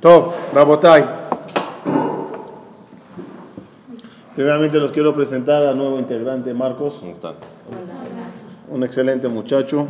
Top, 0.00 0.32
Rabotai. 0.52 1.04
Primeramente 4.34 4.78
los 4.78 4.90
quiero 4.92 5.14
presentar 5.14 5.62
al 5.62 5.78
nuevo 5.78 5.98
integrante, 5.98 6.52
Marcos. 6.52 6.98
¿Cómo 7.00 7.12
están? 7.12 7.36
Un 8.68 8.84
excelente 8.84 9.28
muchacho. 9.28 9.88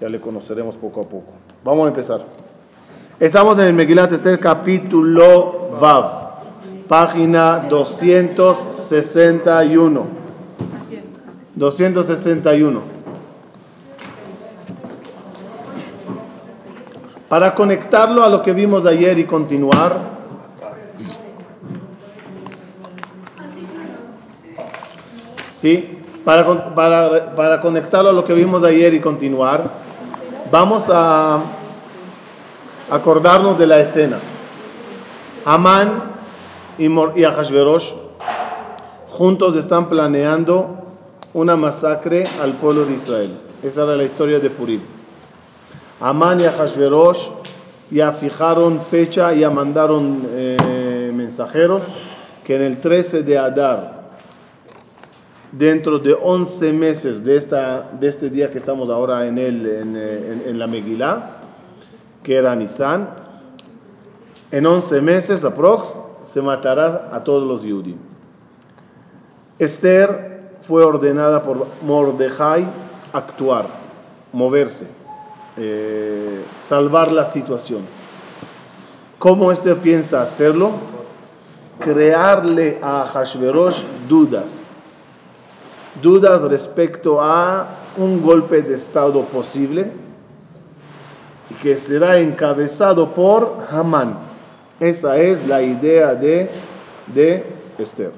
Ya 0.00 0.08
le 0.08 0.20
conoceremos 0.20 0.76
poco 0.76 1.02
a 1.02 1.04
poco. 1.04 1.32
Vamos 1.62 1.84
a 1.84 1.88
empezar. 1.88 2.24
Estamos 3.20 3.56
en 3.58 3.66
el 3.66 3.74
Megilat 3.74 4.12
Esther 4.12 4.40
capítulo 4.40 5.68
Vav, 5.80 6.40
página 6.88 7.60
261. 7.68 10.06
261. 11.54 12.95
Para 17.28 17.54
conectarlo 17.54 18.22
a 18.22 18.28
lo 18.28 18.40
que 18.42 18.52
vimos 18.52 18.86
ayer 18.86 19.18
y 19.18 19.24
continuar, 19.24 19.98
¿sí? 25.56 25.98
Para, 26.24 26.74
para, 26.74 27.34
para 27.34 27.60
conectarlo 27.60 28.10
a 28.10 28.12
lo 28.12 28.22
que 28.24 28.32
vimos 28.32 28.62
ayer 28.62 28.94
y 28.94 29.00
continuar, 29.00 29.70
vamos 30.52 30.88
a 30.88 31.40
acordarnos 32.90 33.58
de 33.58 33.66
la 33.66 33.80
escena. 33.80 34.18
Amán 35.44 36.04
y, 36.78 36.86
y 36.86 37.24
Ahashverosh 37.24 37.92
juntos 39.08 39.56
están 39.56 39.88
planeando 39.88 40.76
una 41.32 41.56
masacre 41.56 42.24
al 42.40 42.54
pueblo 42.54 42.84
de 42.84 42.94
Israel. 42.94 43.40
Esa 43.62 43.82
era 43.82 43.96
la 43.96 44.04
historia 44.04 44.38
de 44.38 44.50
Purim. 44.50 44.95
Amán 46.00 46.40
y 46.40 46.44
Ahashverosh 46.44 47.30
ya 47.90 48.12
fijaron 48.12 48.80
fecha, 48.82 49.32
ya 49.32 49.48
mandaron 49.48 50.26
eh, 50.30 51.10
mensajeros 51.14 51.84
que 52.44 52.56
en 52.56 52.62
el 52.62 52.80
13 52.80 53.22
de 53.22 53.38
Adar, 53.38 53.96
dentro 55.52 55.98
de 55.98 56.12
11 56.12 56.72
meses 56.72 57.24
de, 57.24 57.36
esta, 57.36 57.90
de 57.98 58.08
este 58.08 58.28
día 58.28 58.50
que 58.50 58.58
estamos 58.58 58.90
ahora 58.90 59.26
en, 59.26 59.38
el, 59.38 59.66
en, 59.66 59.94
eh, 59.96 60.52
la 60.54 60.66
Megilá, 60.66 61.40
que 62.22 62.36
era 62.36 62.54
Nisan, 62.54 63.08
en 64.50 64.66
11 64.66 65.00
meses 65.00 65.44
aprox 65.44 65.96
se 66.24 66.42
matará 66.42 67.08
a 67.12 67.24
todos 67.24 67.46
los 67.46 67.62
Yudim. 67.62 67.96
Esther 69.58 70.50
fue 70.60 70.84
ordenada 70.84 71.42
por 71.42 71.66
Mordejai 71.82 72.66
actuar, 73.12 73.66
moverse, 74.32 74.86
eh, 75.56 76.44
salvar 76.58 77.12
la 77.12 77.24
situación. 77.26 77.80
¿Cómo 79.18 79.50
Esther 79.50 79.78
piensa 79.78 80.22
hacerlo? 80.22 80.72
Crearle 81.80 82.78
a 82.82 83.06
Hashverosh 83.06 83.82
dudas. 84.08 84.68
Dudas 86.02 86.42
respecto 86.42 87.20
a 87.22 87.68
un 87.96 88.22
golpe 88.22 88.60
de 88.60 88.74
Estado 88.74 89.22
posible 89.22 89.90
que 91.62 91.76
será 91.78 92.18
encabezado 92.18 93.14
por 93.14 93.66
Hamán. 93.70 94.18
Esa 94.78 95.16
es 95.16 95.46
la 95.46 95.62
idea 95.62 96.14
de, 96.14 96.50
de 97.14 97.46
Esther. 97.78 98.12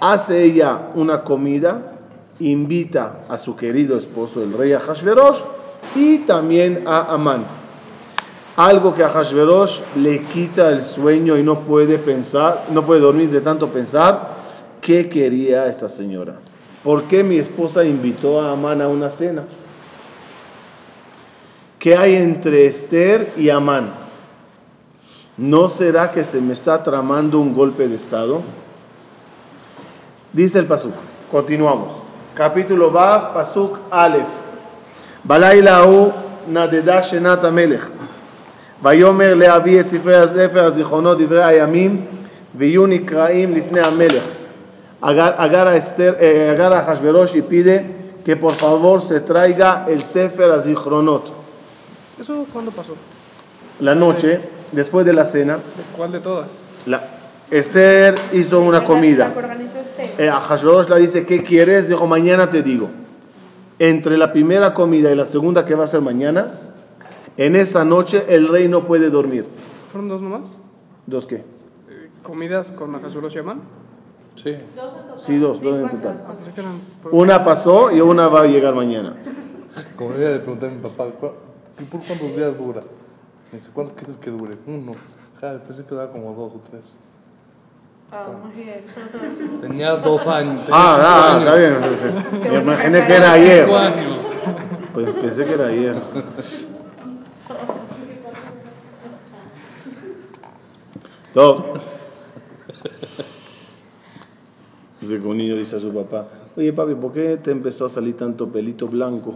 Hace 0.00 0.42
ella 0.42 0.88
una 0.94 1.22
comida, 1.22 1.94
invita 2.40 3.20
a 3.28 3.38
su 3.38 3.54
querido 3.54 3.96
esposo, 3.96 4.42
el 4.42 4.52
rey 4.52 4.72
Ahashverosh, 4.72 5.42
y 5.98 6.18
también 6.18 6.84
a 6.86 7.12
Amán. 7.14 7.44
Algo 8.56 8.94
que 8.94 9.02
a 9.02 9.06
Ahashverosh 9.06 9.80
le 9.96 10.22
quita 10.22 10.70
el 10.70 10.82
sueño 10.82 11.36
y 11.36 11.42
no 11.42 11.60
puede 11.60 11.98
pensar, 11.98 12.66
no 12.70 12.84
puede 12.84 13.00
dormir 13.00 13.30
de 13.30 13.40
tanto 13.40 13.68
pensar 13.68 14.30
qué 14.80 15.08
quería 15.08 15.66
esta 15.66 15.88
señora. 15.88 16.36
¿Por 16.82 17.04
qué 17.04 17.22
mi 17.22 17.36
esposa 17.36 17.84
invitó 17.84 18.40
a 18.40 18.52
Amán 18.52 18.80
a 18.80 18.88
una 18.88 19.10
cena? 19.10 19.44
¿Qué 21.78 21.96
hay 21.96 22.16
entre 22.16 22.66
Esther 22.66 23.32
y 23.36 23.50
Amán? 23.50 23.90
¿No 25.36 25.68
será 25.68 26.10
que 26.10 26.24
se 26.24 26.40
me 26.40 26.52
está 26.52 26.82
tramando 26.82 27.38
un 27.38 27.54
golpe 27.54 27.86
de 27.86 27.94
Estado? 27.94 28.42
Dice 30.32 30.58
el 30.58 30.66
Pasuk. 30.66 30.94
Continuamos. 31.30 31.92
Capítulo 32.34 32.90
Vav, 32.90 33.34
Pasuk 33.34 33.78
Aleph. 33.90 34.47
בלילה 35.25 35.77
ההוא 35.77 36.11
נדדה 36.47 37.01
שנת 37.01 37.43
המלך. 37.43 37.87
ויאמר 38.83 39.33
להביא 39.33 39.79
את 39.79 39.87
ספרי 39.87 40.15
הספר 40.15 40.63
הזיכרונות 40.65 41.21
דברי 41.21 41.43
הימים 41.43 42.05
ויהיו 42.55 42.85
נקראים 42.85 43.55
לפני 43.55 43.81
המלך. 43.81 44.23
Agar- 45.03 45.35
Agar 45.45 45.67
a 45.67 45.75
Esther, 45.81 46.13
eh, 46.17 46.53
agar 46.55 46.71
a 46.71 46.81
Hashverosh 46.87 47.33
y 47.35 47.41
pide 47.41 47.75
que 48.25 48.37
por 48.37 48.53
favor 48.53 49.01
se 49.01 49.19
traiga 49.19 49.69
el 49.93 50.01
Sefer 50.01 50.49
Azichronot. 50.51 51.25
¿Eso 52.21 52.45
cuándo 52.53 52.71
pasó? 52.71 52.93
La 53.81 53.95
noche, 53.95 54.39
después 54.71 55.05
de 55.05 55.11
la 55.11 55.25
cena, 55.25 55.55
¿De 55.55 55.83
cuál 55.97 56.11
de 56.13 56.21
todas? 56.21 56.47
la- 56.85 57.03
Esther 57.51 58.15
hizo 58.31 58.61
una 58.61 58.81
comida. 58.85 59.33
que 59.33 59.39
organizó 59.39 59.77
este. 59.87 60.23
Eh, 60.23 60.29
a 60.29 60.39
Hashverosh 60.39 60.87
le 60.87 60.97
dice, 60.99 61.25
¿qué 61.25 61.43
quieres? 61.43 61.89
Dijo, 61.89 62.07
mañana 62.07 62.49
te 62.49 62.61
digo. 62.63 62.89
Entre 63.78 64.16
la 64.18 64.32
primera 64.32 64.74
comida 64.74 65.10
y 65.12 65.14
la 65.14 65.26
segunda 65.26 65.64
que 65.64 65.74
va 65.74 65.84
a 65.84 65.86
ser 65.86 66.00
mañana, 66.00 66.52
en 67.36 67.54
esa 67.54 67.84
noche 67.84 68.24
el 68.28 68.48
rey 68.48 68.66
no 68.68 68.86
puede 68.86 69.10
dormir. 69.10 69.46
¿Fueron 69.92 70.08
dos 70.08 70.20
nomás? 70.20 70.48
¿Dos 71.06 71.26
qué? 71.26 71.36
Eh, 71.36 72.10
¿Comidas 72.22 72.72
con 72.72 72.94
Ahasuros 72.94 73.34
y 73.36 73.38
Amán? 73.38 73.60
Sí. 74.34 74.56
Sí, 75.16 75.38
dos, 75.38 75.60
dos 75.62 75.76
en 75.76 75.88
total. 75.90 76.16
Ah, 76.26 76.32
pensé 76.36 76.52
que 76.52 76.60
eran... 76.60 76.72
fueron- 77.02 77.20
Una 77.20 77.44
pasó 77.44 77.90
y 77.92 78.00
una 78.00 78.28
va 78.28 78.42
a 78.42 78.46
llegar 78.46 78.74
mañana. 78.74 79.14
Como 79.96 80.12
día 80.14 80.30
le 80.30 80.38
pregunté 80.40 80.66
a 80.66 80.70
mi 80.70 80.78
papá, 80.78 81.10
"¿Cu- 81.12 81.30
¿y 81.80 81.84
por 81.84 82.00
cuántos 82.04 82.34
días 82.34 82.58
dura? 82.58 82.82
Me 83.52 83.58
dice, 83.58 83.70
¿cuántos 83.72 83.96
quieres 83.96 84.16
que 84.16 84.30
dure? 84.30 84.56
Uno. 84.66 84.92
Ja, 85.40 85.58
pensé 85.64 85.84
que 85.84 85.94
daba 85.94 86.10
como 86.10 86.34
dos 86.34 86.54
o 86.54 86.60
tres. 86.70 86.98
Bien. 88.10 88.84
Tenía 89.60 89.96
dos 89.96 90.26
años. 90.26 90.64
tenía 90.64 90.80
Ah, 90.80 90.96
ah, 90.98 91.38
cinco 91.38 91.50
está 91.56 91.78
años. 91.84 92.40
bien. 92.40 92.52
Me 92.52 92.58
imaginé 92.62 93.06
que 93.06 93.12
era 93.14 93.32
ayer. 93.32 93.64
Cinco 93.66 93.76
años. 93.76 94.32
Pues 94.94 95.10
pensé 95.12 95.44
que 95.44 95.52
era 95.52 95.66
ayer. 95.66 95.94
Todo. 101.34 101.74
Dice 105.00 105.20
que 105.20 105.26
un 105.26 105.36
niño 105.36 105.54
dice 105.56 105.76
a 105.76 105.80
su 105.80 105.92
papá, 105.92 106.26
oye 106.56 106.72
papi, 106.72 106.94
¿por 106.94 107.12
qué 107.12 107.36
te 107.36 107.50
empezó 107.52 107.86
a 107.86 107.88
salir 107.88 108.16
tanto 108.16 108.48
pelito 108.48 108.88
blanco? 108.88 109.34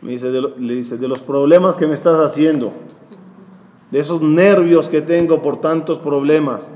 Me 0.00 0.12
dice, 0.12 0.30
de 0.30 0.40
lo- 0.40 0.56
le 0.56 0.74
dice, 0.74 0.96
de 0.96 1.06
los 1.08 1.22
problemas 1.22 1.76
que 1.76 1.86
me 1.86 1.94
estás 1.94 2.18
haciendo, 2.18 2.72
de 3.90 3.98
esos 4.00 4.20
nervios 4.20 4.88
que 4.88 5.00
tengo 5.00 5.40
por 5.42 5.60
tantos 5.60 5.98
problemas. 5.98 6.72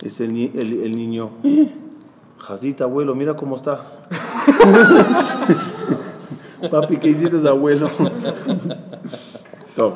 Dice 0.00 0.24
el, 0.26 0.50
el- 0.54 0.82
el 0.82 0.96
niño, 0.96 1.30
"Eh, 1.44 1.72
Jacita, 2.38 2.84
abuelo, 2.84 3.14
mira 3.14 3.34
cómo 3.34 3.56
está. 3.56 3.80
Papi, 6.70 6.96
¿qué 6.98 7.08
hiciste, 7.08 7.46
abuelo? 7.48 7.88
Top. 9.76 9.94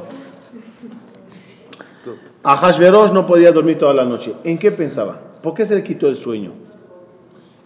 Ahashverosh 2.44 3.12
no 3.12 3.24
podía 3.26 3.52
dormir 3.52 3.78
toda 3.78 3.94
la 3.94 4.04
noche. 4.04 4.34
¿En 4.44 4.58
qué 4.58 4.72
pensaba? 4.72 5.18
¿Por 5.42 5.54
qué 5.54 5.64
se 5.64 5.74
le 5.76 5.82
quitó 5.84 6.08
el 6.08 6.16
sueño? 6.16 6.50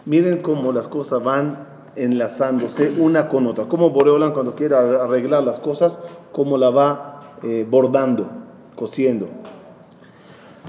Miren 0.05 0.43
cómo 0.43 0.73
las 0.73 0.89
cosas 0.89 1.23
van 1.23 1.67
enlazándose 1.97 2.91
una 2.91 3.29
con 3.29 3.47
otra. 3.47 3.65
Cómo 3.67 3.91
Boreolan 3.91 4.33
cuando 4.33 4.55
quiere 4.55 4.75
arreglar 4.77 5.43
las 5.45 5.59
cosas, 5.59 6.01
cómo 6.33 6.59
la 6.59 6.69
va 6.71 7.21
eh, 7.43 7.67
bordando, 7.69 8.29
cosiendo. 8.75 9.29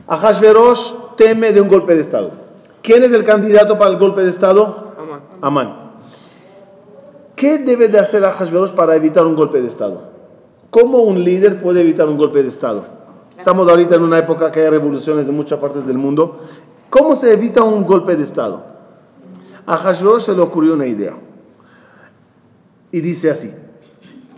Ahashverosh 0.08 0.94
teme 1.18 1.52
de 1.52 1.60
un 1.60 1.68
golpe 1.68 1.96
de 1.96 2.02
Estado. 2.02 2.32
¿Quién 2.82 3.04
es 3.04 3.12
el 3.12 3.24
candidato 3.24 3.78
para 3.78 3.92
el 3.92 3.98
golpe 3.98 4.24
de 4.24 4.30
Estado? 4.30 4.94
Amán. 4.98 5.22
Amán. 5.42 5.88
¿Qué 7.36 7.58
debe 7.58 7.90
de 7.90 8.00
hacer 8.00 8.24
Ahashverosh 8.24 8.72
para 8.72 8.96
evitar 8.96 9.26
un 9.26 9.36
golpe 9.36 9.62
de 9.62 9.68
Estado? 9.68 10.04
¿Cómo 10.70 11.00
un 11.00 11.24
líder 11.24 11.62
puede 11.62 11.82
evitar 11.82 12.08
un 12.08 12.18
golpe 12.18 12.42
de 12.42 12.50
Estado? 12.50 12.86
Estamos 13.38 13.68
ahorita 13.68 13.96
en 13.96 14.04
una 14.04 14.18
época 14.18 14.50
que 14.52 14.62
hay 14.62 14.70
revoluciones 14.70 15.28
de 15.28 15.34
muchas 15.34 15.60
partes 15.60 15.86
del 15.86 15.98
mundo. 15.98 16.40
¿Cómo 16.90 17.16
se 17.16 17.34
evita 17.34 17.64
un 17.64 17.86
golpe 17.86 18.16
de 18.16 18.24
Estado? 18.24 18.64
A 19.66 19.76
Hashverosh 19.76 20.24
se 20.24 20.34
le 20.34 20.42
ocurrió 20.42 20.74
una 20.74 20.86
idea. 20.86 21.14
Y 22.92 23.02
dice 23.02 23.30
así, 23.30 23.54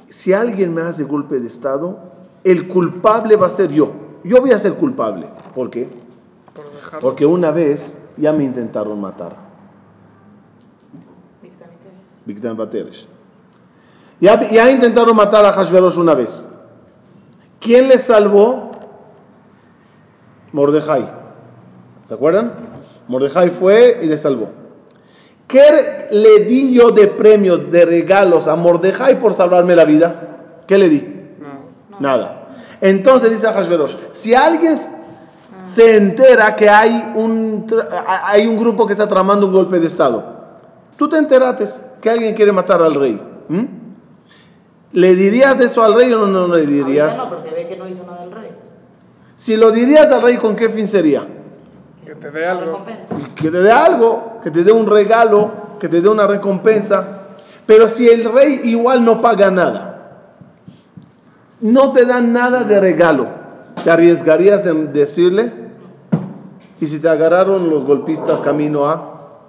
si 0.09 0.33
alguien 0.33 0.73
me 0.73 0.81
hace 0.81 1.03
golpe 1.03 1.39
de 1.39 1.47
Estado, 1.47 1.99
el 2.43 2.67
culpable 2.67 3.35
va 3.35 3.47
a 3.47 3.51
ser 3.51 3.71
yo. 3.71 3.91
Yo 4.23 4.41
voy 4.41 4.51
a 4.51 4.57
ser 4.59 4.73
culpable. 4.73 5.27
¿Por 5.53 5.69
qué? 5.69 5.87
Porque 7.01 7.25
una 7.25 7.51
vez 7.51 8.01
ya 8.17 8.33
me 8.33 8.43
intentaron 8.43 8.99
matar. 8.99 9.35
Ya, 14.19 14.39
ya 14.49 14.69
intentaron 14.69 15.15
matar 15.15 15.45
a 15.45 15.51
Hashverosh 15.51 15.97
una 15.97 16.13
vez. 16.13 16.47
¿Quién 17.59 17.87
le 17.87 17.97
salvó? 17.97 18.71
Mordejai. 20.51 21.09
¿Se 22.05 22.13
acuerdan? 22.13 22.53
Mordejai 23.07 23.49
fue 23.49 23.99
y 24.01 24.07
le 24.07 24.17
salvó. 24.17 24.49
¿Qué 25.47 26.07
le 26.11 26.45
di 26.45 26.73
yo 26.73 26.91
de 26.91 27.07
premios, 27.07 27.71
de 27.71 27.85
regalos 27.85 28.47
a 28.47 28.55
Mordejai 28.55 29.19
por 29.19 29.33
salvarme 29.33 29.75
la 29.75 29.85
vida? 29.85 30.61
¿Qué 30.67 30.77
le 30.77 30.89
di? 30.89 31.01
No. 31.39 31.99
Nada. 31.99 32.49
Entonces 32.81 33.31
dice 33.31 33.47
a 33.47 33.53
Hashverosh, 33.53 33.95
si 34.11 34.35
alguien 34.35 34.77
se 35.69 35.97
entera 35.97 36.55
que 36.55 36.67
hay 36.67 37.11
un, 37.15 37.67
hay 38.23 38.47
un 38.47 38.57
grupo 38.57 38.87
que 38.87 38.93
está 38.93 39.07
tramando 39.07 39.45
un 39.45 39.53
golpe 39.53 39.79
de 39.79 39.85
Estado, 39.85 40.23
tú 40.97 41.07
te 41.07 41.17
enterates 41.17 41.85
que 42.01 42.09
alguien 42.09 42.33
quiere 42.33 42.51
matar 42.51 42.81
al 42.81 42.95
rey. 42.95 43.21
¿Le 44.91 45.13
dirías 45.13 45.59
eso 45.59 45.83
al 45.83 45.93
rey 45.93 46.11
o 46.11 46.25
no, 46.25 46.47
no 46.47 46.55
le 46.55 46.65
dirías? 46.65 47.17
No, 47.17 47.29
porque 47.29 47.51
ve 47.51 47.67
que 47.67 47.77
no 47.77 47.87
hizo 47.87 48.03
nada 48.03 48.23
el 48.23 48.31
rey. 48.31 48.49
Si 49.35 49.55
lo 49.55 49.69
dirías 49.69 50.11
al 50.11 50.23
rey, 50.23 50.37
¿con 50.37 50.55
qué 50.55 50.69
fin 50.69 50.87
sería? 50.87 51.27
Que 52.03 52.15
te 52.15 52.31
dé 52.31 52.47
algo. 52.47 52.81
Que 53.35 53.51
te 53.51 53.61
dé 53.61 53.71
algo, 53.71 54.39
que 54.41 54.49
te 54.49 54.63
dé 54.63 54.71
un 54.71 54.87
regalo, 54.87 55.51
que 55.79 55.87
te 55.87 56.01
dé 56.01 56.09
una 56.09 56.25
recompensa. 56.25 57.27
Pero 57.67 57.87
si 57.87 58.09
el 58.09 58.23
rey 58.33 58.61
igual 58.63 59.05
no 59.05 59.21
paga 59.21 59.51
nada, 59.51 60.25
no 61.61 61.91
te 61.91 62.05
da 62.05 62.21
nada 62.21 62.63
de 62.63 62.79
regalo, 62.79 63.27
¿te 63.83 63.91
arriesgarías 63.91 64.63
de 64.63 64.73
decirle? 64.87 65.51
Y 66.79 66.87
si 66.87 66.99
te 66.99 67.09
agarraron 67.09 67.69
los 67.69 67.85
golpistas 67.85 68.39
camino 68.39 68.85
a 68.85 69.45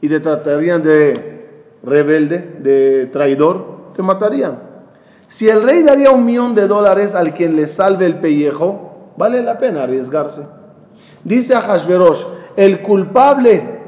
y 0.00 0.08
te 0.08 0.20
tratarían 0.20 0.82
de 0.82 1.78
rebelde, 1.82 2.58
de 2.60 3.06
traidor, 3.06 3.92
te 3.94 4.02
matarían. 4.02 4.58
Si 5.28 5.48
el 5.48 5.62
rey 5.62 5.82
daría 5.82 6.10
un 6.10 6.24
millón 6.24 6.54
de 6.54 6.68
dólares 6.68 7.14
al 7.14 7.34
quien 7.34 7.56
le 7.56 7.66
salve 7.66 8.06
el 8.06 8.18
pellejo, 8.18 9.12
vale 9.16 9.42
la 9.42 9.58
pena 9.58 9.82
arriesgarse. 9.84 10.42
Dice 11.22 11.54
a 11.54 11.60
Hashverosh, 11.60 12.24
el 12.56 12.82
culpable 12.82 13.80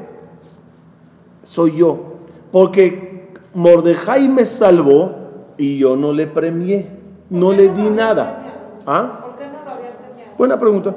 soy 1.43 1.77
yo, 1.77 2.17
porque 2.51 3.31
Mordejai 3.53 4.27
me 4.27 4.43
salvó 4.43 5.15
y 5.57 5.77
yo 5.77 5.95
no 5.95 6.11
le 6.11 6.27
premié, 6.27 6.89
no 7.29 7.53
le 7.53 7.69
di 7.69 7.89
nada. 7.89 8.43
¿Ah? 8.85 9.19
¿Por 9.21 9.37
qué 9.37 9.45
no 9.47 9.63
lo 9.63 9.71
había 9.71 9.97
premiado? 9.97 10.26
Buena 10.37 10.59
pregunta. 10.59 10.95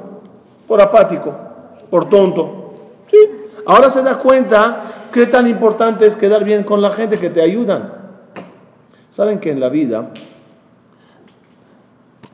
Por 0.67 0.81
apático, 0.81 1.33
por 1.89 2.07
tonto. 2.09 2.73
Sí. 3.07 3.17
Ahora 3.65 3.89
se 3.89 4.01
da 4.01 4.17
cuenta 4.19 5.09
qué 5.11 5.27
tan 5.27 5.47
importante 5.47 6.05
es 6.05 6.15
quedar 6.15 6.43
bien 6.43 6.63
con 6.63 6.81
la 6.81 6.91
gente 6.91 7.17
que 7.17 7.29
te 7.29 7.41
ayudan. 7.41 7.93
Saben 9.09 9.39
que 9.39 9.51
en 9.51 9.59
la 9.59 9.69
vida 9.69 10.11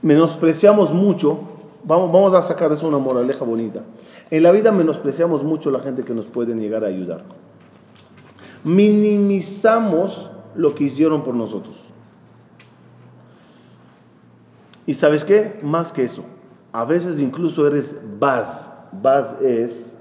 menospreciamos 0.01 0.93
mucho, 0.93 1.39
vamos, 1.83 2.11
vamos 2.11 2.33
a 2.33 2.41
sacar 2.41 2.71
eso 2.71 2.87
una 2.87 2.97
moraleja 2.97 3.43
bonita. 3.43 3.81
En 4.29 4.43
la 4.43 4.51
vida 4.51 4.71
menospreciamos 4.71 5.43
mucho 5.43 5.71
la 5.71 5.79
gente 5.79 6.03
que 6.03 6.13
nos 6.13 6.25
puede 6.25 6.53
llegar 6.53 6.83
a 6.83 6.87
ayudar. 6.87 7.23
Minimizamos 8.63 10.31
lo 10.55 10.75
que 10.75 10.85
hicieron 10.85 11.23
por 11.23 11.33
nosotros. 11.33 11.85
Y 14.85 14.93
sabes 14.93 15.23
qué? 15.23 15.59
Más 15.61 15.91
que 15.91 16.03
eso. 16.03 16.23
A 16.71 16.85
veces 16.85 17.19
incluso 17.19 17.67
eres 17.67 17.97
baz. 18.19 18.71
Baz 18.91 19.35
es 19.41 19.97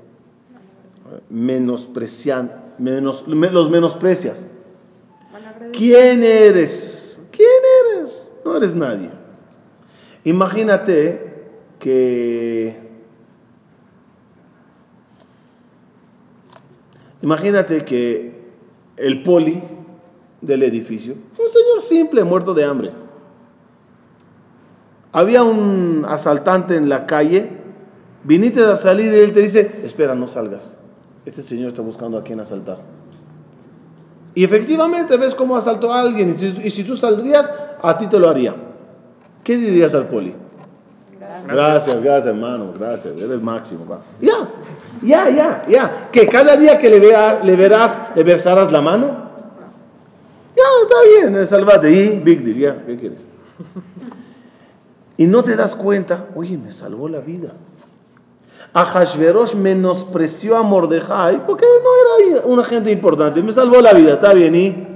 menospreciar, 1.31 2.75
menos, 2.79 3.27
me- 3.27 3.51
los 3.51 3.71
menosprecias. 3.71 4.47
¿Quién 5.73 6.23
eres? 6.23 7.21
¿Quién 7.31 7.49
eres? 7.97 8.35
No 8.45 8.57
eres 8.57 8.75
nadie. 8.75 9.11
Imagínate 10.25 11.45
que... 11.79 12.85
Imagínate 17.23 17.85
que 17.85 18.47
el 18.97 19.23
poli 19.23 19.63
del 20.41 20.63
edificio, 20.63 21.15
un 21.15 21.49
señor 21.51 21.83
simple, 21.83 22.23
muerto 22.25 22.55
de 22.55 22.65
hambre. 22.65 22.93
Había 25.17 25.45
un 25.45 26.05
asaltante 26.07 26.77
en 26.77 26.91
la 26.91 27.07
calle, 27.07 27.49
viniste 28.23 28.63
a 28.63 28.77
salir 28.77 29.15
y 29.15 29.21
él 29.21 29.33
te 29.33 29.41
dice, 29.41 29.81
espera, 29.83 30.15
no 30.15 30.27
salgas. 30.27 30.77
Este 31.25 31.43
señor 31.43 31.69
está 31.69 31.81
buscando 31.81 32.19
a 32.19 32.23
quien 32.23 32.39
asaltar. 32.39 32.81
Y 34.35 34.45
efectivamente 34.45 35.17
ves 35.17 35.35
cómo 35.35 35.57
asaltó 35.57 35.91
a 35.91 36.03
alguien 36.03 36.29
y 36.29 36.33
si, 36.35 36.59
y 36.65 36.69
si 36.69 36.85
tú 36.85 36.99
saldrías, 36.99 37.51
a 37.81 37.97
ti 37.97 38.07
te 38.09 38.19
lo 38.19 38.29
haría. 38.29 38.55
¿Qué 39.43 39.57
dirías 39.57 39.95
al 39.95 40.07
poli? 40.07 40.35
Gracias, 41.49 42.03
gracias 42.03 42.27
hermano, 42.27 42.75
gracias, 42.79 43.17
eres 43.17 43.41
máximo. 43.41 43.87
va. 43.87 44.01
Ya, 44.21 44.51
ya, 45.03 45.31
ya, 45.31 45.63
ya. 45.67 46.09
Que 46.13 46.27
cada 46.27 46.59
día 46.59 46.77
que 46.77 46.91
le, 46.91 47.01
vea, 47.01 47.41
le 47.43 47.57
verás, 47.57 48.03
le 48.15 48.23
besarás 48.23 48.71
la 48.71 48.83
mano. 48.83 49.07
Ya, 50.55 50.63
está 50.83 50.95
bien, 51.09 51.43
eh, 51.43 51.47
salvate. 51.47 51.91
Y 51.91 52.21
big 52.21 52.45
deal, 52.45 52.59
ya, 52.59 52.85
¿qué 52.85 52.99
quieres? 52.99 53.31
Y 55.17 55.27
no 55.27 55.43
te 55.43 55.57
das 55.57 55.75
cuenta, 55.75 56.27
oye, 56.35 56.59
me 56.59 56.71
salvó 56.71 57.09
la 57.09 57.21
vida. 57.21 57.53
A 58.73 58.85
Hashverosh 58.85 59.55
menospreció 59.55 60.57
a 60.57 60.63
Mordejai 60.63 61.47
porque 61.47 61.65
no 61.65 62.37
era 62.37 62.47
una 62.47 62.63
gente 62.63 62.91
importante. 62.91 63.43
Me 63.43 63.53
salvó 63.53 63.81
la 63.81 63.95
vida, 63.95 64.15
está 64.15 64.35
bien, 64.35 64.55
y 64.55 64.87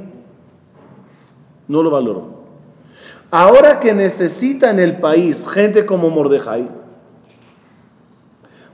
no 1.67 1.83
lo 1.83 1.91
valoró. 1.91 2.41
Ahora 3.31 3.79
que 3.79 3.95
necesita 3.95 4.71
en 4.71 4.81
el 4.81 4.99
país 4.99 5.49
gente 5.49 5.87
como 5.87 6.11
Mordejai, 6.11 6.69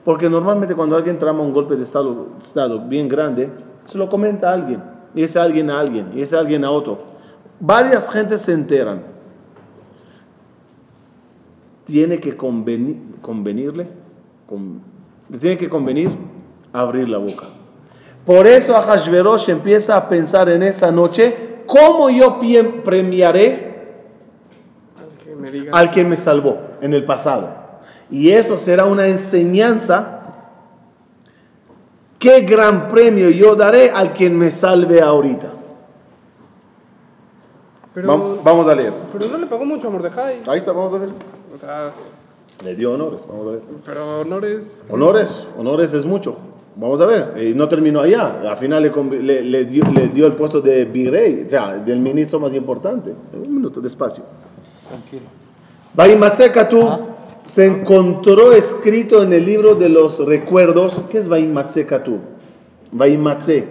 porque 0.02 0.30
normalmente 0.30 0.74
cuando 0.74 0.96
alguien 0.96 1.18
trama 1.18 1.42
un 1.42 1.52
golpe 1.52 1.76
de 1.76 1.82
estado, 1.82 2.28
estado 2.40 2.80
bien 2.80 3.08
grande, 3.08 3.50
se 3.84 3.98
lo 3.98 4.08
comenta 4.08 4.50
a 4.50 4.54
alguien, 4.54 4.82
y 5.14 5.22
ese 5.22 5.38
alguien 5.38 5.70
a 5.70 5.78
alguien, 5.78 6.10
y 6.14 6.22
ese 6.22 6.36
alguien 6.36 6.64
a 6.64 6.70
otro. 6.70 6.98
Varias 7.60 8.08
gentes 8.08 8.40
se 8.40 8.52
enteran. 8.52 9.15
Tiene 11.86 12.18
que 12.20 12.36
conveni- 12.36 13.20
convenirle, 13.22 13.86
con- 14.48 14.80
le 15.30 15.38
tiene 15.38 15.56
que 15.56 15.68
convenir 15.68 16.10
abrir 16.72 17.08
la 17.08 17.18
boca. 17.18 17.46
Por 18.24 18.46
eso 18.46 18.76
Ahashverosh 18.76 19.48
empieza 19.50 19.96
a 19.96 20.08
pensar 20.08 20.48
en 20.48 20.62
esa 20.64 20.90
noche, 20.90 21.60
¿cómo 21.66 22.10
yo 22.10 22.38
premiaré 22.82 23.76
Al 24.98 25.24
que 25.24 25.34
me 25.36 25.50
diga. 25.52 25.70
al 25.78 25.90
que 25.92 26.04
me 26.04 26.16
salvó 26.16 26.58
en 26.80 26.92
el 26.92 27.04
pasado. 27.04 27.54
Y 28.10 28.30
eso 28.30 28.56
será 28.56 28.84
una 28.84 29.06
enseñanza. 29.06 30.12
¿Qué 32.18 32.40
gran 32.40 32.88
premio 32.88 33.30
yo 33.30 33.54
daré 33.54 33.90
al 33.90 34.12
quien 34.12 34.36
me 34.36 34.50
salve 34.50 35.00
ahorita? 35.00 35.52
Pero, 37.94 38.38
Vamos 38.42 38.66
a 38.68 38.74
leer. 38.74 38.92
pero 39.12 39.26
no 39.28 39.38
le 39.38 39.46
pagó 39.46 39.64
mucho 39.64 39.88
a 39.88 39.90
Mordejai. 39.90 40.42
Ahí 40.46 40.58
está, 40.58 40.72
vamos 40.72 40.92
a 40.94 40.98
ver. 40.98 41.10
O 41.56 41.58
sea, 41.58 41.90
Le 42.62 42.74
dio 42.74 42.92
honores, 42.92 43.24
vamos 43.26 43.48
a 43.48 43.50
ver. 43.52 43.60
pero 43.86 44.20
honores. 44.20 44.84
Honores, 44.90 45.48
honores 45.56 45.94
es 45.94 46.04
mucho. 46.04 46.36
Vamos 46.76 47.00
a 47.00 47.06
ver. 47.06 47.42
Y 47.42 47.54
no 47.54 47.66
terminó 47.66 48.00
allá. 48.00 48.42
Al 48.50 48.58
final 48.58 48.82
le, 48.82 48.92
convi- 48.92 49.20
le- 49.22 49.40
le 49.40 49.64
dio, 49.64 49.82
le 49.94 50.08
dio 50.08 50.26
el 50.26 50.34
puesto 50.34 50.60
de 50.60 50.84
virrey, 50.84 51.44
o 51.46 51.48
sea, 51.48 51.76
del 51.78 52.00
ministro 52.00 52.38
más 52.38 52.52
importante. 52.54 53.14
Un 53.32 53.54
minuto, 53.54 53.80
despacio. 53.80 54.22
Tranquilo. 54.86 55.22
Vaimatzekatu 55.94 56.80
se 57.46 57.64
encontró 57.64 58.52
escrito 58.52 59.22
en 59.22 59.32
el 59.32 59.46
libro 59.46 59.74
de 59.74 59.88
los 59.88 60.18
recuerdos. 60.26 61.02
¿Qué 61.08 61.16
es 61.18 61.28
Vaimatzekatu? 61.30 62.18
Vaimatze. 62.92 63.66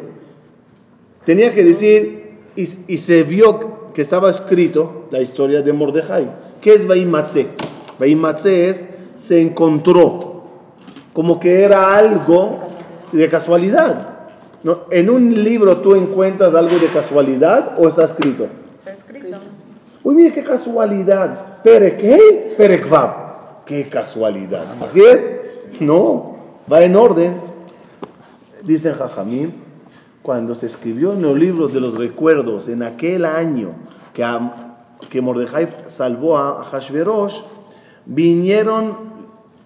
Tenía 1.24 1.54
que 1.54 1.64
decir, 1.64 2.40
y, 2.56 2.68
y 2.88 2.98
se 2.98 3.22
vio 3.24 3.92
que 3.94 4.02
estaba 4.02 4.32
escrito 4.32 5.06
la 5.12 5.22
historia 5.22 5.62
de 5.62 5.72
Mordejai. 5.74 6.32
¿Qué 6.62 6.74
es 6.74 6.88
Vaimatze? 6.88 7.50
Vaimatze 8.00 8.70
es, 8.70 8.88
se 9.16 9.42
encontró, 9.42 10.44
como 11.14 11.40
que 11.40 11.64
era 11.64 11.96
algo 11.96 12.60
de 13.12 13.30
casualidad. 13.30 14.10
¿No? 14.64 14.86
¿En 14.90 15.10
un 15.10 15.32
libro 15.44 15.78
tú 15.78 15.96
encuentras 15.96 16.54
algo 16.56 16.78
de 16.80 16.88
casualidad 16.88 17.76
o 17.78 17.88
está 17.88 18.04
escrito? 18.04 18.48
Está 18.80 18.94
escrito. 18.94 19.38
Uy, 20.04 20.16
mire 20.16 20.32
qué 20.32 20.44
casualidad. 20.44 21.62
¿Perek 21.64 22.00
hey? 22.02 22.54
Perek 22.58 22.90
Vav. 22.90 23.64
Qué 23.66 23.84
casualidad. 23.84 24.64
¿Así 24.82 25.02
es? 25.02 25.28
No, 25.80 26.36
va 26.72 26.84
en 26.84 26.96
orden. 26.96 27.36
Dicen 28.64 28.94
Jajamim, 28.94 29.52
cuando 30.22 30.56
se 30.56 30.66
escribió 30.66 31.14
en 31.14 31.22
los 31.22 31.38
libros 31.38 31.72
de 31.72 31.80
los 31.80 31.96
recuerdos, 31.96 32.68
en 32.68 32.82
aquel 32.82 33.26
año 33.26 33.76
que, 34.14 34.26
que 35.10 35.22
Mordejai 35.22 35.68
salvó 35.86 36.38
a 36.38 36.64
Hashverosh, 36.64 37.42
vinieron 38.06 38.98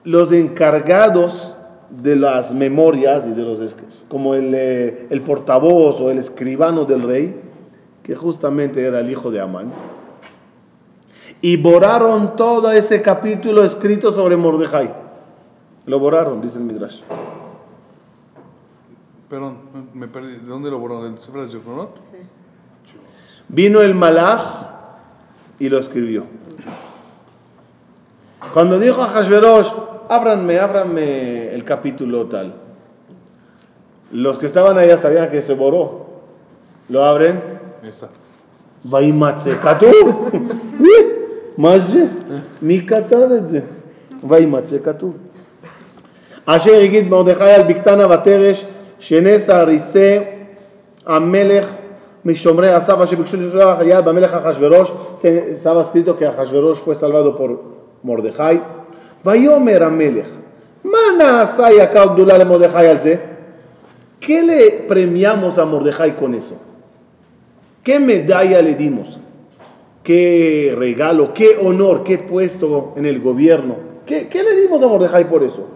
los 0.04 0.32
encargados 0.32 1.56
de 1.90 2.16
las 2.16 2.54
memorias 2.54 3.26
y 3.28 3.32
de 3.32 3.44
los 3.44 3.76
como 4.08 4.34
el, 4.34 4.54
eh, 4.56 5.08
el 5.10 5.22
portavoz 5.22 6.00
o 6.00 6.10
el 6.10 6.18
escribano 6.18 6.86
del 6.86 7.02
rey, 7.02 7.42
que 8.04 8.16
justamente 8.16 8.84
era 8.84 9.00
el 9.00 9.10
hijo 9.10 9.32
de 9.32 9.42
Amán. 9.42 9.72
Y 11.42 11.58
borraron 11.58 12.36
todo 12.36 12.72
ese 12.72 13.02
capítulo 13.02 13.64
escrito 13.64 14.12
sobre 14.12 14.36
Mordejai. 14.36 14.94
Lo 15.86 16.00
borraron, 16.00 16.42
dice 16.42 16.58
el 16.60 16.66
Midrash. 16.66 17.02
Perdón, 19.30 19.58
me 19.94 20.08
perdí. 20.08 20.34
¿De 20.34 20.48
dónde 20.48 20.72
lo 20.72 20.80
borró? 20.80 21.04
¿Del 21.04 21.18
Sefer 21.20 21.44
de 21.44 21.50
Zefronot? 21.50 21.96
Vino 23.48 23.82
el 23.82 23.94
malaj 23.94 24.42
y 25.60 25.70
lo 25.70 25.78
escribió. 25.78 26.26
Cuando 28.53 28.79
dijo 28.79 29.03
a 29.03 29.09
Hashverosh, 29.09 29.73
ábranme, 30.09 30.59
ábranme 30.59 31.55
el 31.55 31.65
capítulo 31.65 32.27
tal. 32.27 32.55
Los 34.13 34.39
que 34.39 34.47
estaban 34.47 34.79
allá 34.79 34.99
sabían 34.99 35.31
que 35.31 35.41
se 35.41 35.55
borró. 35.55 36.07
Lo 36.89 37.05
abren. 37.05 37.43
Ahí 37.83 37.89
está. 37.89 38.09
וימצא, 38.91 39.55
כתוב. 39.55 40.31
מה 41.59 41.79
זה? 41.79 42.07
מי 42.63 42.87
כתב 42.87 43.29
את 43.39 43.47
זה? 43.47 43.61
וימצא 44.29 44.77
כתוב. 44.85 45.17
אשר 46.47 46.75
הגיד 46.75 47.09
מרדכי 47.09 47.45
על 47.45 47.63
בקתנה 47.63 48.07
ותרש, 48.11 48.65
שנס 48.99 49.51
הריסה 49.51 50.19
המלך 51.07 51.73
משומרי 52.25 52.73
הסף 52.73 52.99
אשר 52.99 53.17
ביקשו 53.17 53.37
לשלוח 53.37 53.79
יד 53.85 54.05
במלך 54.05 54.35
אחשורוש, 54.35 54.93
estaba 55.53 55.81
escrito 55.81 56.17
que 56.19 56.29
אחשורוש 56.29 56.81
fue 56.81 56.95
salvado 56.95 57.37
por 57.37 57.51
מרדכי. 58.05 58.59
ויאמר 59.27 59.85
המלך, 59.85 60.27
מה 60.85 60.99
נעשה 61.19 61.73
יקר 61.73 62.15
גדולה 62.15 62.39
למרדכי 62.39 62.87
על 62.87 63.01
זה? 63.01 63.17
¿Qué 64.25 64.43
le 64.43 64.71
premiamos 64.89 65.59
a 65.59 65.67
Mordejai 65.67 66.17
con 66.17 66.35
eso? 66.35 66.57
¿Qué 67.83 68.01
medalla 68.01 68.63
le 68.63 68.75
dimos? 68.75 69.21
¿Qué 70.03 70.75
regalo? 70.75 71.35
¿Qué 71.35 71.59
honor? 71.61 72.03
¿Qué 72.05 72.17
puesto 72.17 72.95
en 72.97 73.05
el 73.05 73.21
gobierno? 73.21 73.77
¿Qué, 74.07 74.29
qué 74.29 74.43
le 74.43 74.57
dimos 74.57 74.83
a 74.83 74.87
Mordejai 74.87 75.29
por 75.29 75.43
eso? 75.43 75.67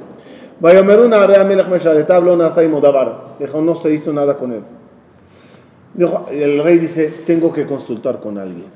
Vayomeruna 0.60 1.26
Rea 1.26 1.44
Melech 1.44 1.68
Mesharet, 1.68 2.10
habló 2.10 2.36
Nasai 2.36 2.68
Modabar. 2.68 3.36
Dijo, 3.38 3.60
no 3.60 3.74
se 3.74 3.92
hizo 3.92 4.14
nada 4.14 4.38
con 4.38 4.52
él. 4.52 4.62
Dijo, 5.92 6.26
el 6.30 6.62
rey 6.64 6.78
dice, 6.78 7.12
tengo 7.26 7.52
que 7.52 7.66
consultar 7.66 8.18
con 8.18 8.38
alguien. 8.38 8.66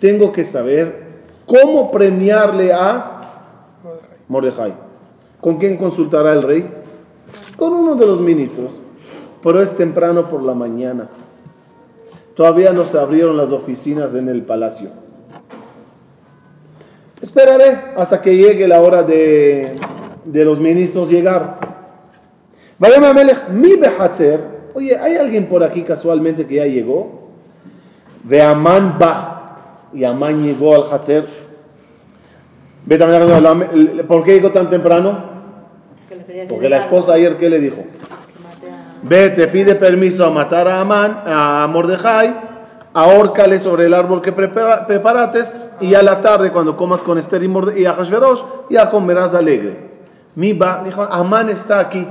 Tengo 0.00 0.32
que 0.32 0.46
saber 0.46 1.03
cómo 1.45 1.91
premiarle 1.91 2.73
a 2.73 3.21
Mordejai. 4.27 4.73
¿Con 5.39 5.57
quién 5.57 5.77
consultará 5.77 6.33
el 6.33 6.43
rey? 6.43 6.67
Con 7.55 7.73
uno 7.73 7.95
de 7.95 8.05
los 8.05 8.19
ministros. 8.19 8.81
Pero 9.43 9.61
es 9.61 9.75
temprano 9.75 10.27
por 10.27 10.41
la 10.41 10.55
mañana. 10.55 11.07
Todavía 12.35 12.73
no 12.73 12.85
se 12.85 12.97
abrieron 12.97 13.37
las 13.37 13.51
oficinas 13.51 14.15
en 14.15 14.27
el 14.27 14.43
palacio. 14.43 14.89
Esperaré 17.21 17.93
hasta 17.95 18.21
que 18.21 18.35
llegue 18.35 18.67
la 18.67 18.81
hora 18.81 19.03
de, 19.03 19.75
de 20.25 20.45
los 20.45 20.59
ministros 20.59 21.09
llegar. 21.09 21.59
Mi. 23.51 23.73
Oye, 24.73 24.97
¿hay 24.97 25.15
alguien 25.15 25.47
por 25.47 25.63
aquí 25.63 25.83
casualmente 25.83 26.45
que 26.45 26.55
ya 26.55 26.65
llegó? 26.65 27.29
Ve 28.23 28.41
Amán 28.41 28.97
va. 29.01 29.34
Y 29.95 30.03
Amán 30.03 30.43
llegó 30.43 30.75
al 30.75 30.83
Hatzer. 30.91 31.27
¿Por 34.07 34.23
qué 34.23 34.33
llegó 34.33 34.51
tan 34.51 34.69
temprano? 34.69 35.17
Porque 36.49 36.69
la 36.69 36.77
esposa 36.79 37.13
ayer, 37.13 37.37
¿qué 37.37 37.49
le 37.49 37.59
dijo? 37.59 37.77
que 37.77 38.43
mate 38.43 38.69
a- 38.71 38.97
Ve, 39.01 39.29
te 39.31 39.47
pide 39.47 39.75
permiso 39.75 40.25
a 40.25 40.29
matar 40.29 40.67
a 40.67 40.81
Amán, 40.81 41.21
a 41.25 41.67
Mordejai, 41.71 42.35
ahórcale 42.93 43.57
sobre 43.59 43.85
el 43.87 43.93
árbol 43.93 44.21
que 44.21 44.31
prepara- 44.33 44.85
preparates 44.85 45.53
y 45.81 45.93
a 45.95 46.03
la 46.03 46.21
tarde 46.21 46.51
cuando 46.51 46.75
comas 46.77 47.01
con 47.01 47.17
Esther 47.17 47.41
y, 47.43 47.47
Morde- 47.47 47.79
y 47.79 47.85
Ahasverosh, 47.85 48.41
ya 48.69 48.89
comerás 48.89 49.33
alegre. 49.33 49.95
Mi 50.35 50.51
dijo, 50.83 51.01
Amán 51.09 51.49
está 51.49 51.79
aquí. 51.79 52.07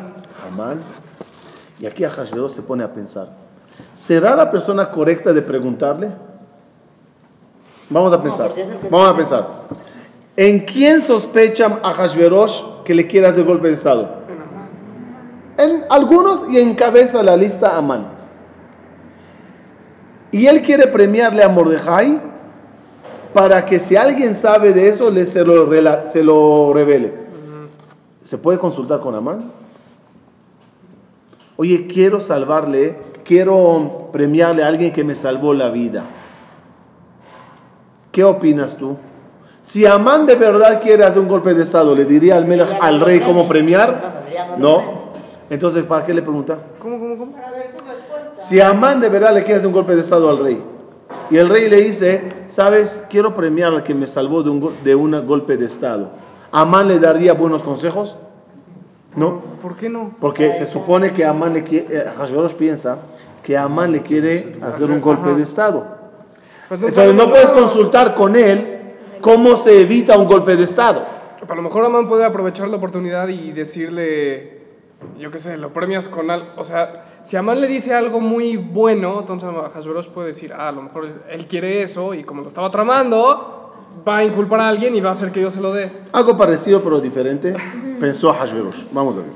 Amán. 0.50 0.80
Y 1.78 1.86
aquí 1.86 2.04
Ahasverosh 2.04 2.50
se 2.50 2.62
pone 2.62 2.82
a 2.82 2.92
pensar, 2.92 3.28
¿será 3.92 4.34
la 4.34 4.50
persona 4.50 4.90
correcta 4.90 5.32
de 5.32 5.42
preguntarle? 5.42 6.10
Vamos 7.94 8.12
a 8.12 8.20
pensar, 8.20 8.52
vamos 8.90 9.08
a 9.08 9.16
pensar. 9.16 9.48
¿En 10.36 10.58
quién 10.64 11.00
sospecha 11.00 11.78
Ahasverosh 11.80 12.82
que 12.84 12.92
le 12.92 13.06
quiere 13.06 13.28
hacer 13.28 13.44
golpe 13.44 13.68
de 13.68 13.74
Estado? 13.74 14.10
En 15.56 15.84
algunos 15.88 16.44
y 16.50 16.58
encabeza 16.58 17.22
la 17.22 17.36
lista 17.36 17.76
Amán. 17.76 18.08
Y 20.32 20.46
él 20.46 20.60
quiere 20.62 20.88
premiarle 20.88 21.44
a 21.44 21.48
Mordejai 21.48 22.20
para 23.32 23.64
que 23.64 23.78
si 23.78 23.94
alguien 23.94 24.34
sabe 24.34 24.72
de 24.72 24.88
eso, 24.88 25.08
le 25.08 25.24
se 25.24 25.44
lo, 25.44 25.70
se 26.04 26.24
lo 26.24 26.72
revele. 26.74 27.14
¿Se 28.18 28.38
puede 28.38 28.58
consultar 28.58 28.98
con 28.98 29.14
Amán? 29.14 29.52
Oye, 31.56 31.86
quiero 31.86 32.18
salvarle, 32.18 32.96
quiero 33.22 34.08
premiarle 34.12 34.64
a 34.64 34.66
alguien 34.66 34.92
que 34.92 35.04
me 35.04 35.14
salvó 35.14 35.54
la 35.54 35.68
vida. 35.68 36.02
¿Qué 38.14 38.22
opinas 38.22 38.76
tú? 38.76 38.96
Si 39.60 39.84
Amán 39.84 40.24
de 40.24 40.36
verdad 40.36 40.80
quiere 40.80 41.04
hacer 41.04 41.20
un 41.20 41.26
golpe 41.26 41.52
de 41.52 41.64
Estado, 41.64 41.96
¿le 41.96 42.04
diría 42.04 42.36
al, 42.36 42.46
Melech- 42.46 42.78
al 42.80 43.00
rey 43.00 43.18
cómo 43.18 43.48
premiar? 43.48 44.22
No. 44.56 45.02
Entonces, 45.50 45.82
¿para 45.82 46.04
qué 46.04 46.14
le 46.14 46.22
pregunta? 46.22 46.58
¿Cómo, 46.78 46.96
cómo, 47.00 47.18
cómo? 47.18 47.32
Si 48.34 48.60
Amán 48.60 49.00
de 49.00 49.08
verdad 49.08 49.34
le 49.34 49.42
quiere 49.42 49.56
hacer 49.56 49.66
un 49.66 49.72
golpe 49.72 49.96
de 49.96 50.00
estado 50.02 50.30
al 50.30 50.38
rey 50.38 50.62
y 51.28 51.36
el 51.38 51.48
rey 51.48 51.68
le 51.68 51.78
dice, 51.80 52.22
sabes, 52.46 53.02
quiero 53.10 53.34
premiar 53.34 53.72
al 53.72 53.82
que 53.82 53.94
me 53.94 54.06
salvó 54.06 54.44
de 54.44 54.50
un, 54.50 54.60
go- 54.60 54.72
de 54.84 54.94
un 54.94 55.26
golpe 55.26 55.56
de 55.56 55.66
estado, 55.66 56.10
¿Amán 56.52 56.86
le 56.86 57.00
daría 57.00 57.32
buenos 57.34 57.64
consejos? 57.64 58.16
No, 59.16 59.42
¿Por 59.60 59.74
qué 59.76 59.88
no? 59.88 60.12
porque 60.20 60.52
se 60.52 60.66
supone 60.66 61.12
que 61.12 61.24
Amán 61.24 61.52
le 61.54 61.64
quiere, 61.64 61.86
eh, 61.96 62.04
Hashverosh 62.16 62.54
piensa 62.54 62.98
que 63.42 63.56
Amán 63.58 63.90
le 63.90 64.02
quiere 64.02 64.56
hacer 64.62 64.88
un 64.90 65.00
golpe 65.00 65.34
de 65.34 65.42
estado. 65.42 66.03
Pero 66.68 66.86
Entonces 66.86 67.14
no 67.14 67.28
puedes 67.28 67.50
consultar 67.50 68.14
con 68.14 68.36
él 68.36 68.94
cómo 69.20 69.56
se 69.56 69.80
evita 69.80 70.18
un 70.18 70.26
golpe 70.26 70.56
de 70.56 70.64
estado. 70.64 71.04
A 71.48 71.54
lo 71.54 71.62
mejor 71.62 71.84
Amán 71.84 72.08
puede 72.08 72.24
aprovechar 72.24 72.68
la 72.68 72.76
oportunidad 72.76 73.28
y 73.28 73.52
decirle, 73.52 74.62
yo 75.18 75.30
qué 75.30 75.38
sé, 75.38 75.56
lo 75.56 75.72
premias 75.72 76.08
con 76.08 76.30
algo. 76.30 76.48
O 76.56 76.64
sea, 76.64 76.92
si 77.22 77.36
Amán 77.36 77.60
le 77.60 77.66
dice 77.66 77.94
algo 77.94 78.20
muy 78.20 78.56
bueno, 78.56 79.20
entonces 79.20 79.48
Hashverosh 79.74 80.08
puede 80.08 80.28
decir, 80.28 80.52
ah, 80.52 80.68
a 80.68 80.72
lo 80.72 80.82
mejor 80.82 81.08
él 81.30 81.46
quiere 81.46 81.82
eso 81.82 82.14
y 82.14 82.24
como 82.24 82.42
lo 82.42 82.48
estaba 82.48 82.70
tramando, 82.70 83.72
va 84.06 84.18
a 84.18 84.24
inculpar 84.24 84.60
a 84.60 84.68
alguien 84.68 84.94
y 84.94 85.00
va 85.00 85.10
a 85.10 85.12
hacer 85.12 85.32
que 85.32 85.40
yo 85.40 85.50
se 85.50 85.60
lo 85.60 85.72
dé. 85.72 85.90
Algo 86.12 86.36
parecido 86.36 86.82
pero 86.82 87.00
diferente, 87.00 87.54
pensó 88.00 88.32
Hashverosh. 88.32 88.86
Vamos 88.92 89.16
a 89.16 89.20
ver. 89.20 89.30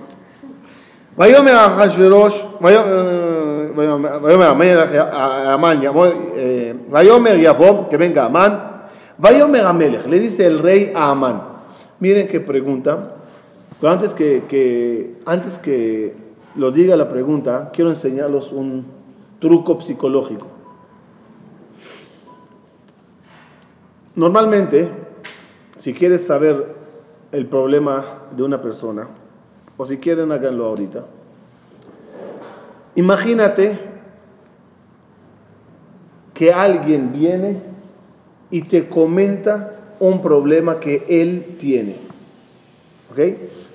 ויאמר 3.77 4.09
אחשוורוש, 4.09 4.23
ויאמר 4.23 4.23
ויאמר 4.23 4.50
המלך 4.50 4.89
המן 5.21 5.79
יבוא, 5.81 6.05
אה, 6.07 6.71
ויאמר 6.89 7.35
יבוא, 7.38 7.83
que 7.89 7.97
venga 7.97 8.25
Amán, 8.27 8.51
ויאמר 9.19 9.67
המלך, 9.67 10.07
le 10.07 10.19
dice 10.19 10.45
el 10.45 10.59
rey 10.59 10.91
a 10.95 11.12
Amán. 11.12 11.41
Miren 12.00 12.27
qué 12.27 12.39
pregunta, 12.39 13.15
pero 13.79 13.91
antes 13.93 14.13
que, 14.13 14.43
que, 14.47 15.15
antes 15.25 15.57
que 15.57 16.13
lo 16.55 16.71
diga 16.71 16.95
la 16.95 17.09
pregunta, 17.09 17.71
quiero 17.73 17.89
enseñarlos 17.89 18.51
un 18.51 18.85
truco 19.39 19.79
psicológico. 19.79 20.47
Normalmente, 24.15 24.89
si 25.75 25.93
quieres 25.93 26.25
saber 26.25 26.75
el 27.31 27.47
problema 27.47 28.05
de 28.35 28.43
una 28.43 28.62
persona, 28.62 29.07
o 29.75 29.85
si 29.85 29.97
quieren 29.97 30.31
háganlo 30.31 30.65
ahorita, 30.65 31.03
imagínate 32.98 33.78
que 36.34 36.52
alguien 36.52 37.12
viene 37.12 37.60
y 38.50 38.62
te 38.62 38.88
comenta 38.88 39.76
un 40.00 40.20
problema 40.20 40.80
que 40.80 41.04
él 41.08 41.56
tiene. 41.60 41.96
¿Ok? 43.10 43.18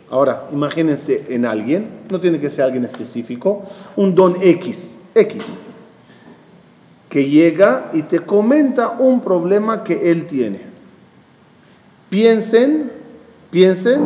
Ahora, 0.10 0.48
imagínense 0.52 1.24
en 1.30 1.46
alguien, 1.46 1.88
no 2.10 2.20
tiene 2.20 2.40
que 2.40 2.50
ser 2.50 2.66
alguien 2.66 2.84
específico, 2.84 3.64
un 3.96 4.14
don 4.14 4.36
X, 4.42 4.98
X, 5.16 5.60
que 7.08 7.30
llega 7.30 7.90
y 7.94 8.04
te 8.04 8.20
comenta 8.20 8.92
un 9.00 9.22
problema 9.22 9.84
que 9.84 10.12
él 10.12 10.26
tiene. 10.26 10.62
Piensen, 12.10 12.92
piensen, 13.50 14.06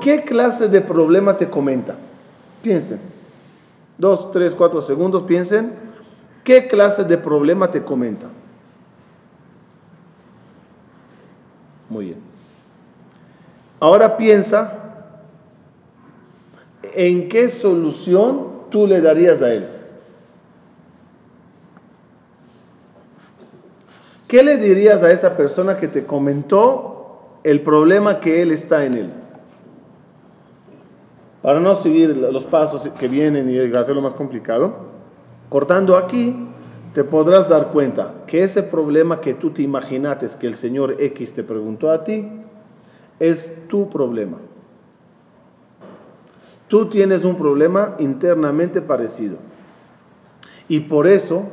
¿qué 0.00 0.22
clase 0.24 0.68
de 0.68 0.82
problema 0.82 1.36
te 1.36 1.48
comenta? 1.48 1.96
Piensen. 2.62 3.15
Dos, 3.98 4.30
tres, 4.30 4.54
cuatro 4.54 4.82
segundos, 4.82 5.22
piensen, 5.22 5.72
¿qué 6.44 6.66
clase 6.66 7.04
de 7.04 7.16
problema 7.16 7.70
te 7.70 7.82
comenta? 7.82 8.26
Muy 11.88 12.06
bien. 12.06 12.18
Ahora 13.80 14.16
piensa 14.16 14.86
en 16.82 17.28
qué 17.28 17.48
solución 17.48 18.66
tú 18.70 18.86
le 18.86 19.00
darías 19.00 19.42
a 19.42 19.52
él. 19.52 19.68
¿Qué 24.28 24.42
le 24.42 24.56
dirías 24.56 25.02
a 25.02 25.10
esa 25.10 25.36
persona 25.36 25.76
que 25.76 25.88
te 25.88 26.04
comentó 26.04 27.38
el 27.44 27.62
problema 27.62 28.18
que 28.18 28.42
él 28.42 28.50
está 28.50 28.84
en 28.84 28.94
él? 28.94 29.12
Para 31.46 31.60
no 31.60 31.76
seguir 31.76 32.16
los 32.16 32.44
pasos 32.44 32.90
que 32.98 33.06
vienen 33.06 33.48
y 33.48 33.56
hacerlo 33.76 34.02
más 34.02 34.14
complicado, 34.14 34.78
cortando 35.48 35.96
aquí, 35.96 36.34
te 36.92 37.04
podrás 37.04 37.48
dar 37.48 37.70
cuenta 37.70 38.14
que 38.26 38.42
ese 38.42 38.64
problema 38.64 39.20
que 39.20 39.32
tú 39.34 39.50
te 39.50 39.62
imaginaste 39.62 40.26
que 40.40 40.48
el 40.48 40.56
señor 40.56 40.96
X 40.98 41.34
te 41.34 41.44
preguntó 41.44 41.92
a 41.92 42.02
ti, 42.02 42.28
es 43.20 43.54
tu 43.68 43.88
problema. 43.88 44.38
Tú 46.66 46.86
tienes 46.86 47.24
un 47.24 47.36
problema 47.36 47.94
internamente 48.00 48.82
parecido. 48.82 49.36
Y 50.66 50.80
por 50.80 51.06
eso, 51.06 51.44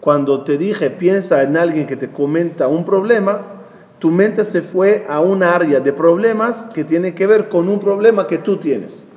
cuando 0.00 0.44
te 0.44 0.56
dije, 0.56 0.88
piensa 0.88 1.42
en 1.42 1.58
alguien 1.58 1.84
que 1.86 1.96
te 1.96 2.10
comenta 2.10 2.68
un 2.68 2.86
problema, 2.86 3.42
tu 3.98 4.10
mente 4.10 4.46
se 4.46 4.62
fue 4.62 5.04
a 5.10 5.20
un 5.20 5.42
área 5.42 5.78
de 5.78 5.92
problemas 5.92 6.70
que 6.72 6.84
tiene 6.84 7.14
que 7.14 7.26
ver 7.26 7.50
con 7.50 7.68
un 7.68 7.78
problema 7.78 8.26
que 8.26 8.38
tú 8.38 8.56
tienes. 8.56 9.08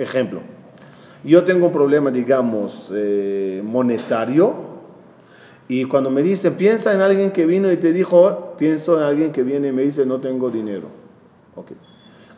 Ejemplo, 0.00 0.40
yo 1.22 1.44
tengo 1.44 1.66
un 1.66 1.72
problema, 1.72 2.10
digamos, 2.10 2.90
eh, 2.94 3.60
monetario, 3.62 4.54
y 5.68 5.84
cuando 5.84 6.08
me 6.08 6.22
dice, 6.22 6.52
piensa 6.52 6.94
en 6.94 7.02
alguien 7.02 7.30
que 7.30 7.44
vino 7.44 7.70
y 7.70 7.76
te 7.76 7.92
dijo, 7.92 8.54
pienso 8.56 8.96
en 8.96 9.04
alguien 9.04 9.30
que 9.30 9.42
viene 9.42 9.68
y 9.68 9.72
me 9.72 9.82
dice, 9.82 10.06
no 10.06 10.18
tengo 10.18 10.48
dinero. 10.48 10.88
Okay. 11.54 11.76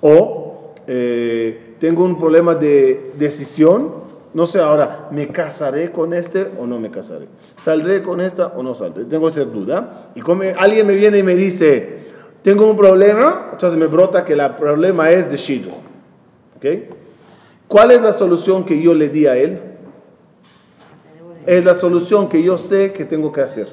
O 0.01 0.75
eh, 0.89 1.77
tengo 1.79 2.05
un 2.05 2.19
problema 2.19 2.57
de 2.57 3.13
decisión, 3.17 3.93
no 4.35 4.45
sé 4.45 4.59
ahora, 4.59 5.09
¿me 5.13 5.29
casaré 5.29 5.93
con 5.93 6.13
este 6.13 6.51
o 6.59 6.67
no 6.67 6.81
me 6.81 6.91
casaré? 6.91 7.29
¿Saldré 7.57 8.03
con 8.03 8.21
esta 8.21 8.49
o 8.49 8.63
no 8.65 8.75
saldré? 8.75 9.05
Tengo 9.05 9.29
esa 9.29 9.45
duda. 9.45 10.11
Y 10.17 10.21
como 10.21 10.43
alguien 10.59 10.85
me 10.85 10.97
viene 10.97 11.19
y 11.19 11.23
me 11.23 11.37
dice, 11.37 12.01
tengo 12.43 12.69
un 12.69 12.77
problema, 12.77 13.51
entonces 13.53 13.79
me 13.79 13.87
brota 13.87 14.25
que 14.25 14.33
el 14.33 14.51
problema 14.57 15.13
es 15.13 15.31
de 15.31 15.37
Shido. 15.37 15.71
¿Okay? 16.57 17.02
¿Cuál 17.73 17.91
es 17.91 18.03
la 18.03 18.13
solución 18.13 18.65
que 18.65 18.83
yo 18.83 18.93
le 18.93 19.09
di 19.09 19.27
a 19.27 19.35
él? 19.35 19.59
Es 21.47 21.65
la 21.65 21.73
solución 21.73 22.29
que 22.29 22.43
yo 22.43 22.59
sé 22.59 22.93
que 22.93 23.07
tengo 23.07 23.33
que 23.33 23.41
hacer. 23.41 23.67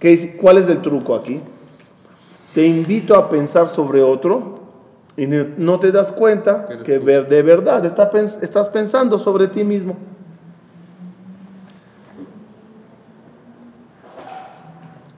¿Qué, 0.00 0.36
¿Cuál 0.36 0.58
es 0.58 0.66
el 0.66 0.82
truco 0.82 1.14
aquí? 1.14 1.40
Te 2.52 2.66
invito 2.66 3.14
a 3.14 3.28
pensar 3.28 3.68
sobre 3.68 4.02
otro 4.02 4.58
y 5.16 5.28
no 5.28 5.78
te 5.78 5.92
das 5.92 6.10
cuenta 6.10 6.66
que 6.82 6.98
de 6.98 7.42
verdad 7.42 7.86
estás 7.86 8.68
pensando 8.70 9.20
sobre 9.20 9.46
ti 9.46 9.62
mismo. 9.62 9.96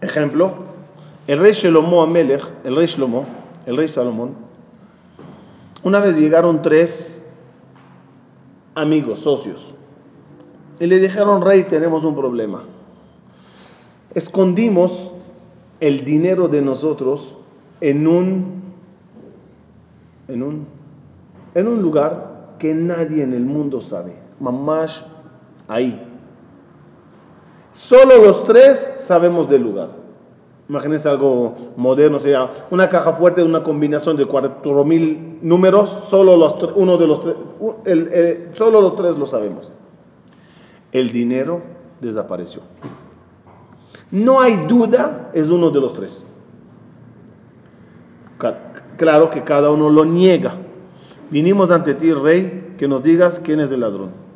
Ejemplo, 0.03 0.53
el 1.27 1.39
rey 1.39 1.53
Shlomo 1.53 2.03
Amelech, 2.03 2.43
el 2.65 2.77
rey 2.77 2.85
Shlomo, 2.85 3.25
el 3.65 3.79
rey 3.79 3.89
Salomón, 3.89 4.48
una 5.83 6.01
vez 6.01 6.19
llegaron 6.19 6.63
tres 6.63 7.23
amigos, 8.75 9.21
socios, 9.21 9.75
y 10.81 10.87
le 10.87 10.99
dijeron, 10.99 11.43
rey, 11.43 11.65
tenemos 11.65 12.05
un 12.05 12.15
problema. 12.15 12.65
Escondimos 14.15 15.15
el 15.81 16.05
dinero 16.05 16.49
de 16.49 16.63
nosotros 16.63 17.39
en 17.81 18.07
un 18.07 18.59
en 20.29 20.43
un, 20.43 20.67
en 21.55 21.67
un 21.67 21.83
lugar 21.83 22.55
que 22.59 22.75
nadie 22.75 23.23
en 23.23 23.33
el 23.33 23.45
mundo 23.45 23.81
sabe. 23.81 24.15
Mamash, 24.39 25.01
ahí. 25.67 26.05
Solo 27.73 28.19
los 28.19 28.45
tres 28.45 28.95
sabemos 28.99 29.49
del 29.49 29.63
lugar. 29.63 29.91
Imagínense 30.69 31.09
algo 31.09 31.55
moderno, 31.77 32.19
sea 32.19 32.51
una 32.71 32.89
caja 32.91 33.15
fuerte, 33.15 33.43
una 33.43 33.63
combinación 33.63 34.17
de 34.19 34.27
cuatro 34.27 34.85
mil 34.85 35.39
números, 35.41 35.89
solo 36.11 36.37
los, 36.37 36.57
uno 36.77 36.99
de 36.99 37.07
los 37.07 37.21
tres, 37.21 37.37
solo 38.53 38.83
los 38.83 38.95
tres 38.95 39.17
lo 39.17 39.25
sabemos. 39.25 39.73
El 40.93 41.11
dinero 41.11 41.63
desapareció. 42.01 42.61
No 44.11 44.41
hay 44.41 44.67
duda, 44.67 45.31
es 45.33 45.49
uno 45.49 45.71
de 45.71 45.81
los 45.81 45.95
tres. 45.95 46.27
Claro 48.97 49.31
que 49.31 49.43
cada 49.43 49.71
uno 49.71 49.89
lo 49.89 50.05
niega. 50.05 50.55
Vinimos 51.31 51.71
ante 51.71 51.95
ti, 51.95 52.13
rey, 52.13 52.75
que 52.79 52.89
nos 52.89 53.03
digas 53.03 53.41
quién 53.43 53.61
es 53.61 53.71
el 53.71 53.81
ladrón. 53.81 54.28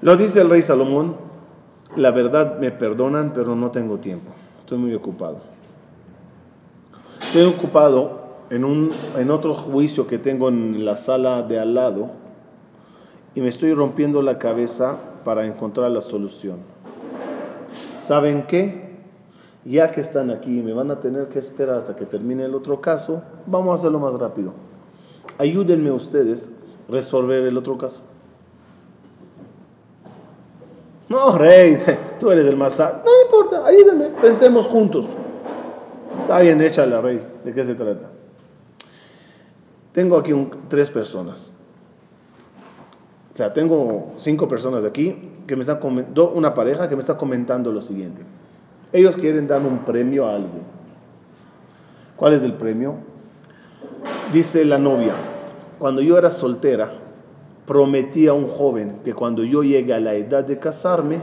Lo 0.00 0.16
dice 0.16 0.40
el 0.40 0.50
rey 0.50 0.62
Salomón, 0.62 1.16
la 1.96 2.12
verdad 2.12 2.58
me 2.58 2.70
perdonan, 2.70 3.32
pero 3.32 3.56
no 3.56 3.72
tengo 3.72 3.98
tiempo. 3.98 4.32
Estoy 4.60 4.78
muy 4.78 4.94
ocupado. 4.94 5.38
Estoy 7.20 7.44
ocupado 7.44 8.20
en, 8.50 8.64
un, 8.64 8.90
en 9.16 9.30
otro 9.30 9.54
juicio 9.54 10.06
que 10.06 10.18
tengo 10.18 10.48
en 10.48 10.84
la 10.84 10.96
sala 10.96 11.42
de 11.42 11.58
al 11.58 11.74
lado 11.74 12.10
y 13.34 13.40
me 13.40 13.48
estoy 13.48 13.74
rompiendo 13.74 14.22
la 14.22 14.38
cabeza 14.38 14.98
para 15.24 15.44
encontrar 15.46 15.90
la 15.90 16.00
solución. 16.00 16.58
¿Saben 17.98 18.44
qué? 18.46 18.88
Ya 19.64 19.90
que 19.90 20.00
están 20.00 20.30
aquí 20.30 20.60
y 20.60 20.62
me 20.62 20.72
van 20.72 20.90
a 20.92 21.00
tener 21.00 21.28
que 21.28 21.40
esperar 21.40 21.76
hasta 21.76 21.96
que 21.96 22.06
termine 22.06 22.44
el 22.44 22.54
otro 22.54 22.80
caso, 22.80 23.22
vamos 23.46 23.72
a 23.72 23.74
hacerlo 23.74 23.98
más 23.98 24.14
rápido. 24.14 24.52
Ayúdenme 25.38 25.90
ustedes 25.90 26.48
a 26.88 26.92
resolver 26.92 27.42
el 27.42 27.56
otro 27.56 27.76
caso. 27.76 28.02
No, 31.08 31.38
rey, 31.38 31.76
tú 32.20 32.30
eres 32.30 32.46
el 32.46 32.56
más 32.56 32.78
No 32.78 33.22
importa, 33.24 33.64
ayúdenme, 33.66 34.06
pensemos 34.20 34.66
juntos. 34.66 35.06
Está 36.22 36.40
bien, 36.40 36.60
échale, 36.60 37.00
rey. 37.00 37.26
¿De 37.44 37.54
qué 37.54 37.64
se 37.64 37.74
trata? 37.74 38.10
Tengo 39.92 40.18
aquí 40.18 40.32
tres 40.68 40.90
personas. 40.90 41.52
O 43.32 43.36
sea, 43.36 43.52
tengo 43.52 44.12
cinco 44.16 44.48
personas 44.48 44.84
aquí 44.84 45.16
que 45.46 45.56
me 45.56 45.62
están 45.62 45.78
una 46.34 46.54
pareja 46.54 46.88
que 46.88 46.96
me 46.96 47.00
está 47.00 47.16
comentando 47.16 47.72
lo 47.72 47.80
siguiente. 47.80 48.22
Ellos 48.92 49.16
quieren 49.16 49.46
dar 49.46 49.62
un 49.62 49.84
premio 49.84 50.26
a 50.26 50.34
alguien. 50.34 50.62
¿Cuál 52.16 52.34
es 52.34 52.42
el 52.42 52.54
premio? 52.54 52.96
Dice 54.32 54.64
la 54.64 54.78
novia, 54.78 55.14
cuando 55.78 56.02
yo 56.02 56.18
era 56.18 56.30
soltera, 56.30 56.90
prometí 57.68 58.26
a 58.26 58.32
un 58.32 58.48
joven 58.48 59.00
que 59.04 59.12
cuando 59.12 59.44
yo 59.44 59.62
llegue 59.62 59.92
a 59.92 60.00
la 60.00 60.14
edad 60.14 60.42
de 60.42 60.58
casarme, 60.58 61.20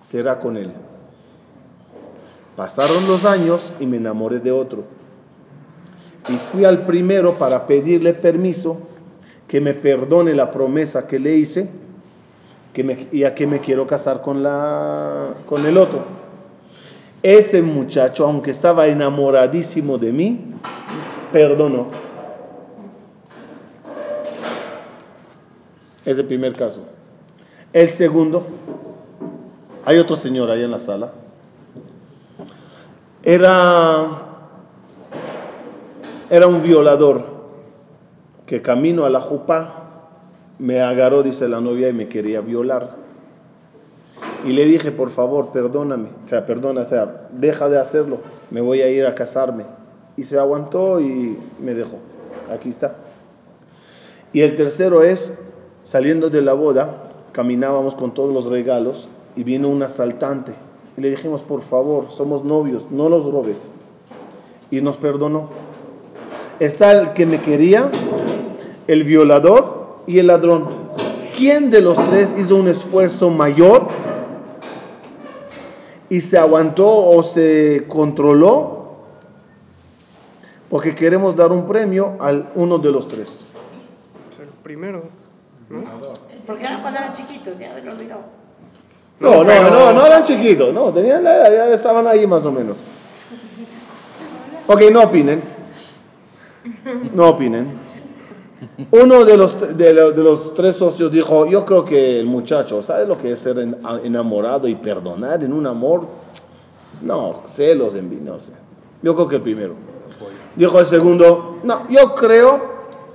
será 0.00 0.40
con 0.40 0.56
él. 0.56 0.72
Pasaron 2.56 3.06
los 3.06 3.24
años 3.24 3.72
y 3.78 3.86
me 3.86 3.98
enamoré 3.98 4.40
de 4.40 4.50
otro. 4.50 4.82
Y 6.28 6.34
fui 6.36 6.64
al 6.64 6.80
primero 6.80 7.34
para 7.34 7.68
pedirle 7.68 8.14
permiso 8.14 8.78
que 9.46 9.60
me 9.60 9.74
perdone 9.74 10.34
la 10.34 10.50
promesa 10.50 11.06
que 11.06 11.20
le 11.20 11.36
hice 11.36 11.68
que 12.72 13.06
y 13.12 13.22
a 13.22 13.34
que 13.34 13.46
me 13.46 13.60
quiero 13.60 13.86
casar 13.86 14.22
con, 14.22 14.42
la, 14.42 15.34
con 15.46 15.64
el 15.64 15.76
otro. 15.76 16.02
Ese 17.22 17.62
muchacho, 17.62 18.26
aunque 18.26 18.50
estaba 18.50 18.88
enamoradísimo 18.88 19.98
de 19.98 20.12
mí, 20.12 20.40
perdonó. 21.32 22.03
Es 26.04 26.18
el 26.18 26.26
primer 26.26 26.54
caso. 26.54 26.82
El 27.72 27.88
segundo, 27.88 28.44
hay 29.84 29.98
otro 29.98 30.16
señor 30.16 30.50
ahí 30.50 30.62
en 30.62 30.70
la 30.70 30.78
sala. 30.78 31.12
Era, 33.22 34.06
era 36.30 36.46
un 36.46 36.62
violador 36.62 37.24
que 38.46 38.60
camino 38.60 39.06
a 39.06 39.10
la 39.10 39.20
jupa 39.20 39.80
me 40.58 40.80
agarró, 40.80 41.22
dice 41.22 41.48
la 41.48 41.60
novia, 41.60 41.88
y 41.88 41.92
me 41.92 42.08
quería 42.08 42.40
violar. 42.40 42.96
Y 44.44 44.52
le 44.52 44.66
dije, 44.66 44.92
por 44.92 45.10
favor, 45.10 45.50
perdóname, 45.52 46.10
o 46.24 46.28
sea, 46.28 46.46
perdona, 46.46 46.82
o 46.82 46.84
sea, 46.84 47.28
deja 47.32 47.68
de 47.68 47.78
hacerlo, 47.80 48.18
me 48.50 48.60
voy 48.60 48.82
a 48.82 48.88
ir 48.88 49.06
a 49.06 49.14
casarme. 49.14 49.64
Y 50.16 50.24
se 50.24 50.38
aguantó 50.38 51.00
y 51.00 51.38
me 51.58 51.74
dejó. 51.74 51.98
Aquí 52.52 52.68
está. 52.68 52.94
Y 54.32 54.42
el 54.42 54.54
tercero 54.54 55.02
es, 55.02 55.34
saliendo 55.84 56.30
de 56.30 56.42
la 56.42 56.54
boda, 56.54 57.12
caminábamos 57.32 57.94
con 57.94 58.12
todos 58.12 58.32
los 58.32 58.46
regalos 58.46 59.08
y 59.36 59.44
vino 59.44 59.68
un 59.68 59.82
asaltante. 59.82 60.54
Y 60.96 61.00
le 61.00 61.10
dijimos, 61.10 61.42
por 61.42 61.62
favor, 61.62 62.06
somos 62.10 62.42
novios, 62.44 62.86
no 62.90 63.08
los 63.08 63.24
robes. 63.24 63.70
Y 64.70 64.80
nos 64.80 64.96
perdonó. 64.96 65.50
Está 66.58 66.92
el 66.92 67.12
que 67.12 67.26
me 67.26 67.40
quería, 67.40 67.90
el 68.86 69.04
violador 69.04 69.98
y 70.06 70.18
el 70.18 70.28
ladrón. 70.28 70.68
¿Quién 71.36 71.68
de 71.68 71.80
los 71.80 71.98
tres 72.08 72.34
hizo 72.38 72.56
un 72.56 72.68
esfuerzo 72.68 73.28
mayor 73.28 73.88
y 76.08 76.20
se 76.20 76.38
aguantó 76.38 76.88
o 76.88 77.22
se 77.22 77.84
controló? 77.88 78.84
Porque 80.70 80.94
queremos 80.94 81.34
dar 81.34 81.52
un 81.52 81.66
premio 81.66 82.16
al 82.20 82.50
uno 82.54 82.78
de 82.78 82.90
los 82.90 83.08
tres. 83.08 83.44
el 84.40 84.48
primero. 84.62 85.23
Porque 86.46 86.64
eran 86.64 86.80
cuando 86.82 87.00
eran 87.00 87.12
chiquitos, 87.12 87.58
ya 87.58 87.72
me 87.74 87.80
lo 87.82 87.92
olvidó. 87.92 88.16
No, 89.20 89.44
no, 89.44 89.70
no, 89.70 89.92
no 89.92 90.06
eran 90.06 90.24
chiquitos, 90.24 90.72
no, 90.74 90.92
tenían 90.92 91.22
la 91.24 91.36
edad, 91.48 91.68
ya 91.68 91.74
estaban 91.74 92.06
ahí 92.06 92.26
más 92.26 92.44
o 92.44 92.52
menos. 92.52 92.78
Ok, 94.66 94.80
no 94.90 95.02
opinen. 95.02 95.42
No 97.12 97.28
opinen. 97.28 97.68
Uno 98.90 99.24
de 99.26 99.36
los, 99.36 99.76
de, 99.76 99.92
lo- 99.92 100.10
de 100.12 100.22
los 100.22 100.54
tres 100.54 100.76
socios 100.76 101.10
dijo, 101.10 101.44
yo 101.46 101.66
creo 101.66 101.84
que 101.84 102.18
el 102.18 102.24
muchacho, 102.24 102.82
¿sabes 102.82 103.06
lo 103.06 103.16
que 103.18 103.32
es 103.32 103.38
ser 103.40 103.58
en- 103.58 103.76
enamorado 104.02 104.66
y 104.66 104.74
perdonar 104.74 105.44
en 105.44 105.52
un 105.52 105.66
amor? 105.66 106.06
No, 107.02 107.42
celos, 107.44 107.94
envidia, 107.94 108.30
no 108.32 108.38
sé. 108.38 108.52
Yo 109.02 109.14
creo 109.14 109.28
que 109.28 109.36
el 109.36 109.42
primero. 109.42 109.74
Dijo 110.56 110.80
el 110.80 110.86
segundo, 110.86 111.58
no, 111.62 111.86
yo 111.90 112.14
creo 112.14 112.73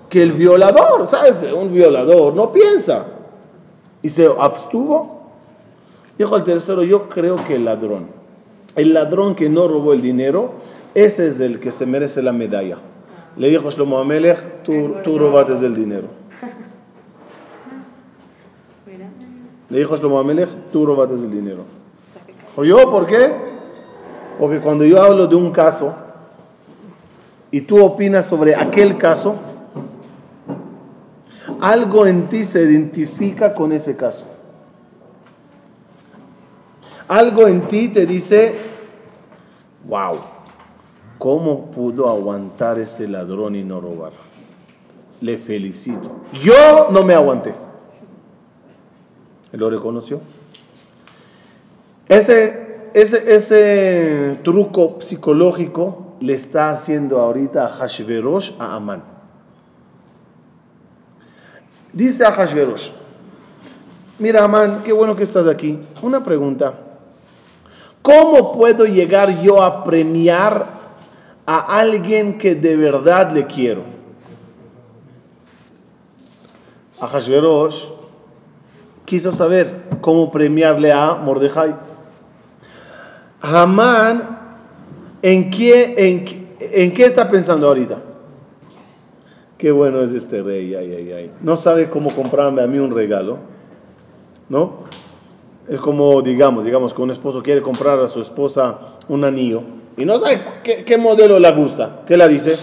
que 0.09 0.23
el 0.23 0.33
violador, 0.33 1.07
¿sabes? 1.07 1.43
Un 1.43 1.73
violador 1.73 2.33
no 2.33 2.47
piensa. 2.47 3.05
Y 4.01 4.09
se 4.09 4.29
abstuvo. 4.39 5.19
Dijo 6.17 6.35
el 6.35 6.43
tercero, 6.43 6.83
yo 6.83 7.07
creo 7.07 7.37
que 7.37 7.55
el 7.55 7.65
ladrón, 7.65 8.07
el 8.75 8.93
ladrón 8.93 9.35
que 9.35 9.49
no 9.49 9.67
robó 9.67 9.93
el 9.93 10.01
dinero, 10.01 10.53
ese 10.93 11.27
es 11.27 11.39
el 11.39 11.59
que 11.59 11.71
se 11.71 11.85
merece 11.85 12.21
la 12.21 12.33
medalla. 12.33 12.77
Le 13.37 13.49
dijo 13.49 13.69
Shlomo 13.69 13.99
Amelech, 13.99 14.63
tú, 14.63 14.95
tú 15.03 15.17
robaste 15.17 15.55
del 15.55 15.75
dinero. 15.75 16.07
Le 19.69 19.77
dijo 19.77 19.95
Shlomo 19.95 20.19
Amelech, 20.19 20.49
tú 20.71 20.85
robaste 20.85 21.15
del 21.15 21.31
dinero. 21.31 21.63
Dijo, 22.49 22.65
¿yo 22.65 22.89
por 22.89 23.05
qué? 23.05 23.31
Porque 24.37 24.59
cuando 24.59 24.83
yo 24.83 25.01
hablo 25.01 25.27
de 25.27 25.35
un 25.35 25.51
caso 25.51 25.93
y 27.51 27.61
tú 27.61 27.83
opinas 27.83 28.25
sobre 28.25 28.55
aquel 28.55 28.97
caso, 28.97 29.35
algo 31.61 32.05
en 32.05 32.29
ti 32.29 32.43
se 32.43 32.61
identifica 32.61 33.53
con 33.53 33.71
ese 33.71 33.95
caso. 33.95 34.25
Algo 37.07 37.47
en 37.47 37.67
ti 37.67 37.87
te 37.89 38.05
dice, 38.05 38.55
wow, 39.85 40.17
¿cómo 41.17 41.71
pudo 41.71 42.07
aguantar 42.07 42.79
ese 42.79 43.07
ladrón 43.07 43.55
y 43.55 43.63
no 43.63 43.81
robar? 43.81 44.13
Le 45.21 45.37
felicito. 45.37 46.11
Yo 46.41 46.89
no 46.91 47.03
me 47.03 47.13
aguanté. 47.13 47.55
Él 49.51 49.59
lo 49.59 49.69
reconoció. 49.69 50.21
Ese, 52.07 52.89
ese, 52.93 53.33
ese 53.33 54.39
truco 54.43 54.97
psicológico 54.99 56.15
le 56.19 56.33
está 56.33 56.71
haciendo 56.71 57.19
ahorita 57.19 57.65
a 57.65 57.69
Hashverosh 57.69 58.53
a 58.59 58.75
Amán. 58.75 59.08
Dice 61.91 62.23
a 62.25 62.31
Hashverosh, 62.31 62.89
mira 64.19 64.43
Amán, 64.43 64.83
qué 64.83 64.91
bueno 64.93 65.15
que 65.15 65.23
estás 65.23 65.47
aquí. 65.47 65.79
Una 66.01 66.23
pregunta. 66.23 66.73
¿Cómo 68.01 68.51
puedo 68.51 68.85
llegar 68.85 69.41
yo 69.41 69.61
a 69.61 69.83
premiar 69.83 70.67
a 71.45 71.79
alguien 71.79 72.37
que 72.37 72.55
de 72.55 72.75
verdad 72.75 73.31
le 73.31 73.45
quiero? 73.45 73.83
A 76.99 77.07
Hashverosh 77.07 77.85
quiso 79.05 79.31
saber 79.31 79.85
cómo 80.01 80.29
premiarle 80.29 80.91
a 80.91 81.15
Mordejai. 81.15 81.75
Hamán, 83.41 84.37
¿en 85.21 85.49
qué, 85.49 85.95
en, 85.97 86.25
qué- 86.25 86.55
en 86.59 86.93
qué 86.93 87.05
está 87.05 87.27
pensando 87.27 87.67
ahorita? 87.67 87.97
Qué 89.59 89.71
bueno 89.71 90.01
es 90.01 90.13
este 90.13 90.41
rey, 90.41 90.73
ay, 90.73 90.91
ay, 90.93 91.11
ay. 91.11 91.31
No 91.41 91.55
sabe 91.57 91.89
cómo 91.89 92.09
comprarme 92.15 92.61
a 92.63 92.67
mí 92.67 92.79
un 92.79 92.95
regalo, 92.95 93.37
¿no? 94.47 94.85
Es 95.67 95.79
como, 95.81 96.21
digamos, 96.21 96.63
digamos 96.63 96.93
que 96.93 97.01
un 97.01 97.11
esposo 97.11 97.43
quiere 97.43 97.61
comprar 97.61 97.99
a 97.99 98.07
su 98.07 98.21
esposa 98.21 98.79
un 99.09 99.23
anillo 99.25 99.61
y 99.97 100.05
no 100.05 100.17
sabe 100.17 100.41
qué, 100.63 100.97
modelo 100.97 101.37
le 101.37 101.51
gusta. 101.51 102.03
¿Qué 102.07 102.15
le 102.15 102.25
dice? 102.29 102.55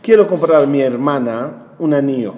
Quiero 0.00 0.26
comprar 0.26 0.62
a 0.62 0.66
mi 0.66 0.80
hermana 0.80 1.66
un 1.78 1.92
anillo. 1.92 2.32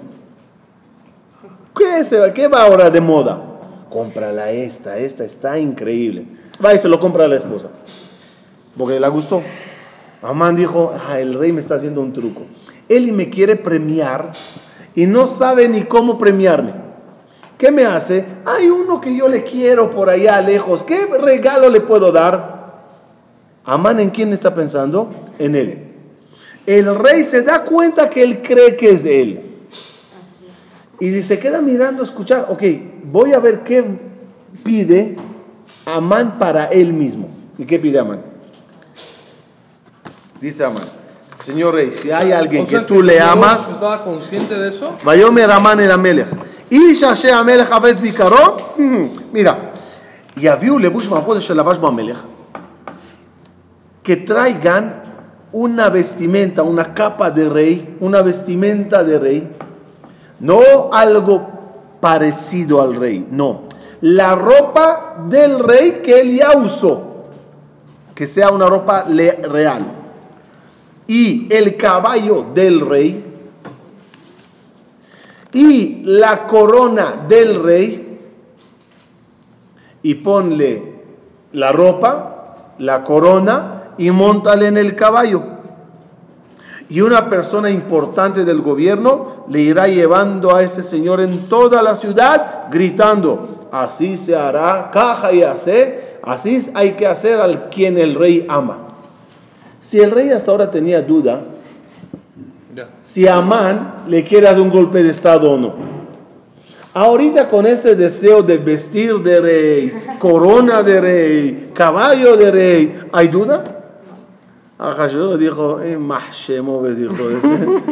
¿Qué, 1.75 2.03
se- 2.03 2.33
qué 2.33 2.49
va 2.49 2.63
ahora 2.63 2.89
de 2.89 2.99
moda? 2.99 3.41
Cómprala 3.89 4.51
esta, 4.51 4.97
esta 4.97 5.23
está 5.23 5.57
increíble. 5.57 6.25
Va 6.63 6.73
y 6.73 6.77
se 6.77 6.89
lo 6.89 6.99
compra 6.99 7.23
a 7.23 7.27
la 7.29 7.37
esposa. 7.37 7.69
Porque 8.77 8.99
le 8.99 9.07
gustó. 9.07 9.41
Amán 10.21 10.55
dijo, 10.57 10.91
"Ah, 10.93 11.17
el 11.19 11.33
rey 11.33 11.53
me 11.53 11.61
está 11.61 11.75
haciendo 11.75 12.01
un 12.01 12.11
truco. 12.13 12.41
Él 12.91 13.13
me 13.13 13.29
quiere 13.29 13.55
premiar 13.55 14.33
y 14.95 15.05
no 15.05 15.25
sabe 15.25 15.69
ni 15.69 15.83
cómo 15.83 16.17
premiarme. 16.17 16.73
¿Qué 17.57 17.71
me 17.71 17.85
hace? 17.85 18.25
Hay 18.43 18.69
uno 18.69 18.99
que 18.99 19.15
yo 19.15 19.29
le 19.29 19.43
quiero 19.43 19.91
por 19.91 20.09
allá 20.09 20.41
lejos. 20.41 20.83
¿Qué 20.83 21.05
regalo 21.05 21.69
le 21.69 21.79
puedo 21.79 22.11
dar? 22.11 22.81
Amán 23.63 23.99
en 24.01 24.09
quién 24.09 24.33
está 24.33 24.53
pensando? 24.53 25.09
En 25.39 25.55
él. 25.55 25.87
El 26.65 26.93
rey 26.95 27.23
se 27.23 27.43
da 27.43 27.63
cuenta 27.63 28.09
que 28.09 28.23
él 28.23 28.41
cree 28.41 28.75
que 28.75 28.89
es 28.89 29.05
él. 29.05 29.41
Y 30.99 31.21
se 31.21 31.39
queda 31.39 31.61
mirando, 31.61 32.01
a 32.01 32.05
escuchar, 32.05 32.47
ok, 32.49 32.63
voy 33.05 33.31
a 33.33 33.39
ver 33.39 33.63
qué 33.63 33.85
pide 34.63 35.15
Amán 35.85 36.37
para 36.37 36.65
él 36.65 36.91
mismo. 36.91 37.29
¿Y 37.57 37.65
qué 37.65 37.79
pide 37.79 37.99
Amán? 37.99 38.21
Dice 40.41 40.63
Amán, 40.65 41.00
Señores, 41.43 41.99
si 42.01 42.11
hay 42.11 42.31
alguien 42.31 42.65
que 42.65 42.79
tú 42.81 43.01
le 43.01 43.19
amas. 43.19 43.71
¿Estaba 43.71 44.03
consciente 44.03 44.57
de 44.57 44.69
eso? 44.69 44.95
Vayomer 45.03 45.49
Amán 45.49 45.79
el 45.79 45.89
Amelech. 45.89 46.27
Y 46.69 46.93
Shashe 46.93 47.31
Amelech 47.31 47.71
Avetz 47.71 47.99
Bikaro. 47.99 48.75
Mira. 49.33 49.73
Y 50.35 50.47
había 50.47 50.73
un 50.73 50.81
levush 50.81 51.09
mapodes 51.09 51.49
el 51.49 51.59
Abash 51.59 51.79
Amelech. 51.83 52.17
Que 54.03 54.17
traigan 54.17 55.01
una 55.51 55.89
vestimenta, 55.89 56.61
una 56.61 56.93
capa 56.93 57.31
de 57.31 57.49
rey, 57.49 57.97
una 57.99 58.21
vestimenta 58.21 59.03
de 59.03 59.19
rey. 59.19 59.55
No 60.39 60.61
algo 60.91 61.97
parecido 61.99 62.81
al 62.81 62.95
rey, 62.95 63.27
no. 63.29 63.63
La 64.01 64.35
ropa 64.35 65.25
del 65.27 65.59
rey 65.59 66.01
que 66.03 66.21
él 66.21 66.37
ya 66.37 66.55
usó. 66.55 67.25
Que 68.13 68.27
sea 68.27 68.51
una 68.51 68.67
ropa 68.67 69.05
real 69.07 70.00
y 71.13 71.47
el 71.49 71.75
caballo 71.75 72.45
del 72.53 72.79
rey, 72.79 73.21
y 75.51 76.03
la 76.05 76.47
corona 76.47 77.25
del 77.27 77.61
rey 77.61 78.19
y 80.03 80.13
ponle 80.15 81.01
la 81.51 81.73
ropa, 81.73 82.75
la 82.77 83.03
corona 83.03 83.91
y 83.97 84.09
montale 84.09 84.67
en 84.67 84.77
el 84.77 84.95
caballo. 84.95 85.43
Y 86.87 87.01
una 87.01 87.27
persona 87.27 87.69
importante 87.69 88.45
del 88.45 88.61
gobierno 88.61 89.43
le 89.49 89.59
irá 89.59 89.89
llevando 89.89 90.55
a 90.55 90.63
ese 90.63 90.81
señor 90.81 91.19
en 91.19 91.49
toda 91.49 91.81
la 91.81 91.97
ciudad 91.97 92.69
gritando, 92.71 93.67
así 93.73 94.15
se 94.15 94.33
hará, 94.33 94.89
caja 94.93 95.33
y 95.33 95.43
hace, 95.43 96.19
así 96.23 96.71
hay 96.73 96.91
que 96.91 97.05
hacer 97.05 97.41
al 97.41 97.67
quien 97.67 97.97
el 97.97 98.15
rey 98.15 98.45
ama. 98.47 98.87
Si 99.81 99.99
el 99.99 100.11
rey 100.11 100.29
hasta 100.29 100.51
ahora 100.51 100.69
tenía 100.69 101.01
duda, 101.01 101.41
si 103.01 103.27
Amán 103.27 104.03
le 104.07 104.23
quiere 104.23 104.47
hacer 104.47 104.61
un 104.61 104.69
golpe 104.69 105.01
de 105.01 105.09
estado 105.09 105.51
o 105.51 105.57
no. 105.57 105.73
Ahorita 106.93 107.47
con 107.47 107.65
este 107.65 107.95
deseo 107.95 108.43
de 108.43 108.59
vestir 108.59 109.17
de 109.23 109.41
rey, 109.41 109.93
corona 110.19 110.83
de 110.83 111.01
rey, 111.01 111.69
caballo 111.73 112.37
de 112.37 112.51
rey, 112.51 112.99
¿hay 113.11 113.27
duda? 113.27 113.63
Ahasuerus 114.77 115.39
dijo, 115.39 115.81
eh, 115.81 115.97
dijo 115.97 117.29
este, 117.31 117.83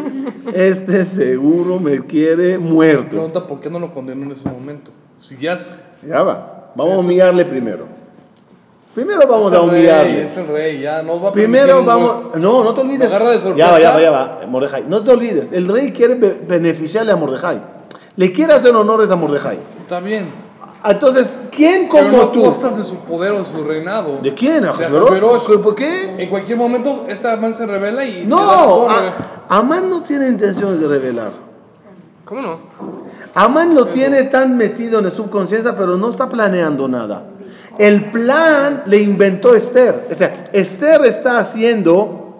este 0.71 1.03
seguro 1.03 1.79
me 1.79 2.05
quiere 2.05 2.59
muerto. 2.59 3.09
Pregunta 3.09 3.47
por 3.47 3.59
qué 3.59 3.69
no 3.69 3.79
lo 3.79 3.91
condenó 3.91 4.25
en 4.25 4.33
ese 4.33 4.47
momento. 4.47 4.91
Si 5.19 5.37
ya 5.37 5.53
es, 5.53 5.83
Ya 6.07 6.21
va, 6.21 6.71
vamos 6.75 6.93
a 6.93 6.97
humillarle 6.99 7.45
primero. 7.45 7.98
Primero 8.99 9.27
vamos 9.27 9.53
es 9.53 9.57
a 9.59 9.61
el 9.63 9.69
rey, 9.69 9.79
humillarle. 9.79 10.23
es 10.23 10.37
el 10.37 10.47
rey, 10.47 10.79
ya 10.81 11.01
nos 11.03 11.23
va 11.23 11.29
a 11.29 11.31
Primero 11.31 11.79
un 11.79 11.85
vamos, 11.85 12.35
no, 12.35 12.63
no 12.63 12.73
te 12.73 12.81
olvides. 12.81 13.07
Agarra 13.07 13.29
de 13.29 13.35
Ya 13.35 13.41
sorpresa. 13.41 13.71
va, 13.71 13.79
ya 13.79 13.91
va, 13.91 14.01
ya 14.01 14.11
va, 14.11 14.39
Mordejai. 14.47 14.83
No 14.87 15.01
te 15.03 15.11
olvides, 15.11 15.51
el 15.53 15.67
rey 15.69 15.91
quiere 15.93 16.15
be- 16.15 16.41
beneficiarle 16.47 17.11
a 17.11 17.15
Mordejai. 17.15 17.61
Le 18.17 18.31
quiere 18.33 18.53
hacer 18.53 18.75
honores 18.75 19.09
a 19.11 19.15
Mordejai. 19.15 19.57
Está 19.81 19.99
bien. 20.01 20.25
Entonces, 20.83 21.37
¿quién 21.51 21.87
Pero 21.91 22.05
como 22.05 22.17
no 22.17 22.23
a 22.23 22.31
tú? 22.31 22.43
costas 22.43 22.77
de 22.77 22.83
su 22.83 22.95
poder 22.97 23.31
o 23.33 23.43
su 23.45 23.63
reinado. 23.63 24.19
¿De 24.21 24.33
quién? 24.33 24.65
Ahasuerus. 24.65 25.45
¿Por 25.61 25.75
qué? 25.75 26.15
En 26.21 26.29
cualquier 26.29 26.57
momento, 26.57 27.05
esta 27.07 27.35
man 27.37 27.53
se 27.53 27.65
revela 27.65 28.03
y. 28.03 28.23
le 28.25 28.29
da 28.29 28.35
la 28.35 28.45
No, 28.65 28.89
a- 28.89 29.13
Amán 29.49 29.89
no 29.89 30.03
tiene 30.03 30.27
intenciones 30.27 30.79
de 30.81 30.87
revelar. 30.87 31.31
¿Cómo 32.25 32.41
no? 32.41 32.57
Amán 33.33 33.73
lo 33.75 33.85
tiene 33.87 34.23
tan 34.23 34.57
metido 34.57 34.99
en 34.99 35.05
la 35.05 35.11
subconsciencia, 35.11 35.75
pero 35.77 35.97
no 35.97 36.09
está 36.09 36.27
planeando 36.29 36.87
nada. 36.87 37.23
El 37.79 38.11
plan 38.11 38.83
le 38.85 38.97
inventó 38.97 39.55
Esther. 39.55 40.07
O 40.11 40.13
sea, 40.13 40.43
Esther 40.53 41.03
está 41.05 41.39
haciendo 41.39 42.35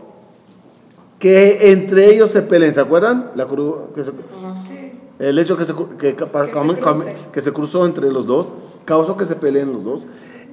que 1.18 1.72
entre 1.72 2.14
ellos 2.14 2.30
se 2.30 2.42
peleen. 2.42 2.74
¿Se 2.74 2.82
acuerdan? 2.82 3.32
La 3.36 3.46
que 3.96 4.04
se- 4.04 4.12
El 5.20 5.38
hecho 5.40 5.58
que 5.58 5.66
se, 5.66 5.74
que, 5.98 6.16
que- 6.16 7.42
se 7.42 7.52
cruzó 7.52 7.86
entre 7.86 8.10
los 8.12 8.26
dos 8.26 8.48
causó 8.86 9.18
que 9.18 9.26
se 9.26 9.36
peleen 9.36 9.74
los 9.74 9.84
dos. 9.84 10.02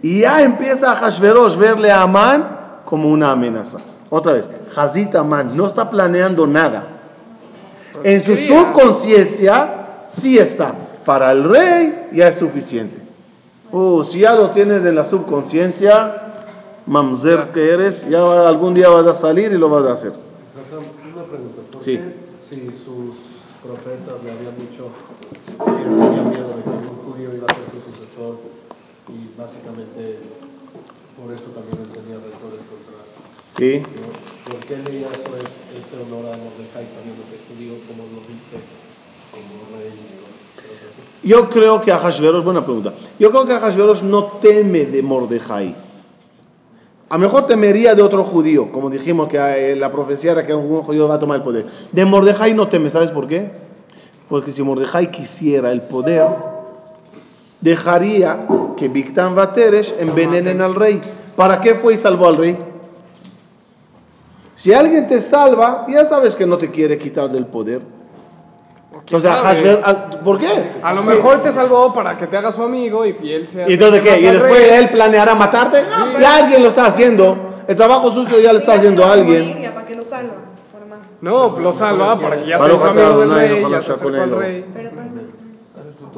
Y 0.03 0.21
ya 0.21 0.43
empieza 0.43 0.93
a 0.93 0.97
Hashverosh 0.97 1.57
verle 1.57 1.91
a 1.91 2.03
Amán 2.03 2.49
como 2.85 3.09
una 3.11 3.33
amenaza. 3.33 3.79
Otra 4.11 4.33
vez, 4.35 4.49
Hazit 4.77 5.15
Amán 5.17 5.57
no 5.57 5.67
está 5.67 5.89
planeando 5.91 6.47
nada. 6.47 6.87
En 8.05 8.21
su 8.21 8.35
quería. 8.35 8.61
subconsciencia 8.73 10.05
sí 10.07 10.39
está. 10.39 10.75
Para 11.05 11.33
el 11.33 11.45
rey 11.45 12.09
ya 12.13 12.29
es 12.29 12.37
suficiente. 12.37 13.06
Uh, 13.77 14.03
si 14.05 14.21
ya 14.21 14.35
lo 14.35 14.49
tienes 14.49 14.87
en 14.87 14.95
la 14.95 15.05
subconsciencia, 15.05 16.33
mamzer 16.87 17.53
que 17.53 17.69
eres, 17.73 18.09
ya 18.09 18.49
algún 18.49 18.73
día 18.73 18.89
vas 18.89 19.07
a 19.07 19.13
salir 19.13 19.53
y 19.53 19.59
lo 19.59 19.69
vas 19.69 19.85
a 19.85 19.93
hacer. 19.93 20.13
Una 20.17 21.25
pregunta, 21.29 21.61
¿por 21.71 21.83
Sí. 21.83 21.99
qué 22.01 22.15
si 22.41 22.73
sus 22.73 23.37
profetas 23.61 24.17
le 24.25 24.33
habían 24.33 24.57
dicho 24.57 24.89
que 25.45 25.83
él 25.83 25.93
tenía 25.93 26.23
miedo 26.25 26.49
de 26.57 26.63
que 26.65 26.71
un 26.89 26.97
judío 27.05 27.37
iba 27.37 27.45
a 27.45 27.53
ser 27.53 27.69
su 27.69 27.85
sucesor 27.85 28.39
y 29.13 29.29
básicamente 29.37 30.21
por 31.21 31.35
eso 31.35 31.53
también 31.53 31.77
él 31.77 31.93
tenía 32.01 32.17
rencores 32.17 32.65
contra 32.73 32.97
Sí. 33.53 33.85
¿no? 33.85 34.09
¿Por 34.57 34.61
qué 34.65 34.77
le 34.89 35.01
hizo 35.05 35.37
es- 35.37 35.61
este 35.85 35.97
honor 36.01 36.33
a 36.33 36.37
Mordecai 36.41 36.89
sabiendo 36.97 37.29
que 37.29 37.37
es 37.37 37.45
judío 37.45 37.77
como 37.85 38.09
lo 38.09 38.25
viste 38.25 38.57
como 39.37 39.69
rey? 39.77 39.93
Yo 41.23 41.51
creo 41.51 41.81
que 41.81 41.91
Ahashverosh, 41.91 42.45
buena 42.45 42.65
pregunta. 42.65 42.93
Yo 43.19 43.31
creo 43.31 43.45
que 43.47 43.53
Ahashverosh 43.53 44.03
no 44.03 44.25
teme 44.41 44.87
de 44.87 45.03
Mordejai. 45.03 45.75
A 47.09 47.15
lo 47.15 47.21
mejor 47.21 47.47
temería 47.47 47.95
de 47.95 48.03
otro 48.03 48.25
judío, 48.25 48.71
como 48.73 48.91
dijimos 48.91 49.29
que 49.29 49.37
eh, 49.39 49.77
la 49.77 49.91
profecía 49.91 50.33
era 50.33 50.47
que 50.47 50.55
un 50.55 50.83
judío 50.83 51.09
va 51.09 51.17
a 51.17 51.19
tomar 51.19 51.39
el 51.39 51.43
poder. 51.43 51.67
De 51.93 52.05
Mordejai 52.05 52.55
no 52.55 52.69
teme, 52.69 52.91
¿sabes 52.91 53.11
por 53.11 53.27
qué? 53.27 53.51
Porque 54.29 54.51
si 54.51 54.63
Mordejai 54.63 55.11
quisiera 55.11 55.71
el 55.71 55.83
poder, 55.83 56.29
dejaría 57.61 58.47
que 58.77 58.89
Bigtan 58.89 59.35
Bateresh 59.35 59.95
envenenen 59.99 60.61
al 60.61 60.75
rey. 60.75 61.01
¿Para 61.37 61.61
qué 61.61 61.75
fue 61.75 61.95
y 61.95 61.97
salvó 61.97 62.27
al 62.29 62.37
rey? 62.37 62.57
Si 64.55 64.73
alguien 64.73 65.07
te 65.07 65.21
salva, 65.21 65.87
ya 65.89 66.05
sabes 66.05 66.35
que 66.35 66.47
no 66.47 66.57
te 66.59 66.71
quiere 66.71 66.99
quitar 66.99 67.31
del 67.31 67.47
poder. 67.47 67.96
¿Quién 69.07 69.19
O 69.21 69.23
sea, 69.23 69.41
ah, 69.85 70.11
¿por 70.25 70.37
qué? 70.37 70.71
A 70.83 70.93
lo 70.93 71.03
Sí. 71.03 71.09
mejor 71.11 71.41
te 71.41 71.53
salvó 71.53 71.93
para 71.93 72.17
que 72.17 72.27
te 72.27 72.37
haga 72.37 72.51
su 72.51 72.65
amigo 72.65 73.07
y 73.07 73.17
y 73.23 73.33
él 73.33 73.47
sea. 73.47 73.69
¿Y 73.69 73.75
entonces 73.75 74.03
qué? 74.03 74.19
¿Y 74.19 74.25
después 74.25 74.73
él 74.73 74.91
planeará 74.91 75.37
matarte? 75.37 75.85
Ya 76.21 76.39
alguien 76.39 76.63
lo 76.63 76.71
está 76.71 76.87
haciendo. 76.87 77.37
El 77.69 77.77
trabajo 77.77 78.11
sucio 78.11 78.41
ya 78.41 78.53
lo 78.53 78.59
está 78.59 78.75
haciendo 78.75 79.05
a 79.05 79.13
alguien. 79.13 79.73
¿Para 79.73 79.87
qué 79.87 79.95
lo 79.95 80.05
salva? 80.05 80.35
Por 80.73 80.87
más. 80.87 81.01
No, 81.21 81.57
lo 81.61 81.73
salva 81.73 82.19
para 82.19 82.41
que 82.41 82.47
ya 82.47 82.59
sea 82.59 82.77
su 82.77 82.85
amigo 82.85 83.19
del 83.21 83.31
rey, 83.33 83.65
ya 83.71 83.83
se 83.83 83.93
acerca 83.93 84.25
al 84.25 84.37
rey. 84.39 84.65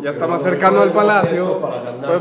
Ya 0.02 0.10
está 0.10 0.26
más 0.26 0.42
cercano 0.42 0.80
al 0.80 0.92
palacio. 0.92 1.60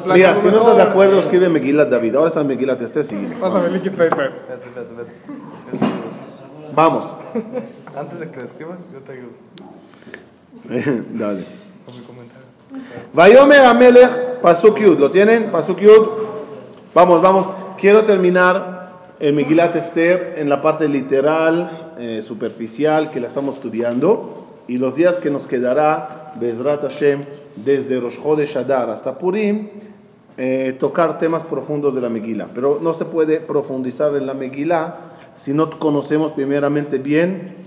Mira, 0.08 0.36
si 0.36 0.50
no 0.50 0.58
estás 0.58 0.76
de 0.76 0.84
acuerdo, 0.84 1.20
escribe 1.20 1.48
Megilat 1.48 1.88
David. 1.88 2.16
Ahora 2.16 2.28
está 2.28 2.42
en 2.42 2.48
Megilat 2.48 2.82
Esther, 2.82 3.06
sí. 3.06 3.30
Pásame 3.40 3.68
el 3.68 3.76
espérate. 3.76 4.32
Vamos. 6.76 7.16
Antes 7.96 8.20
de 8.20 8.30
que 8.30 8.38
lo 8.38 8.46
escribas, 8.46 8.92
yo 8.92 9.00
te 9.00 9.14
ayudo 9.14 9.30
Dale. 11.14 11.46
Vayomer 13.14 13.62
Amelech, 13.62 14.42
Pasuk 14.42 14.80
Yud. 14.80 15.00
¿Lo 15.00 15.10
tienen? 15.10 15.46
Pasuk 15.46 15.80
Yud. 15.80 16.08
Vamos, 16.94 17.22
vamos. 17.22 17.48
Quiero 17.80 18.04
terminar 18.04 19.14
el 19.20 19.34
Megilat 19.34 19.76
Esther 19.76 20.36
en 20.38 20.50
la 20.50 20.62
parte 20.62 20.90
literal, 20.90 21.94
eh, 21.98 22.22
superficial, 22.22 23.10
que 23.12 23.20
la 23.20 23.28
estamos 23.28 23.56
estudiando. 23.56 24.46
Y 24.68 24.78
los 24.78 24.94
días 24.94 25.18
que 25.20 25.30
nos 25.30 25.48
quedará, 25.48 26.34
Bezrat 26.40 26.82
Hashem, 26.82 27.24
desde 27.56 28.00
Rosh 28.02 28.22
Chodesh 28.22 28.58
Adar 28.58 28.90
hasta 28.90 29.18
Purim, 29.18 29.70
eh, 30.36 30.76
tocar 30.78 31.18
temas 31.18 31.46
profundos 31.46 31.96
de 31.96 32.02
la 32.02 32.10
Megilá. 32.10 32.50
Pero 32.54 32.80
no 32.82 32.94
se 32.94 33.06
puede 33.06 33.40
profundizar 33.40 34.16
en 34.18 34.28
la 34.28 34.34
Megilá 34.34 34.98
si 35.34 35.54
no 35.54 35.70
conocemos 35.70 36.34
primeramente 36.34 36.98
bien 36.98 37.67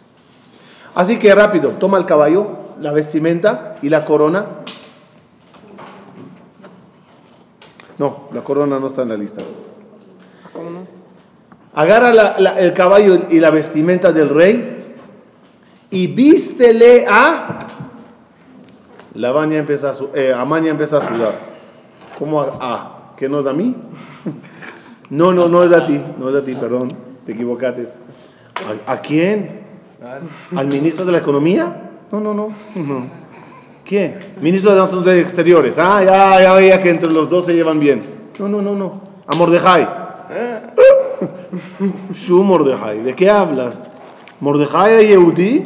Así 0.95 1.17
que 1.17 1.33
rápido, 1.33 1.69
toma 1.71 1.97
el 1.97 2.05
caballo, 2.05 2.47
la 2.79 2.91
vestimenta 2.91 3.77
y 3.81 3.89
la 3.89 4.03
corona. 4.05 4.45
No, 7.97 8.29
la 8.33 8.41
corona 8.43 8.79
no 8.79 8.87
está 8.87 9.03
en 9.03 9.09
la 9.09 9.17
lista. 9.17 9.41
Agarra 11.73 12.35
el 12.59 12.73
caballo 12.73 13.17
y 13.29 13.39
la 13.39 13.49
vestimenta 13.51 14.11
del 14.11 14.29
rey 14.29 14.95
y 15.89 16.07
vístele 16.07 17.05
a... 17.07 17.59
La 19.13 19.31
baña 19.31 19.57
empieza 19.57 19.89
a, 19.89 19.93
su- 19.93 20.09
eh, 20.13 20.33
Amán 20.35 20.63
ya 20.63 20.71
empieza 20.71 20.97
a 20.97 21.01
sudar. 21.01 21.33
¿Cómo 22.17 22.41
a? 22.41 23.11
¿Que 23.17 23.27
no 23.29 23.39
es 23.39 23.45
a 23.45 23.53
mí? 23.53 23.75
No, 25.09 25.33
no, 25.33 25.49
no 25.49 25.61
es 25.65 25.73
a 25.73 25.85
ti, 25.85 26.01
no 26.17 26.29
es 26.29 26.35
a 26.37 26.41
ti, 26.45 26.55
perdón, 26.55 26.87
te 27.25 27.33
equivocaste. 27.33 27.85
¿A, 28.87 28.93
a 28.93 29.01
quién? 29.01 29.60
¿Al 30.55 30.67
ministro 30.67 31.05
de 31.05 31.11
la 31.11 31.19
Economía? 31.19 31.91
No, 32.11 32.19
no, 32.19 32.33
no. 32.33 32.47
no. 32.75 33.07
¿Quién? 33.85 34.33
Ministro 34.41 34.73
de 34.73 34.81
Asuntos 34.81 35.13
Exteriores. 35.13 35.77
Ah, 35.77 36.03
ya, 36.03 36.41
ya 36.41 36.53
veía 36.53 36.81
que 36.81 36.89
entre 36.89 37.11
los 37.11 37.29
dos 37.29 37.45
se 37.45 37.53
llevan 37.53 37.79
bien. 37.79 38.01
No, 38.39 38.47
no, 38.47 38.63
no, 38.63 38.73
no. 38.75 39.01
A 39.27 39.35
Mordejai. 39.35 39.87
Shu 42.13 42.43
Mordejai. 42.43 43.03
¿De 43.03 43.15
qué 43.15 43.29
hablas? 43.29 43.85
Mordejai 44.39 45.07
Yehudi, 45.07 45.63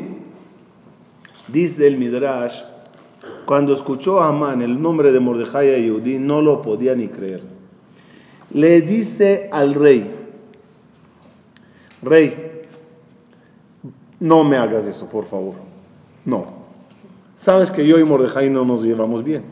dice 1.48 1.88
el 1.88 1.96
Midrash, 1.96 2.64
cuando 3.46 3.74
escuchó 3.74 4.20
a 4.20 4.28
Amán 4.28 4.62
el 4.62 4.82
nombre 4.82 5.14
de 5.14 5.22
Mordejai 5.22 5.82
Yehudi, 5.82 6.18
no 6.18 6.42
lo 6.42 6.62
podía 6.62 6.94
ni 6.94 7.08
creer. 7.08 7.42
Le 8.52 8.82
dice 8.82 9.50
al 9.54 9.76
rey, 9.76 10.14
rey, 12.04 12.65
no 14.26 14.44
me 14.44 14.58
hagas 14.58 14.88
eso, 14.88 15.08
por 15.08 15.26
favor. 15.26 15.54
No. 16.26 16.44
Sabes 17.38 17.70
que 17.70 17.86
yo 17.86 18.00
y 18.00 18.04
Mordejai 18.04 18.50
no 18.50 18.66
nos 18.66 18.84
llevamos 18.84 19.24
bien. 19.24 19.44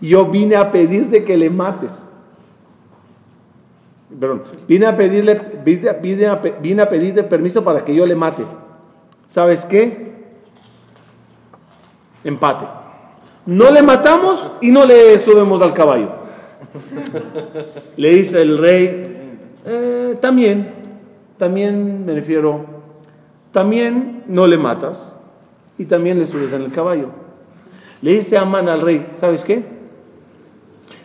Yo 0.00 0.26
vine 0.26 0.56
a 0.56 0.70
pedirte 0.70 1.24
que 1.24 1.36
le 1.36 1.50
mates. 1.50 2.06
Perdón, 4.18 4.42
vine 4.66 4.86
a 4.86 4.96
pedirle, 4.96 5.40
vine, 5.64 6.26
a, 6.26 6.34
vine 6.36 6.86
pedirte 6.86 7.22
permiso 7.22 7.62
para 7.62 7.82
que 7.82 7.94
yo 7.94 8.06
le 8.06 8.16
mate. 8.16 8.44
¿Sabes 9.26 9.64
qué? 9.64 10.10
Empate. 12.24 12.66
No 13.46 13.70
le 13.70 13.82
matamos 13.82 14.50
y 14.60 14.70
no 14.70 14.84
le 14.84 15.18
subimos 15.18 15.62
al 15.62 15.72
caballo. 15.72 16.12
Le 17.96 18.10
dice 18.10 18.42
el 18.42 18.58
rey, 18.58 19.02
"Eh, 19.64 20.18
también, 20.20 20.68
también 21.36 22.04
me 22.04 22.14
refiero, 22.14 22.64
también 23.52 24.24
no 24.28 24.46
le 24.46 24.58
matas 24.58 25.16
y 25.78 25.84
también 25.86 26.18
le 26.18 26.26
subes 26.26 26.52
en 26.52 26.62
el 26.62 26.72
caballo. 26.72 27.08
Le 28.02 28.12
dice 28.12 28.38
Amán 28.38 28.68
al 28.68 28.80
rey, 28.80 29.08
¿sabes 29.12 29.44
qué? 29.44 29.64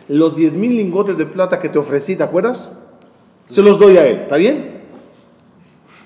Los 0.08 0.34
10 0.34 0.54
mil 0.54 0.76
lingotes 0.76 1.16
de 1.16 1.26
plata 1.26 1.58
que 1.58 1.68
te 1.68 1.78
ofrecí, 1.78 2.16
¿te 2.16 2.22
acuerdas? 2.22 2.70
Se 3.46 3.62
los 3.62 3.78
doy 3.78 3.96
a 3.96 4.06
él, 4.06 4.18
¿está 4.18 4.36
bien? 4.36 4.82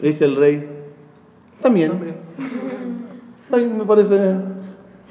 Le 0.00 0.08
dice 0.08 0.24
el 0.24 0.36
rey, 0.36 0.68
también. 1.60 1.92
Bien, 3.50 3.76
me 3.76 3.84
parece 3.84 4.36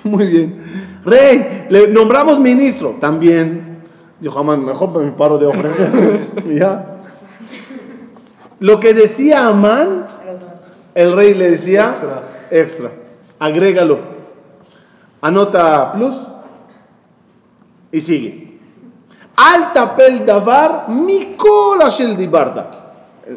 muy 0.03 0.25
bien. 0.27 0.57
Rey, 1.05 1.67
le 1.69 1.87
nombramos 1.89 2.39
ministro, 2.39 2.97
también. 2.99 3.79
Dijo 4.19 4.39
Amán, 4.39 4.65
mejor 4.65 4.97
me 5.03 5.11
paro 5.11 5.37
de 5.37 5.45
ofrecer. 5.45 6.19
¿Ya? 6.55 6.97
Lo 8.59 8.79
que 8.79 8.93
decía 8.93 9.47
Amán, 9.47 10.05
el 10.99 11.13
rey 11.13 11.33
le 11.33 11.51
decía 11.51 11.85
Extra. 11.88 12.47
extra. 12.51 12.91
Agrégalo. 13.39 13.99
Anota 15.21 15.93
plus 15.93 16.27
y 17.89 18.01
sigue. 18.01 18.59
Al 19.38 19.71
tapel 19.71 20.25
davar 20.25 20.89
mikol 20.89 21.81
asher 21.81 22.17
dibarta. 22.17 22.69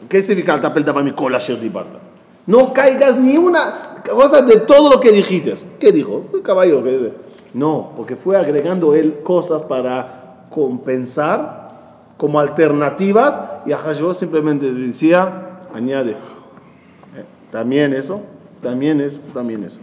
¿Qué 0.08 0.22
significa 0.22 0.54
al 0.54 0.60
tapel 0.60 0.84
davar 0.84 1.04
mikol 1.04 1.36
asher 1.36 1.60
dibarta? 1.60 1.98
No 2.46 2.72
caigas 2.72 3.16
ni 3.16 3.36
una 3.36 4.02
cosa 4.10 4.42
de 4.42 4.58
todo 4.60 4.90
lo 4.90 4.98
que 4.98 5.12
dijiste. 5.12 5.54
¿Qué 5.78 5.92
dijo? 5.92 6.24
Caballo. 6.42 6.82
¿qué? 6.82 7.12
No, 7.54 7.92
porque 7.94 8.16
fue 8.16 8.36
agregando 8.36 8.92
él 8.96 9.20
cosas 9.22 9.62
para 9.62 10.46
compensar 10.50 11.70
como 12.16 12.40
alternativas 12.40 13.40
y 13.66 13.72
a 13.72 13.78
Hashverosh 13.78 14.16
simplemente 14.16 14.72
decía, 14.72 15.60
añade. 15.72 16.16
Eh, 17.51 17.51
También 17.51 17.93
eso, 17.93 18.21
también 18.61 19.01
eso, 19.01 19.21
también 19.33 19.63
eso. 19.63 19.81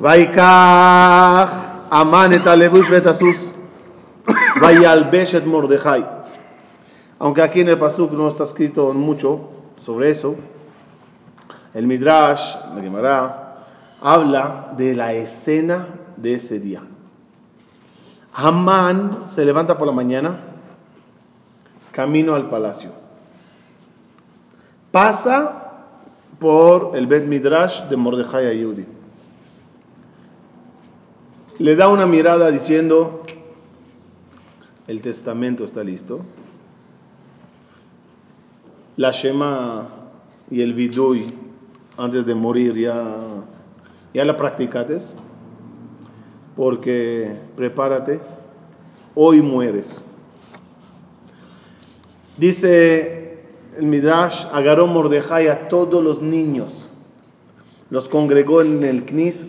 ויקח 0.00 1.70
המן 1.90 2.30
את 2.36 2.46
הלבוש 2.46 2.90
ואת 2.90 3.06
הסוס 3.06 3.50
וילבש 4.62 5.34
את 5.34 5.46
מרדכי. 5.46 6.02
Aunque 7.18 7.40
aquí 7.40 7.60
en 7.60 7.68
el 7.68 7.78
Pasuk 7.78 8.12
no 8.12 8.28
está 8.28 8.44
escrito 8.44 8.92
mucho 8.92 9.48
sobre 9.78 10.10
eso, 10.10 10.36
el 11.72 11.86
Midrash, 11.86 12.56
la 12.74 12.82
Gemara, 12.82 13.64
habla 14.02 14.74
de 14.76 14.94
la 14.94 15.14
escena 15.14 15.88
de 16.16 16.34
ese 16.34 16.60
día. 16.60 16.82
Hamán 18.34 19.22
se 19.26 19.46
levanta 19.46 19.78
por 19.78 19.86
la 19.86 19.94
mañana, 19.94 20.40
camino 21.90 22.34
al 22.34 22.50
palacio. 22.50 22.90
Pasa 24.91 25.85
por 26.37 26.97
el 26.97 27.07
Bet 27.07 27.25
Midrash 27.25 27.83
de 27.83 27.95
Mordejai 27.95 28.47
Ayudi. 28.47 28.85
Le 31.59 31.75
da 31.75 31.87
una 31.87 32.05
mirada 32.05 32.51
diciendo, 32.51 33.23
el 34.87 35.01
testamento 35.01 35.63
está 35.63 35.83
listo. 35.83 36.21
La 38.97 39.11
Shema 39.11 39.87
y 40.49 40.61
el 40.61 40.73
Vidui 40.73 41.33
antes 41.97 42.25
de 42.25 42.35
morir 42.35 42.75
ya, 42.77 43.17
ya 44.13 44.25
la 44.25 44.35
practicates. 44.35 45.15
Porque 46.55 47.33
prepárate, 47.55 48.19
hoy 49.15 49.41
mueres. 49.41 50.03
Dice 52.37 53.20
el 53.81 53.87
Midrash, 53.87 54.45
agarró 54.53 54.85
Mordejai 54.85 55.47
a 55.47 55.67
todos 55.67 56.03
los 56.03 56.21
niños, 56.21 56.87
los 57.89 58.07
congregó 58.07 58.61
en 58.61 58.83
el 58.83 59.05
Knis 59.05 59.43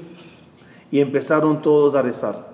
y 0.90 1.00
empezaron 1.00 1.60
todos 1.60 1.94
a 1.94 2.00
rezar. 2.00 2.50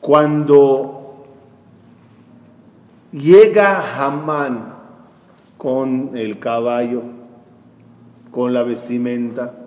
Cuando 0.00 1.24
llega 3.10 3.82
Hamán 3.96 4.76
con 5.58 6.12
el 6.16 6.38
caballo, 6.38 7.02
con 8.30 8.54
la 8.54 8.62
vestimenta, 8.62 9.66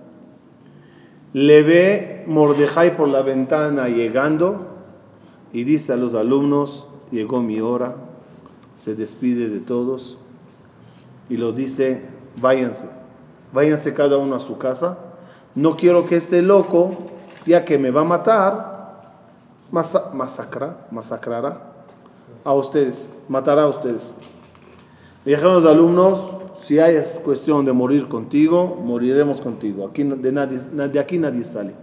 le 1.34 1.62
ve 1.62 2.24
Mordejai 2.26 2.96
por 2.96 3.10
la 3.10 3.22
ventana 3.22 3.90
llegando 3.90 4.78
y 5.52 5.66
dice 5.66 5.92
a 5.92 5.98
los 5.98 6.14
alumnos, 6.14 6.88
llegó 7.12 7.42
mi 7.42 7.60
hora, 7.60 7.98
se 8.74 8.96
despide 8.96 9.50
de 9.50 9.60
todos 9.60 10.18
y 11.30 11.38
los 11.38 11.56
dice, 11.56 12.02
váyanse, 12.42 12.88
váyanse 13.54 13.94
cada 13.94 14.18
uno 14.18 14.36
a 14.36 14.40
su 14.40 14.58
casa, 14.58 14.98
no 15.56 15.76
quiero 15.76 16.06
que 16.06 16.16
este 16.16 16.42
loco, 16.42 16.92
ya 17.46 17.64
que 17.66 17.78
me 17.78 17.92
va 17.92 18.02
a 18.02 18.06
matar, 18.06 19.02
masa- 19.72 20.12
masacra, 20.14 20.88
masacrará 20.92 21.72
a 22.44 22.54
ustedes, 22.54 23.12
matará 23.28 23.64
a 23.64 23.68
ustedes. 23.68 24.14
Dijeron 25.26 25.56
los 25.56 25.66
alumnos, 25.66 26.36
si 26.56 26.80
hay 26.80 26.96
es 26.96 27.22
cuestión 27.24 27.64
de 27.66 27.72
morir 27.72 28.08
contigo, 28.08 28.78
moriremos 28.84 29.40
contigo. 29.42 29.88
Aquí, 29.88 30.04
de, 30.04 30.32
nadie, 30.32 30.60
na- 30.74 30.88
de 30.88 31.00
aquí 31.00 31.18
nadie 31.18 31.44
sale. 31.44 31.74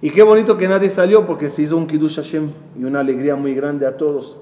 Y 0.00 0.10
qué 0.10 0.22
bonito 0.22 0.56
que 0.56 0.66
nadie 0.68 0.88
salió 0.90 1.26
porque 1.26 1.48
se 1.48 1.62
hizo 1.62 1.76
un 1.76 1.86
Kiddush 1.86 2.16
Hashem 2.16 2.50
y 2.78 2.84
una 2.84 3.00
alegría 3.00 3.36
muy 3.36 3.54
grande 3.54 3.86
a 3.86 3.96
todos. 3.96 4.36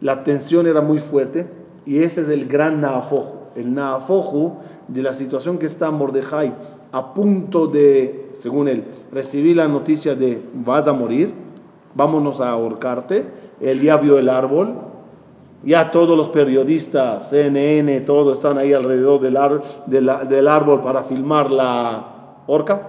La 0.00 0.22
tensión 0.24 0.66
era 0.66 0.80
muy 0.80 0.98
fuerte 0.98 1.46
y 1.84 1.98
ese 1.98 2.20
es 2.22 2.28
el 2.28 2.46
gran 2.46 2.80
Naafoju. 2.80 3.32
El 3.56 3.74
Naafoju 3.74 4.52
de 4.88 5.02
la 5.02 5.14
situación 5.14 5.58
que 5.58 5.66
está 5.66 5.90
Mordejai 5.90 6.52
a 6.92 7.14
punto 7.14 7.66
de, 7.66 8.30
según 8.34 8.68
él, 8.68 8.84
recibir 9.12 9.56
la 9.56 9.66
noticia 9.68 10.14
de 10.14 10.40
vas 10.54 10.86
a 10.86 10.92
morir, 10.92 11.32
vámonos 11.94 12.40
a 12.40 12.50
ahorcarte. 12.50 13.24
Él 13.60 13.80
ya 13.80 13.96
vio 13.96 14.18
el 14.18 14.28
árbol, 14.28 14.74
ya 15.64 15.90
todos 15.90 16.16
los 16.16 16.28
periodistas, 16.28 17.30
CNN, 17.30 18.00
todos 18.02 18.36
están 18.36 18.58
ahí 18.58 18.72
alrededor 18.74 19.20
del, 19.20 19.36
ar- 19.36 19.62
de 19.86 20.00
la- 20.00 20.24
del 20.24 20.46
árbol 20.48 20.80
para 20.82 21.02
filmar 21.02 21.50
la 21.50 22.42
horca 22.46 22.82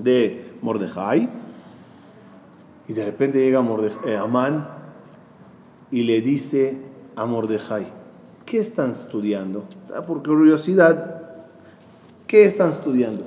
de 0.00 0.54
Mordejai. 0.62 1.28
Y 2.88 2.92
de 2.94 3.04
repente 3.04 3.38
llega 3.38 3.60
Morde- 3.60 3.92
eh, 4.06 4.16
Amán 4.16 4.77
y 5.90 6.02
le 6.02 6.20
dice 6.20 6.78
a 7.16 7.24
Mordejai, 7.26 7.86
¿qué 8.44 8.58
están 8.58 8.90
estudiando? 8.90 9.64
Por 10.06 10.22
curiosidad, 10.22 11.22
¿qué 12.26 12.44
están 12.44 12.70
estudiando? 12.70 13.24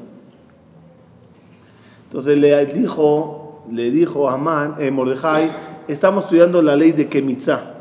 Entonces 2.06 2.38
le 2.38 2.66
dijo, 2.66 3.64
le 3.72 3.90
dijo 3.92 4.30
a 4.30 4.34
Amán, 4.34 4.76
eh, 4.80 4.92
Mordejai, 4.92 5.50
estamos 5.88 6.26
estudiando 6.26 6.62
la 6.62 6.76
ley 6.76 6.92
de 6.92 7.08
Kemitzá. 7.08 7.72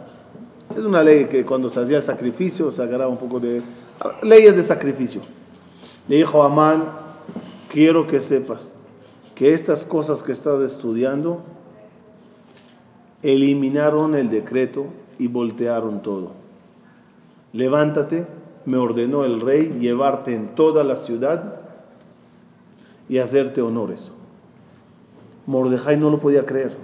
Es 0.74 0.82
una 0.82 1.02
ley 1.02 1.24
que 1.24 1.44
cuando 1.44 1.68
se 1.68 1.80
hacía 1.80 1.96
el 1.96 2.02
sacrificio 2.02 2.70
se 2.70 2.82
agarraba 2.82 3.10
un 3.10 3.18
poco 3.18 3.40
de 3.40 3.60
leyes 4.22 4.54
de 4.54 4.62
sacrificio. 4.62 5.20
Le 6.08 6.16
dijo 6.16 6.42
a 6.42 6.46
Amán, 6.46 6.84
quiero 7.68 8.06
que 8.06 8.20
sepas 8.20 8.76
que 9.34 9.52
estas 9.52 9.84
cosas 9.84 10.22
que 10.22 10.32
estás 10.32 10.62
estudiando 10.62 11.42
eliminaron 13.22 14.14
el 14.14 14.30
decreto 14.30 14.87
y 15.18 15.28
voltearon 15.28 16.02
todo. 16.02 16.33
Levántate, 17.52 18.26
me 18.64 18.76
ordenó 18.76 19.24
el 19.24 19.40
rey 19.40 19.78
llevarte 19.80 20.35
en 20.35 20.54
toda 20.54 20.85
la 20.85 20.96
ciudad 20.96 21.61
y 23.09 23.18
hacerte 23.18 23.61
honores. 23.61 24.12
Mordejai 25.46 25.96
no 25.96 26.11
lo 26.11 26.20
podía 26.20 26.46
creer, 26.46 26.76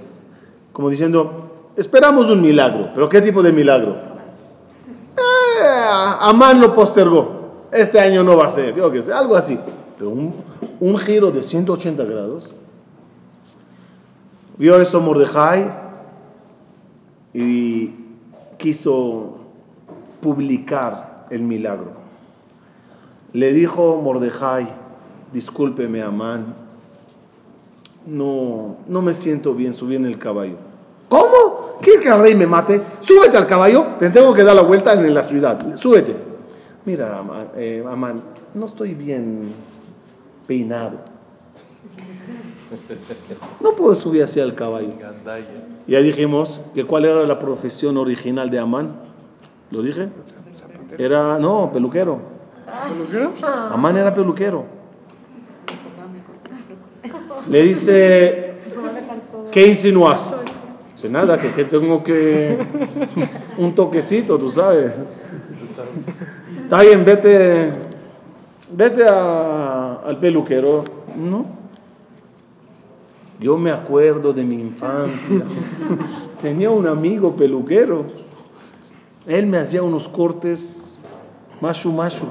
como 0.72 0.90
diciendo, 0.90 1.51
esperamos 1.77 2.29
un 2.31 2.40
milagro, 2.40 2.90
pero 2.94 3.09
¿qué 3.09 3.20
tipo 3.20 3.42
de 3.42 3.53
milagro? 3.53 3.94
Eh, 5.16 5.87
Amán 6.20 6.61
lo 6.61 6.75
postergó, 6.75 7.66
este 7.70 8.01
año 8.01 8.25
no 8.25 8.37
va 8.37 8.46
a 8.46 8.51
ser, 8.51 8.75
yo 8.75 9.03
sé, 9.03 9.12
algo 9.12 9.37
así, 9.37 9.59
pero 9.96 10.11
un, 10.11 10.35
un 10.81 10.99
giro 10.99 11.31
de 11.31 11.42
180 11.42 12.05
grados. 12.05 12.55
Vio 14.59 14.81
eso 14.81 15.01
Mordejai 15.01 15.86
y 17.37 17.94
quiso 18.57 19.37
publicar 20.22 21.27
el 21.31 21.42
milagro. 21.42 21.90
Le 23.35 23.53
dijo 23.53 24.01
Mordejai, 24.01 24.66
discúlpeme 25.35 26.01
Amán, 26.01 26.55
no, 28.07 28.77
no 28.88 29.03
me 29.03 29.12
siento 29.12 29.55
bien 29.55 29.75
subir 29.75 29.96
en 29.99 30.07
el 30.07 30.18
caballo. 30.18 30.57
¿Cómo? 31.11 31.77
¿Quieres 31.83 32.01
que 32.01 32.09
el 32.09 32.18
rey 32.18 32.35
me 32.35 32.46
mate? 32.46 32.81
Súbete 33.01 33.37
al 33.37 33.46
caballo, 33.46 33.85
te 33.99 34.09
tengo 34.09 34.33
que 34.33 34.42
dar 34.42 34.57
la 34.57 34.62
vuelta 34.62 34.94
en 34.94 35.12
la 35.12 35.22
ciudad. 35.22 35.77
Súbete. 35.77 36.16
Mira, 36.87 37.18
Amán, 37.18 37.49
eh, 37.55 37.85
Amán, 37.87 38.22
no 38.55 38.64
estoy 38.64 38.94
bien 38.94 39.53
peinado. 40.46 41.15
No 43.61 43.72
puedo 43.72 43.94
subir 43.94 44.22
hacia 44.22 44.42
el 44.42 44.55
caballo. 44.55 44.88
Ya 45.87 46.00
dijimos 46.00 46.61
que 46.74 46.85
cuál 46.85 47.05
era 47.05 47.24
la 47.26 47.38
profesión 47.38 47.96
original 47.96 48.50
de 48.50 48.59
Amán. 48.59 48.96
¿Lo 49.70 49.83
dije? 49.83 50.09
Era, 50.98 51.38
no, 51.38 51.70
peluquero. 51.72 52.18
¿Peluquero? 52.88 53.33
Amán 53.70 53.97
era 53.97 54.12
peluquero. 54.12 54.64
Le 57.49 57.62
dice, 57.62 58.55
¿qué 59.53 59.66
insinúas? 59.68 60.36
Dice, 60.95 61.09
nada, 61.09 61.38
que, 61.38 61.51
que 61.53 61.64
tengo 61.64 62.03
que... 62.03 62.59
Un 63.59 63.74
toquecito, 63.74 64.38
tú 64.38 64.49
sabes. 64.51 64.93
Tú 65.59 65.66
sabes. 65.66 66.26
Está 66.62 66.82
bien, 66.82 67.05
vete, 67.05 67.70
vete 68.72 69.05
a- 69.07 70.01
al 70.05 70.18
peluquero. 70.18 70.84
No. 71.16 71.47
Yo 73.39 73.59
me 73.59 73.70
acuerdo 73.70 74.32
de 74.32 74.45
mi 74.45 74.55
infancia. 74.55 75.43
Tenía 76.41 76.70
un 76.70 76.87
amigo 76.87 77.37
peluquero. 77.37 78.05
Él 79.26 79.47
me 79.47 79.59
hacía 79.59 79.82
unos 79.82 80.09
cortes 80.09 80.97
machu 81.61 81.93
machu. 81.93 82.26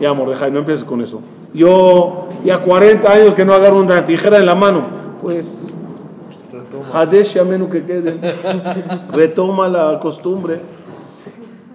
Ya, 0.00 0.12
Mordejai, 0.12 0.50
no 0.50 0.60
empieces 0.60 0.84
con 0.84 1.00
eso. 1.00 1.20
Yo, 1.52 2.28
ya 2.44 2.60
40 2.60 3.10
años 3.10 3.34
que 3.34 3.44
no 3.44 3.52
agarro 3.52 3.78
una 3.78 4.04
tijera 4.04 4.38
en 4.38 4.46
la 4.46 4.54
mano. 4.54 4.82
Pues, 5.20 5.74
Retoma. 6.52 6.84
Hadesh 6.92 7.34
Yamenu 7.34 7.68
que 7.68 7.84
quede. 7.84 8.18
Retoma 9.12 9.68
la 9.68 9.98
costumbre. 10.00 10.60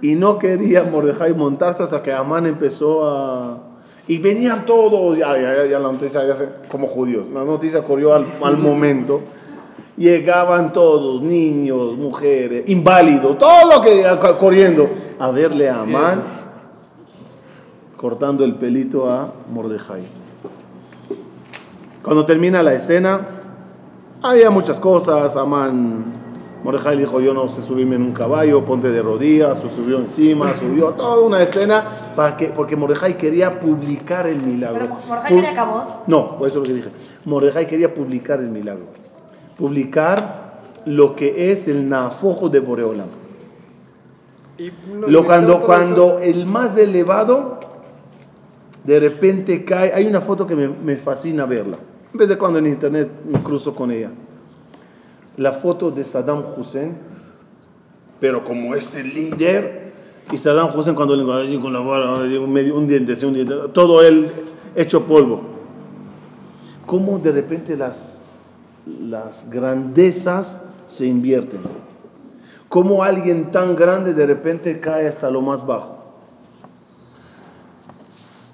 Y 0.02 0.16
no 0.16 0.40
quería 0.40 0.84
Mordejai 0.84 1.34
montarse 1.34 1.84
hasta 1.84 2.02
que 2.02 2.12
Amán 2.12 2.46
empezó 2.46 3.06
a. 3.06 3.69
Y 4.10 4.18
venían 4.18 4.66
todos, 4.66 5.18
ya, 5.18 5.38
ya, 5.38 5.66
ya, 5.66 5.80
la 5.80 5.92
noticia, 5.92 6.26
ya 6.26 6.36
se- 6.36 6.50
como 6.68 6.88
judíos, 6.88 7.28
la 7.32 7.46
noticia 7.46 7.84
corrió 7.84 8.14
al, 8.14 8.26
al 8.44 8.58
momento. 8.58 9.22
Llegaban 9.96 10.74
todos, 10.74 11.22
niños, 11.22 11.96
mujeres, 11.96 12.68
inválidos, 12.70 13.38
todo 13.38 13.72
lo 13.72 13.80
que 13.82 14.04
corriendo 14.38 14.90
a 15.20 15.30
verle 15.32 15.70
a 15.70 15.82
Amán 15.84 16.24
cortando 17.98 18.44
el 18.46 18.56
pelito 18.56 19.12
a 19.12 19.32
Mordejai. 19.52 20.02
Cuando 22.02 22.26
termina 22.26 22.64
la 22.64 22.74
escena, 22.74 23.26
había 24.22 24.50
muchas 24.50 24.80
cosas. 24.80 25.36
Amán, 25.36 26.14
Mordejai 26.64 26.96
le 26.96 27.02
dijo: 27.04 27.22
Yo 27.22 27.34
no 27.34 27.48
sé 27.48 27.62
subirme 27.62 27.96
en 27.96 28.04
un 28.04 28.12
caballo, 28.12 28.66
ponte 28.66 28.90
de 28.90 29.02
rodillas. 29.02 29.60
Se 29.60 29.70
subió 29.70 29.98
encima, 29.98 30.54
subió 30.60 30.90
toda 30.92 31.24
una 31.24 31.42
escena 31.42 32.14
para 32.16 32.36
que, 32.36 32.50
porque 32.50 32.76
Mordejai 32.76 33.18
quería 33.18 33.60
publicar 33.60 34.28
el 34.28 34.42
milagro. 34.42 34.80
Pero 34.80 34.96
Mordejai 35.08 35.36
quería 35.36 35.54
cabot. 35.54 36.08
No, 36.08 36.38
por 36.38 36.48
eso 36.48 36.62
es 36.62 36.68
lo 36.68 36.74
que 36.74 36.78
dije. 36.82 36.90
Mordejai 37.26 37.68
quería 37.68 37.94
publicar 37.94 38.40
el 38.40 38.50
milagro. 38.50 38.86
Publicar 39.58 40.50
lo 40.86 41.16
que 41.16 41.52
es 41.52 41.68
el 41.68 41.88
nafojo 41.88 42.50
de 42.50 42.60
Boreolam. 42.60 43.08
Y 44.58 44.72
Lo 45.08 45.24
cuando, 45.24 45.62
cuando 45.62 46.20
el 46.20 46.46
más 46.46 46.76
elevado 46.76 47.60
de 48.84 49.00
repente 49.00 49.64
cae, 49.64 49.94
hay 49.94 50.06
una 50.06 50.20
foto 50.20 50.46
que 50.46 50.56
me, 50.56 50.68
me 50.68 50.98
fascina 50.98 51.46
verla. 51.46 51.78
En 52.12 52.18
vez 52.18 52.28
de 52.28 52.38
cuando 52.38 52.60
en 52.60 52.66
internet 52.66 53.10
me 53.24 53.40
cruzo 53.40 53.74
con 53.74 53.92
ella. 53.92 54.12
La 55.40 55.54
foto 55.54 55.90
de 55.90 56.04
Saddam 56.04 56.44
Hussein, 56.56 56.96
pero 58.20 58.44
como 58.44 58.76
es 58.76 58.96
el 58.96 59.14
líder, 59.14 59.94
y 60.32 60.38
Saddam 60.38 60.78
Hussein 60.78 60.96
cuando 60.96 61.16
le 61.16 61.42
así 61.42 61.58
con 61.58 61.74
la 61.74 61.80
vara, 61.80 62.14
un, 62.14 62.88
diente, 62.88 63.26
un 63.26 63.34
diente, 63.34 63.56
todo 63.74 64.04
él 64.04 64.30
hecho 64.76 65.06
polvo. 65.06 65.42
Cómo 66.86 67.18
de 67.20 67.32
repente 67.32 67.76
las, 67.76 68.22
las 69.02 69.50
grandezas 69.50 70.62
se 70.88 71.06
invierten 71.06 71.62
cómo 72.70 73.04
alguien 73.04 73.52
tan 73.52 73.76
grande 73.76 74.14
de 74.14 74.26
repente 74.26 74.80
cae 74.80 75.08
hasta 75.08 75.30
lo 75.30 75.42
más 75.42 75.66
bajo. 75.66 75.98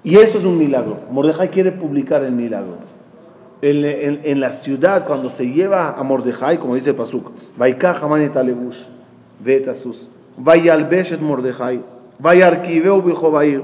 Y 0.02 0.16
eso 0.16 0.38
es 0.38 0.44
un 0.44 0.56
milagro. 0.56 1.00
Mordejai 1.10 1.50
quiere 1.50 1.72
publicar 1.72 2.24
el 2.24 2.32
milagro 2.32 2.78
en, 3.70 3.84
en, 3.84 4.20
en, 4.22 4.40
la 4.40 4.52
ciudad, 4.52 5.04
cuando 5.06 5.28
se 5.28 5.46
lleva 5.46 5.90
a 5.90 6.02
Mordejai, 6.02 6.58
como 6.58 6.74
dice 6.74 6.90
el 6.90 6.96
Pasuk, 6.96 7.32
Vaikach 7.56 8.02
Amanet 8.02 8.36
Alebush, 8.36 8.84
Vetasus, 9.40 10.08
Vayalbesh 10.36 11.12
et 11.12 11.20
Mordejai, 11.20 11.82
Vayarkiveu 12.18 13.02
Bijobair, 13.02 13.62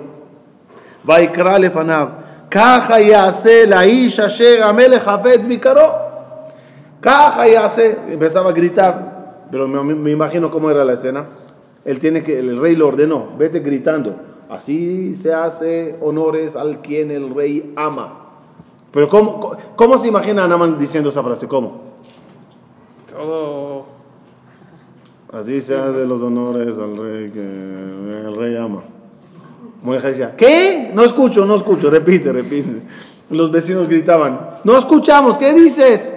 Vaikra 1.05 1.59
Lefanav, 1.59 2.49
Kaja 2.49 3.01
Yase 3.01 3.67
Laish 3.67 4.19
Asher 4.19 4.63
Amelech 4.63 5.07
Hafetz 5.07 5.47
Bikaro, 5.47 5.93
Kaja 7.01 7.47
Yase, 7.47 7.99
empezaba 8.09 8.51
a 8.51 8.53
gritar, 8.53 9.47
pero 9.51 9.69
me, 9.69 9.95
me, 9.95 10.11
imagino 10.11 10.51
cómo 10.51 10.71
era 10.71 10.85
la 10.85 10.95
escena. 10.95 11.27
Él 11.85 11.99
tiene 11.99 12.23
que, 12.23 12.39
el 12.39 12.61
rey 12.61 12.75
lo 12.77 12.89
ordenó, 12.89 13.29
vete 13.39 13.61
gritando. 13.61 14.17
Así 14.49 15.15
se 15.15 15.33
hace 15.33 15.97
honores 16.01 16.57
al 16.57 16.81
quien 16.81 17.11
el 17.11 17.35
rey 17.35 17.73
ama. 17.77 18.22
Pero 18.93 19.09
¿cómo, 19.09 19.57
cómo, 19.75 19.99
se 19.99 20.09
imagina 20.09 20.45
a 20.45 20.49
Naman 20.49 20.79
diciendo 20.79 21.09
esa 21.09 21.23
frase? 21.23 21.49
¿Cómo? 21.49 21.81
Todo. 23.11 23.87
Así 25.33 25.61
se 25.63 25.75
hace 25.75 26.07
los 26.07 26.21
honores 26.21 26.79
al 26.79 26.97
rey 26.97 27.31
que 27.31 27.41
el 27.41 28.37
rey 28.37 28.57
ama. 28.57 28.83
Mordejai 29.83 30.11
decía, 30.11 30.37
¿qué? 30.37 30.91
No 30.95 31.03
escucho, 31.05 31.47
no 31.47 31.57
escucho, 31.57 31.89
repite, 31.89 32.33
repite. 32.33 32.83
Los 33.31 33.51
vecinos 33.51 33.89
gritaban, 33.89 34.59
no 34.63 34.77
escuchamos, 34.79 35.39
¿qué 35.39 35.55
dices? 35.55 36.13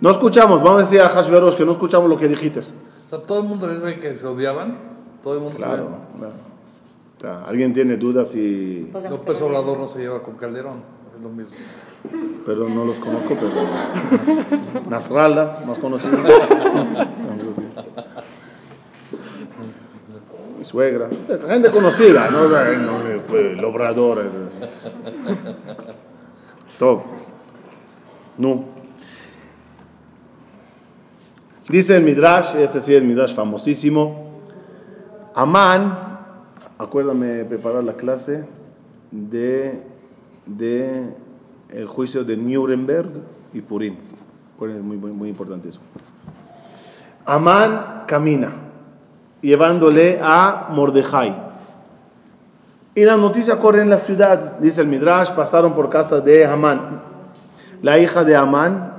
No 0.00 0.10
escuchamos, 0.10 0.62
vamos 0.62 0.80
a 0.80 0.84
decir 0.84 1.00
a 1.02 1.08
Hashverosh 1.08 1.54
que 1.54 1.66
no 1.66 1.72
escuchamos 1.72 2.08
lo 2.08 2.16
que 2.16 2.28
dijiste. 2.28 2.60
O 2.60 3.08
sea, 3.08 3.18
todo 3.20 3.40
el 3.40 3.48
mundo 3.48 3.68
ve 3.82 4.00
que 4.00 4.16
se 4.16 4.26
odiaban. 4.26 4.78
Todo 5.22 5.34
el 5.34 5.40
mundo 5.40 5.56
Claro, 5.56 5.86
claro. 6.18 6.53
¿Alguien 7.24 7.72
tiene 7.72 7.96
dudas 7.96 8.34
y... 8.36 8.90
sabe. 8.92 9.10
López 9.10 9.40
Obrador 9.42 9.78
no 9.78 9.86
se 9.86 10.00
lleva 10.00 10.22
con 10.22 10.34
Calderón. 10.36 10.82
Es 11.16 11.22
lo 11.22 11.30
mismo. 11.30 11.56
Pero 12.44 12.68
no 12.68 12.84
los 12.84 12.98
conozco, 12.98 13.34
pero... 13.34 13.50
Nasrallah, 14.90 15.60
más 15.66 15.78
conocido. 15.78 16.18
Mi 20.58 20.64
suegra. 20.64 21.08
Gente 21.46 21.70
conocida, 21.70 22.28
¿no? 22.30 22.48
Pues, 23.28 23.52
el 23.52 23.64
obrador. 23.64 24.24
ese. 24.26 24.38
Todo. 26.78 27.04
No. 28.36 28.64
Dice 31.68 31.96
el 31.96 32.02
Midrash, 32.02 32.56
ese 32.56 32.80
sí 32.80 32.94
es 32.94 33.00
el 33.00 33.06
Midrash 33.08 33.34
famosísimo. 33.34 34.40
Amán, 35.34 36.03
acuérdame 36.84 37.44
preparar 37.44 37.82
la 37.82 37.94
clase 37.94 38.46
de, 39.10 39.82
de 40.46 41.14
el 41.70 41.86
juicio 41.86 42.24
de 42.24 42.36
Nuremberg 42.36 43.10
y 43.52 43.60
Purim. 43.60 43.96
Es 44.60 44.82
muy, 44.82 44.96
muy, 44.96 45.12
muy 45.12 45.28
importante 45.28 45.68
eso. 45.68 45.80
Amán 47.26 48.04
camina, 48.06 48.52
llevándole 49.40 50.18
a 50.22 50.68
Mordejai. 50.70 51.36
Y 52.94 53.04
la 53.04 53.16
noticia 53.16 53.58
corre 53.58 53.82
en 53.82 53.90
la 53.90 53.98
ciudad, 53.98 54.58
dice 54.58 54.80
el 54.80 54.86
Midrash, 54.86 55.32
pasaron 55.32 55.74
por 55.74 55.88
casa 55.88 56.20
de 56.20 56.46
Amán. 56.46 57.00
La 57.82 57.98
hija 57.98 58.24
de 58.24 58.36
Amán 58.36 58.92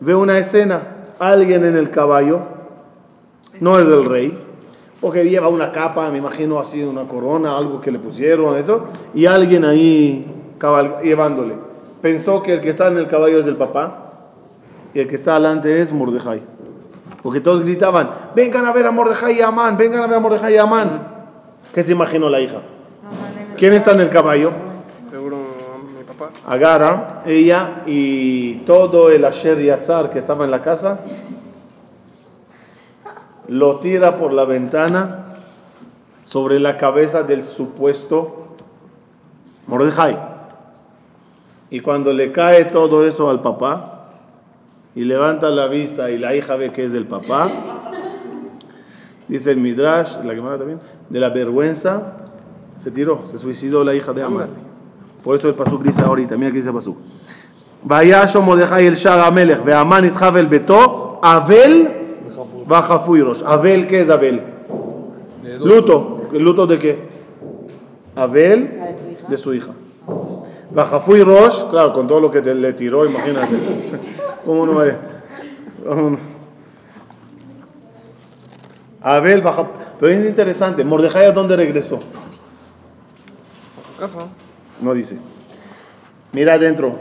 ve 0.00 0.14
una 0.14 0.38
escena, 0.38 1.04
alguien 1.18 1.64
en 1.64 1.76
el 1.76 1.90
caballo, 1.90 2.42
no 3.60 3.78
es 3.78 3.86
del 3.86 4.04
rey, 4.04 4.45
porque 5.06 5.22
lleva 5.22 5.46
una 5.46 5.70
capa, 5.70 6.10
me 6.10 6.18
imagino 6.18 6.58
así, 6.58 6.82
una 6.82 7.04
corona, 7.04 7.56
algo 7.56 7.80
que 7.80 7.92
le 7.92 8.00
pusieron, 8.00 8.56
eso, 8.56 8.86
y 9.14 9.26
alguien 9.26 9.64
ahí 9.64 10.26
cabal- 10.58 11.00
llevándole. 11.00 11.54
Pensó 12.02 12.42
que 12.42 12.54
el 12.54 12.60
que 12.60 12.70
está 12.70 12.88
en 12.88 12.98
el 12.98 13.06
caballo 13.06 13.38
es 13.38 13.46
el 13.46 13.54
papá, 13.54 14.14
y 14.92 14.98
el 14.98 15.06
que 15.06 15.14
está 15.14 15.36
adelante 15.36 15.80
es 15.80 15.92
Mordejai. 15.92 16.42
Porque 17.22 17.40
todos 17.40 17.62
gritaban, 17.62 18.10
vengan 18.34 18.64
a 18.64 18.72
ver 18.72 18.84
a 18.86 18.90
Mordejai 18.90 19.38
y 19.38 19.42
a 19.42 19.46
Amán, 19.46 19.76
vengan 19.76 20.02
a 20.02 20.08
ver 20.08 20.16
a 20.16 20.20
Mordejai 20.20 20.54
y 20.54 20.56
a 20.56 20.64
Amán. 20.64 21.06
¿Qué 21.72 21.84
se 21.84 21.92
imaginó 21.92 22.28
la 22.28 22.40
hija? 22.40 22.58
¿Quién 23.56 23.74
está 23.74 23.92
en 23.92 24.00
el 24.00 24.10
caballo? 24.10 24.50
Seguro 25.08 25.36
mi 25.96 26.02
papá. 26.02 26.30
Agara, 26.48 27.22
ella 27.26 27.82
y 27.86 28.54
todo 28.64 29.08
el 29.08 29.24
Asher 29.24 29.62
Yatzar 29.62 30.10
que 30.10 30.18
estaba 30.18 30.44
en 30.44 30.50
la 30.50 30.62
casa, 30.62 30.98
lo 33.47 33.79
tira 33.79 34.17
por 34.17 34.33
la 34.33 34.45
ventana 34.45 35.35
sobre 36.23 36.59
la 36.59 36.77
cabeza 36.77 37.23
del 37.23 37.41
supuesto 37.41 38.55
Mordejai. 39.67 40.17
Y 41.69 41.79
cuando 41.79 42.11
le 42.11 42.31
cae 42.31 42.65
todo 42.65 43.05
eso 43.07 43.29
al 43.29 43.41
papá, 43.41 43.91
y 44.93 45.05
levanta 45.05 45.49
la 45.49 45.67
vista 45.67 46.11
y 46.11 46.17
la 46.17 46.35
hija 46.35 46.55
ve 46.57 46.71
que 46.71 46.83
es 46.83 46.91
del 46.91 47.07
papá, 47.07 47.49
dice 49.27 49.51
el 49.51 49.57
Midrash, 49.57 50.17
la 50.23 50.33
Gemara 50.33 50.57
también, 50.57 50.79
de 51.09 51.19
la 51.19 51.29
vergüenza, 51.29 52.13
se 52.77 52.91
tiró, 52.91 53.25
se 53.25 53.37
suicidó 53.37 53.83
la 53.83 53.93
hija 53.93 54.11
de 54.11 54.23
Amán. 54.23 54.49
Por 55.23 55.37
eso 55.37 55.47
el 55.47 55.55
pasuk 55.55 55.83
dice 55.83 56.01
ahorita, 56.03 56.35
mira 56.35 56.51
que 56.51 56.57
dice 56.57 56.69
el 56.69 56.75
pasuk. 56.75 56.97
וישו 57.85 58.41
מרדכי 58.41 58.87
אל 58.87 58.95
שער 58.95 59.21
המלך, 59.21 59.59
והמן 59.65 60.05
יתחב 60.05 60.35
אל 60.35 60.45
ביתו, 60.45 61.19
אבל 61.23 61.87
Bajafuiros. 62.66 63.42
Abel, 63.42 63.86
¿qué 63.86 64.00
es 64.00 64.10
Abel? 64.10 64.42
Luto. 65.60 66.28
¿El 66.32 66.42
luto 66.42 66.66
de 66.66 66.78
qué? 66.78 67.08
Abel 68.14 68.80
de 69.28 69.36
su 69.36 69.54
hija. 69.54 69.72
Bajafuiros, 70.70 71.66
claro, 71.70 71.92
con 71.92 72.06
todo 72.06 72.20
lo 72.20 72.30
que 72.30 72.42
te, 72.42 72.54
le 72.54 72.72
tiró, 72.72 73.06
imagínate. 73.06 73.56
¿Cómo 74.44 74.66
no 74.66 74.74
va 74.74 74.84
um. 75.90 76.16
Abel 79.00 79.40
baja. 79.40 79.68
Pero 79.98 80.12
es 80.12 80.26
interesante, 80.26 80.84
Mordejai 80.84 81.26
a 81.26 81.32
dónde 81.32 81.56
regresó. 81.56 81.98
Casa. 83.98 84.18
No 84.80 84.92
dice. 84.94 85.18
Mira 86.32 86.54
adentro. 86.54 86.98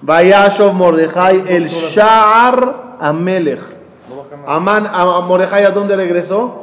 Vayashov 0.00 0.72
Mordejai 0.72 1.44
el 1.48 1.66
Sha'ar 1.66 2.96
Amelech. 3.00 3.73
Amán, 4.46 4.86
a 4.86 5.20
Mordejai, 5.20 5.64
¿a 5.64 5.70
dónde 5.70 5.96
regresó? 5.96 6.62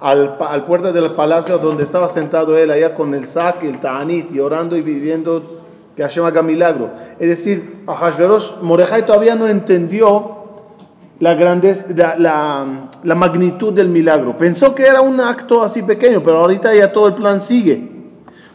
Al, 0.00 0.36
al 0.40 0.64
puerto 0.64 0.92
del 0.92 1.12
palacio 1.12 1.58
donde 1.58 1.84
estaba 1.84 2.08
sentado 2.08 2.56
él, 2.58 2.70
allá 2.70 2.94
con 2.94 3.14
el 3.14 3.26
sac 3.26 3.62
el 3.62 3.80
ta'anit, 3.80 4.32
y 4.32 4.40
orando 4.40 4.76
y 4.76 4.82
viviendo 4.82 5.62
que 5.96 6.02
Hashem 6.02 6.24
haga 6.24 6.42
milagro. 6.42 6.90
Es 7.18 7.28
decir, 7.28 7.84
a 7.86 7.94
Hashverosh, 7.94 8.60
Mordejai 8.60 9.06
todavía 9.06 9.34
no 9.34 9.46
entendió 9.46 10.34
la, 11.20 13.14
magnitud 13.14 13.72
del 13.72 13.88
milagro. 13.88 14.36
Pensó 14.36 14.74
que 14.74 14.86
era 14.86 15.00
un 15.00 15.20
acto 15.20 15.62
así 15.62 15.82
pequeño, 15.82 16.22
pero 16.22 16.38
ahorita 16.38 16.74
ya 16.74 16.92
todo 16.92 17.08
el 17.08 17.14
plan 17.14 17.40
sigue. 17.40 17.90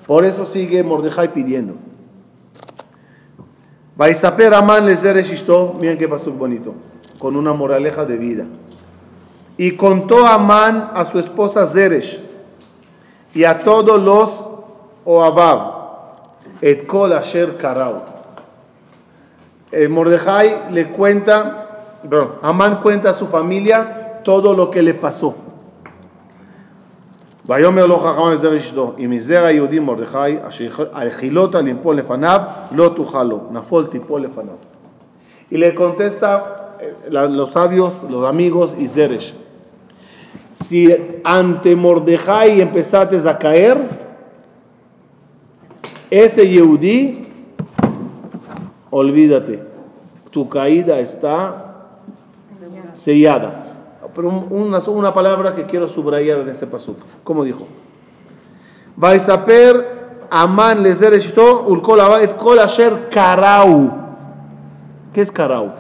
Por 0.06 0.26
eso 0.26 0.46
sigue 0.46 0.84
Mordejai 0.84 1.34
pidiendo. 1.34 1.76
Vaisaper 3.96 4.54
Amán 4.54 4.86
les 4.86 5.04
Ishto, 5.32 5.76
miren 5.80 5.98
qué 5.98 6.08
pasó 6.08 6.32
bonito, 6.32 6.74
con 7.19 7.37
una 7.37 7.53
moraleja 7.53 8.05
de 8.05 8.17
vida. 8.17 8.47
Y 9.57 9.73
contó 9.73 10.27
Amán 10.27 10.91
a 10.95 11.05
su 11.05 11.19
esposa 11.19 11.67
Zeresh 11.67 12.21
y 13.35 13.45
a 13.45 13.63
todos 13.63 14.03
los 14.03 14.49
Oabav, 15.05 15.75
et 16.63 16.87
kol 16.87 17.13
asher 17.13 17.59
karau. 17.59 18.03
Eh, 19.71 19.89
Mordejai 19.89 20.73
le 20.73 20.91
cuenta, 20.91 21.99
perdón, 22.09 22.37
Amán 22.43 22.81
cuenta 22.81 23.11
a 23.11 23.13
su 23.13 23.27
familia 23.27 24.23
todo 24.25 24.55
lo 24.55 24.71
que 24.71 24.83
le 24.83 24.95
pasó. 24.95 25.35
ויאמר 27.47 27.87
לו 27.87 27.99
חכם 27.99 28.31
לזרע 28.33 28.57
אשתו, 28.57 28.93
אם 28.99 29.11
מזרע 29.11 29.47
היהודי 29.47 29.79
מרדכי, 29.79 30.37
אשר 30.49 30.69
האכילותה 30.93 31.61
לנפול 31.61 31.97
לפניו, 31.97 32.41
לא 32.73 32.93
תוכל 32.97 33.23
לו, 33.23 33.41
נפול 33.51 33.87
תיפול 33.87 34.23
לפניו. 34.23 34.55
Y 35.51 35.59
le 35.59 35.75
contesta 35.75 36.31
eh, 36.37 36.58
la- 37.10 37.28
los 37.28 37.52
sabios, 37.52 38.04
los 38.10 38.26
amigos 38.28 38.76
y 38.78 38.88
Zeresh, 38.88 39.34
si 40.52 40.90
ante 41.24 41.76
Mordejai 41.76 42.62
empezaste 42.62 43.18
a 43.28 43.38
caer, 43.38 43.90
ese 46.10 46.48
Yehudí, 46.48 47.28
olvídate, 48.90 49.64
tu 50.32 50.48
caída 50.50 51.00
está 51.00 51.66
sellada. 52.94 53.66
Pero 54.16 54.28
un- 54.30 54.48
una, 54.50 54.80
una 54.88 55.14
palabra 55.14 55.54
que 55.56 55.64
quiero 55.64 55.88
subrayar 55.88 56.40
en 56.40 56.50
este 56.50 56.66
pasuk. 56.66 56.98
¿Cómo 57.24 57.44
dijo? 57.44 57.68
Vaisaper 58.96 60.00
Amán 60.32 60.86
eshto 60.86 61.64
ulkol 61.68 62.00
et 62.22 62.36
kol 62.36 62.60
asher 62.60 63.10
karau. 63.10 63.92
¿Qué 65.14 65.22
es 65.22 65.32
karau? 65.32 65.72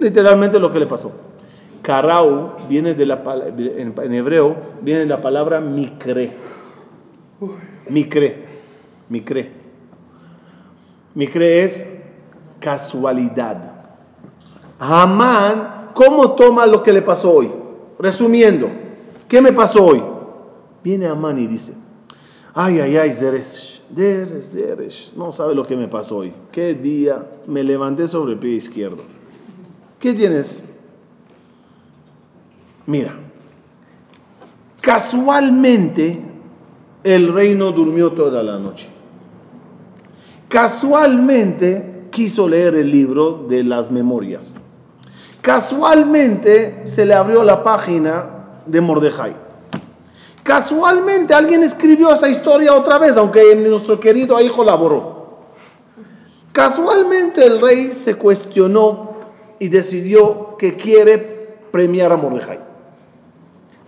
Literalmente 0.00 0.58
lo 0.58 0.72
que 0.72 0.80
le 0.80 0.86
pasó. 0.86 1.12
Karau 1.82 2.66
viene 2.68 2.94
de 2.94 3.06
la 3.06 3.22
pala- 3.22 3.46
en, 3.48 4.14
hebreo 4.14 4.56
viene 4.82 5.00
de 5.00 5.06
la 5.06 5.20
palabra 5.20 5.60
mikre. 5.60 6.32
Mikre. 7.88 8.46
Mikre. 9.08 9.50
Mikre 11.14 11.64
es 11.64 11.88
casualidad. 12.60 13.72
Hamán, 14.78 15.90
¿cómo 15.94 16.32
toma 16.34 16.66
lo 16.66 16.82
que 16.82 16.92
le 16.92 17.02
pasó 17.02 17.32
hoy? 17.32 17.50
Resumiendo, 17.98 18.70
¿qué 19.28 19.40
me 19.42 19.52
pasó 19.52 19.84
hoy? 19.84 20.02
Viene 20.82 21.06
Amán 21.06 21.38
y 21.38 21.46
dice, 21.46 21.74
ay, 22.54 22.80
ay, 22.80 22.96
ay, 22.96 23.12
Zeresh, 23.12 23.82
Zeresh, 23.94 24.44
Zeresh, 24.44 25.12
no 25.14 25.32
sabe 25.32 25.54
lo 25.54 25.66
que 25.66 25.76
me 25.76 25.88
pasó 25.88 26.18
hoy. 26.18 26.32
¿Qué 26.52 26.74
día 26.74 27.26
me 27.46 27.62
levanté 27.62 28.06
sobre 28.06 28.32
el 28.32 28.38
pie 28.38 28.52
izquierdo? 28.52 29.02
¿Qué 30.00 30.14
tienes? 30.14 30.64
Mira, 32.86 33.12
casualmente 34.80 36.18
el 37.04 37.32
rey 37.34 37.54
no 37.54 37.70
durmió 37.70 38.10
toda 38.12 38.42
la 38.42 38.58
noche. 38.58 38.88
Casualmente 40.48 42.06
quiso 42.10 42.48
leer 42.48 42.76
el 42.76 42.90
libro 42.90 43.44
de 43.46 43.62
las 43.62 43.90
memorias. 43.90 44.54
Casualmente 45.42 46.80
se 46.84 47.04
le 47.04 47.12
abrió 47.12 47.44
la 47.44 47.62
página 47.62 48.62
de 48.64 48.80
Mordejai. 48.80 49.36
Casualmente 50.42 51.34
alguien 51.34 51.62
escribió 51.62 52.10
esa 52.10 52.30
historia 52.30 52.74
otra 52.74 52.98
vez, 52.98 53.18
aunque 53.18 53.54
nuestro 53.54 54.00
querido 54.00 54.40
hijo 54.40 54.64
la 54.64 54.74
borró. 54.76 55.20
Casualmente 56.52 57.44
el 57.46 57.60
rey 57.60 57.92
se 57.92 58.14
cuestionó 58.14 59.09
y 59.60 59.68
decidió 59.68 60.56
que 60.56 60.74
quiere 60.74 61.58
premiar 61.70 62.12
a 62.12 62.16
Mordejai. 62.16 62.58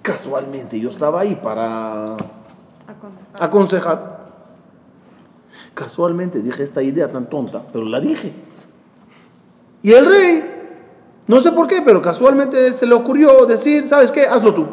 Casualmente 0.02 0.78
yo 0.78 0.90
estaba 0.90 1.20
ahí 1.20 1.34
para 1.34 2.12
Aconsejar. 2.86 3.42
aconsejar. 3.42 4.22
Casualmente 5.74 6.42
dije 6.42 6.62
esta 6.62 6.82
idea 6.82 7.10
tan 7.10 7.28
tonta, 7.28 7.62
pero 7.72 7.84
la 7.86 7.98
dije. 8.00 8.32
Y 9.82 9.92
el 9.92 10.06
rey, 10.06 10.44
no 11.26 11.40
sé 11.40 11.50
por 11.52 11.66
qué, 11.66 11.82
pero 11.82 12.02
casualmente 12.02 12.72
se 12.74 12.86
le 12.86 12.94
ocurrió 12.94 13.46
decir, 13.46 13.88
¿sabes 13.88 14.12
qué? 14.12 14.26
Hazlo 14.26 14.54
tú. 14.54 14.66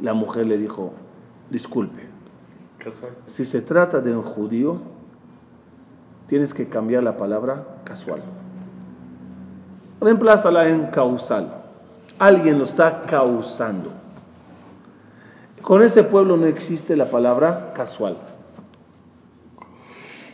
La 0.00 0.14
mujer 0.14 0.46
le 0.48 0.58
dijo, 0.58 0.92
disculpe, 1.50 2.08
Casual. 2.78 3.12
si 3.26 3.44
se 3.44 3.60
trata 3.62 4.00
de 4.00 4.16
un 4.16 4.22
judío, 4.22 4.78
tienes 6.26 6.54
que 6.54 6.68
cambiar 6.68 7.02
la 7.02 7.16
palabra 7.16 7.64
casual. 7.84 8.22
Reemplázala 10.02 10.68
en 10.68 10.86
causal. 10.86 11.62
Alguien 12.18 12.58
lo 12.58 12.64
está 12.64 12.98
causando. 12.98 13.92
Con 15.62 15.80
ese 15.80 16.02
pueblo 16.02 16.36
no 16.36 16.46
existe 16.46 16.96
la 16.96 17.08
palabra 17.08 17.72
casual. 17.72 18.16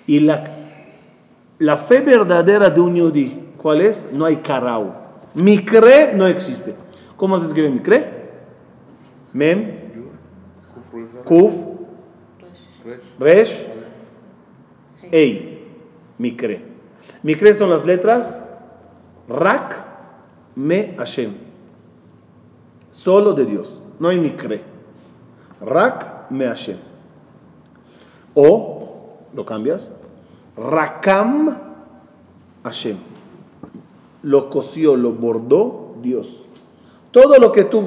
Y 0.07 0.21
la, 0.21 0.43
la 1.59 1.77
fe 1.77 2.01
verdadera 2.01 2.71
de 2.71 2.81
un 2.81 2.97
yudí, 2.97 3.53
¿cuál 3.59 3.83
es? 3.83 4.09
No 4.11 4.25
hay 4.25 4.37
karau. 4.37 4.95
Mikre 5.35 6.15
no 6.15 6.27
existe. 6.27 6.75
¿Cómo 7.17 7.39
se 7.39 7.47
escribe 7.47 7.69
mikre? 7.69 8.31
Mem, 9.35 9.75
kuf, 11.27 11.53
resh, 13.19 13.67
ei. 15.13 15.67
Mikre. 16.17 16.63
Mikre 17.23 17.53
son 17.53 17.69
las 17.69 17.85
letras 17.85 18.41
rak, 19.29 19.85
me, 20.57 20.95
Hashem. 20.97 21.33
Solo 22.91 23.33
de 23.35 23.45
Dios. 23.45 23.81
No 23.99 24.09
hay 24.09 24.19
mikre. 24.19 24.63
Rak, 25.61 26.31
me, 26.31 26.47
Hashem. 26.47 26.79
O, 28.35 29.19
lo 29.35 29.45
cambias, 29.45 29.93
Rakam 30.57 31.59
Hashem. 32.65 32.97
Lo 34.23 34.51
cosió, 34.51 34.97
lo 34.97 35.13
bordó 35.13 35.95
Dios. 36.03 36.45
Todo 37.11 37.39
lo 37.39 37.53
que 37.53 37.65
tú... 37.65 37.85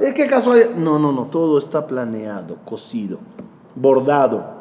¿Es 0.00 0.12
qué 0.12 0.26
caso 0.26 0.52
hay? 0.52 0.74
No, 0.76 0.98
no, 0.98 1.12
no. 1.12 1.26
Todo 1.26 1.58
está 1.58 1.86
planeado, 1.86 2.56
cosido, 2.64 3.18
bordado. 3.74 4.58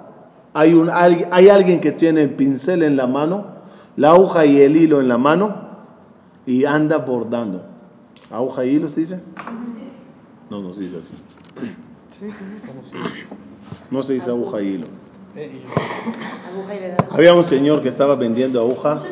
Hay, 0.53 0.73
un, 0.73 0.89
hay, 0.89 1.25
hay 1.29 1.49
alguien 1.49 1.79
que 1.79 1.91
tiene 1.91 2.23
el 2.23 2.31
pincel 2.31 2.83
en 2.83 2.95
la 2.95 3.05
mano, 3.05 3.45
la 3.95 4.11
aguja 4.11 4.45
y 4.45 4.61
el 4.61 4.75
hilo 4.75 5.01
en 5.01 5.07
la 5.07 5.17
mano 5.17 5.66
y 6.47 6.65
anda 6.65 6.97
bordando. 6.97 7.63
¿Aguja 8.31 8.65
y 8.65 8.69
hilo 8.69 8.89
se 8.89 9.01
dice? 9.01 9.21
No, 10.49 10.61
no 10.61 10.73
se 10.73 10.81
dice 10.81 10.97
así. 10.97 11.13
No 13.91 14.01
se 14.01 14.13
dice 14.13 14.29
aguja 14.29 14.61
y 14.61 14.67
hilo. 14.67 14.87
Había 17.11 17.33
un 17.35 17.43
señor 17.43 17.83
que 17.83 17.89
estaba 17.89 18.15
vendiendo 18.15 18.59
aguja 18.59 19.03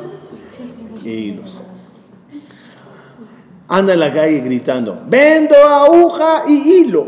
y 1.04 1.10
hilos. 1.10 1.62
Anda 3.68 3.94
en 3.94 4.00
la 4.00 4.14
calle 4.14 4.40
gritando, 4.40 4.96
vendo 5.08 5.56
aguja 5.56 6.44
y 6.48 6.54
hilo, 6.54 7.08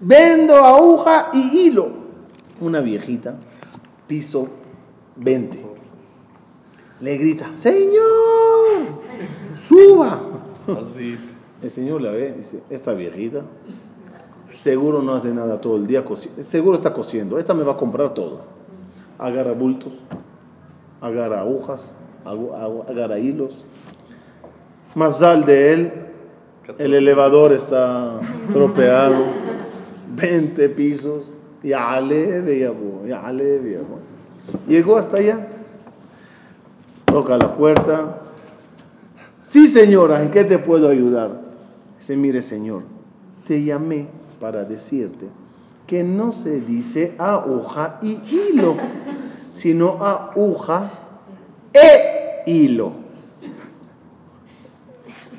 vendo 0.00 0.56
aguja 0.56 1.30
y 1.32 1.58
hilo. 1.58 1.90
Una 2.60 2.80
viejita, 2.80 3.36
piso 4.06 4.48
20, 5.16 5.69
le 7.00 7.16
grita, 7.16 7.50
señor, 7.56 8.00
suba. 9.54 10.20
Así. 10.82 11.18
El 11.62 11.70
señor 11.70 12.00
la 12.00 12.10
ve 12.10 12.32
y 12.34 12.38
dice, 12.38 12.62
esta 12.70 12.94
viejita 12.94 13.42
seguro 14.48 15.02
no 15.02 15.12
hace 15.14 15.32
nada 15.34 15.60
todo 15.60 15.76
el 15.76 15.86
día, 15.86 16.02
seguro 16.40 16.74
está 16.74 16.92
cosiendo, 16.92 17.38
esta 17.38 17.54
me 17.54 17.62
va 17.62 17.72
a 17.72 17.76
comprar 17.76 18.14
todo. 18.14 18.40
Agarra 19.18 19.52
bultos, 19.52 20.04
agarra 21.00 21.40
agujas, 21.40 21.94
agu- 22.24 22.52
agu- 22.54 22.84
agarra 22.88 23.18
hilos. 23.18 23.64
Mazal 24.94 25.44
de 25.44 25.72
él, 25.72 25.92
el 26.78 26.94
elevador 26.94 27.52
está 27.52 28.20
estropeado, 28.42 29.24
20 30.16 30.68
pisos, 30.70 31.28
ya 31.62 32.00
leve, 32.00 32.58
ya 32.58 32.70
voy. 33.80 34.00
Llegó 34.66 34.96
hasta 34.96 35.18
allá, 35.18 35.46
toca 37.10 37.36
la 37.36 37.54
puerta, 37.54 38.20
Sí, 39.50 39.66
señora, 39.66 40.22
¿en 40.22 40.30
qué 40.30 40.44
te 40.44 40.60
puedo 40.60 40.88
ayudar? 40.88 41.40
Dice, 41.98 42.16
mire, 42.16 42.40
señor, 42.40 42.84
te 43.44 43.64
llamé 43.64 44.06
para 44.38 44.64
decirte 44.64 45.26
que 45.88 46.04
no 46.04 46.30
se 46.30 46.60
dice 46.60 47.16
aguja 47.18 47.98
y 48.00 48.22
hilo, 48.32 48.76
sino 49.52 50.04
aguja 50.04 50.92
e 51.72 52.44
hilo. 52.46 52.92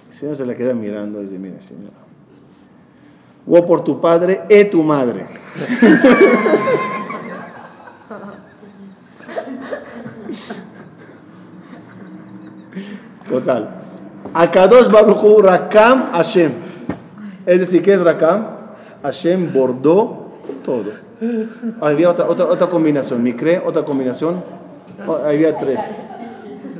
El 0.10 0.14
señor 0.14 0.36
se 0.36 0.46
la 0.46 0.56
queda 0.56 0.74
mirando 0.74 1.20
y 1.20 1.22
dice, 1.24 1.40
mire, 1.40 1.62
señora, 1.62 1.96
o 3.48 3.66
por 3.66 3.86
tu 3.86 4.02
padre 4.02 4.42
y 4.50 4.66
tu 4.66 4.84
madre. 4.84 5.26
Total. 13.28 13.70
Akadosh 14.34 14.90
Baruchu 14.90 15.42
Rakam 15.42 16.12
Hashem. 16.12 16.54
Es 17.46 17.60
decir, 17.60 17.82
¿qué 17.82 17.94
es 17.94 18.02
Rakam? 18.02 18.48
Hashem 19.04 19.52
bordó 19.54 20.32
todo. 20.64 20.92
Había 21.82 22.10
otra, 22.10 22.26
otra, 22.26 22.46
otra 22.46 22.68
combinación. 22.68 23.22
Mikre, 23.22 23.62
otra 23.64 23.84
combinación. 23.84 24.44
Oh, 25.08 25.16
Había 25.16 25.58
tres. 25.58 25.80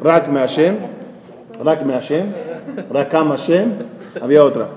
Rak 0.02 0.30
me 0.30 0.40
Hashem. 0.40 0.78
Rak 1.64 1.84
me 1.84 1.94
Hashem. 1.94 2.34
Rakam 2.90 3.30
Hashem. 3.30 3.74
Había 4.22 4.44
otra. 4.44 4.68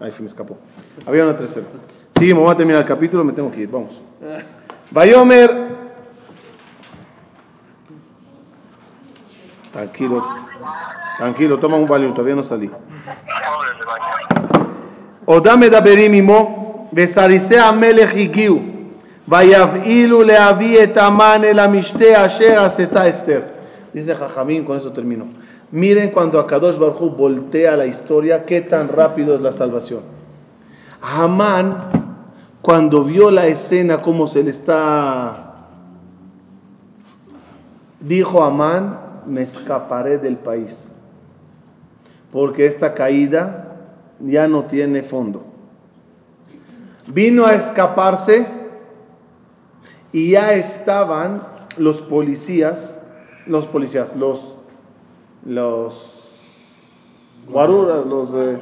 Ahí 0.00 0.12
se 0.12 0.20
me 0.22 0.28
escapó. 0.28 0.58
Había 1.06 1.24
una 1.24 1.36
tercera. 1.36 1.66
Seguimos, 2.18 2.42
vamos 2.42 2.54
a 2.54 2.56
terminar 2.56 2.82
el 2.82 2.88
capítulo, 2.88 3.24
me 3.24 3.32
tengo 3.32 3.50
que 3.50 3.60
ir. 3.60 3.70
Vamos. 3.70 4.00
Bayomer. 4.90 5.65
Tranquilo, 9.76 10.24
tranquilo, 11.18 11.58
toma 11.58 11.76
un 11.76 11.86
valium, 11.86 12.14
todavía 12.14 12.34
no 12.34 12.42
salí. 12.42 12.70
Odam 15.26 15.60
medaberim 15.60 16.14
imo, 16.14 16.88
vesarisea 16.92 17.70
melech 17.72 18.16
higiu, 18.16 18.58
vayav'ilu 19.26 20.22
leavi 20.22 20.78
et 20.78 20.96
aman 20.96 21.44
el 21.44 21.58
amishte 21.58 22.16
asher 22.16 22.56
aseta 22.56 23.06
Esther. 23.06 23.54
Dice 23.92 24.14
Jajamín, 24.14 24.64
con 24.64 24.78
eso 24.78 24.92
termino. 24.92 25.26
Miren 25.70 26.10
cuando 26.10 26.40
Akadosh 26.40 26.78
Barjú 26.78 27.10
voltea 27.10 27.76
la 27.76 27.84
historia, 27.84 28.46
qué 28.46 28.62
tan 28.62 28.88
rápido 28.88 29.34
es 29.34 29.42
la 29.42 29.52
salvación. 29.52 30.00
Hamán, 31.02 31.90
cuando 32.62 33.04
vio 33.04 33.30
la 33.30 33.46
escena, 33.46 34.00
cómo 34.00 34.26
se 34.26 34.42
le 34.42 34.48
está... 34.48 35.42
Dijo 38.00 38.42
Amán, 38.42 39.05
me 39.26 39.42
escaparé 39.42 40.18
del 40.18 40.36
país. 40.36 40.90
Porque 42.30 42.66
esta 42.66 42.94
caída 42.94 43.76
ya 44.20 44.48
no 44.48 44.64
tiene 44.64 45.02
fondo. 45.02 45.44
Vino 47.08 47.46
a 47.46 47.54
escaparse 47.54 48.46
y 50.12 50.32
ya 50.32 50.54
estaban 50.54 51.42
los 51.76 52.02
policías, 52.02 53.00
los 53.46 53.66
policías, 53.66 54.16
los, 54.16 54.54
los, 55.44 56.40
los, 57.48 58.34
eh, 58.34 58.58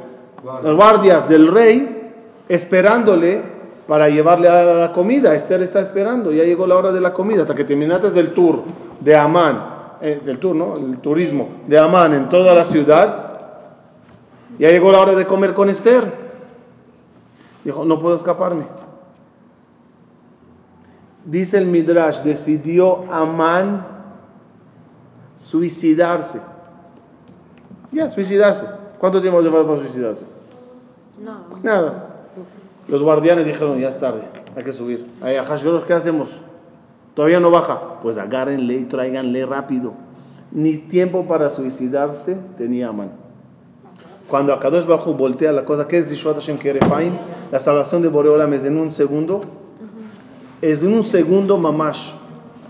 los 0.62 0.76
guardias 0.76 1.28
del 1.28 1.48
rey 1.48 2.12
esperándole 2.48 3.42
para 3.86 4.08
llevarle 4.08 4.48
a 4.48 4.64
la 4.64 4.92
comida. 4.92 5.34
Esther 5.34 5.62
está 5.62 5.80
esperando, 5.80 6.32
ya 6.32 6.44
llegó 6.44 6.66
la 6.66 6.76
hora 6.76 6.92
de 6.92 7.00
la 7.00 7.12
comida, 7.12 7.42
hasta 7.42 7.54
que 7.54 7.64
terminaste 7.64 8.10
del 8.10 8.32
tour 8.32 8.62
de 9.00 9.16
Amán, 9.16 9.73
eh, 10.06 10.20
del 10.22 10.38
tour, 10.38 10.54
¿no? 10.54 10.76
El 10.76 10.98
turismo 10.98 11.48
de 11.66 11.78
Amán 11.78 12.12
en 12.12 12.28
toda 12.28 12.52
la 12.52 12.66
ciudad. 12.66 13.38
Ya 14.58 14.68
llegó 14.68 14.92
la 14.92 15.00
hora 15.00 15.14
de 15.14 15.24
comer 15.24 15.54
con 15.54 15.70
Esther. 15.70 16.12
Dijo, 17.64 17.86
no 17.86 17.98
puedo 17.98 18.14
escaparme. 18.14 18.66
Dice 21.24 21.56
el 21.56 21.64
Midrash, 21.64 22.18
decidió 22.18 23.10
Amán 23.10 23.86
suicidarse. 25.34 26.42
Ya, 27.90 28.10
suicidarse. 28.10 28.66
¿Cuánto 28.98 29.22
tiempo 29.22 29.40
hace 29.40 29.50
falta 29.50 29.66
para 29.66 29.80
suicidarse? 29.80 30.26
No. 31.18 31.44
Nada. 31.62 32.10
Los 32.88 33.02
guardianes 33.02 33.46
dijeron, 33.46 33.80
ya 33.80 33.88
es 33.88 33.98
tarde, 33.98 34.28
hay 34.54 34.64
que 34.64 34.72
subir. 34.74 35.06
Ay, 35.22 35.36
a 35.36 35.44
Hashverosh, 35.44 35.84
¿qué 35.84 35.94
hacemos? 35.94 36.42
Todavía 37.14 37.40
no 37.40 37.50
baja. 37.50 38.00
Pues 38.02 38.18
agárrenle 38.18 38.74
y 38.74 38.84
tráiganle 38.84 39.46
rápido. 39.46 39.94
Ni 40.50 40.76
tiempo 40.76 41.26
para 41.26 41.50
suicidarse 41.50 42.36
tenía 42.56 42.88
Amán. 42.88 43.12
Cuando 44.28 44.52
Akadosh 44.52 44.86
Bajo 44.86 45.14
voltea 45.14 45.52
la 45.52 45.64
cosa, 45.64 45.86
¿qué 45.86 45.98
es 45.98 46.08
Yishuat 46.10 46.36
Hashem 46.36 46.58
Kerefaim? 46.58 47.12
La 47.52 47.60
salvación 47.60 48.02
de 48.02 48.08
Boreolam 48.08 48.52
es 48.54 48.64
en 48.64 48.76
un 48.76 48.90
segundo. 48.90 49.42
Es 50.60 50.82
en 50.82 50.94
un 50.94 51.02
segundo 51.02 51.58
mamash. 51.58 52.12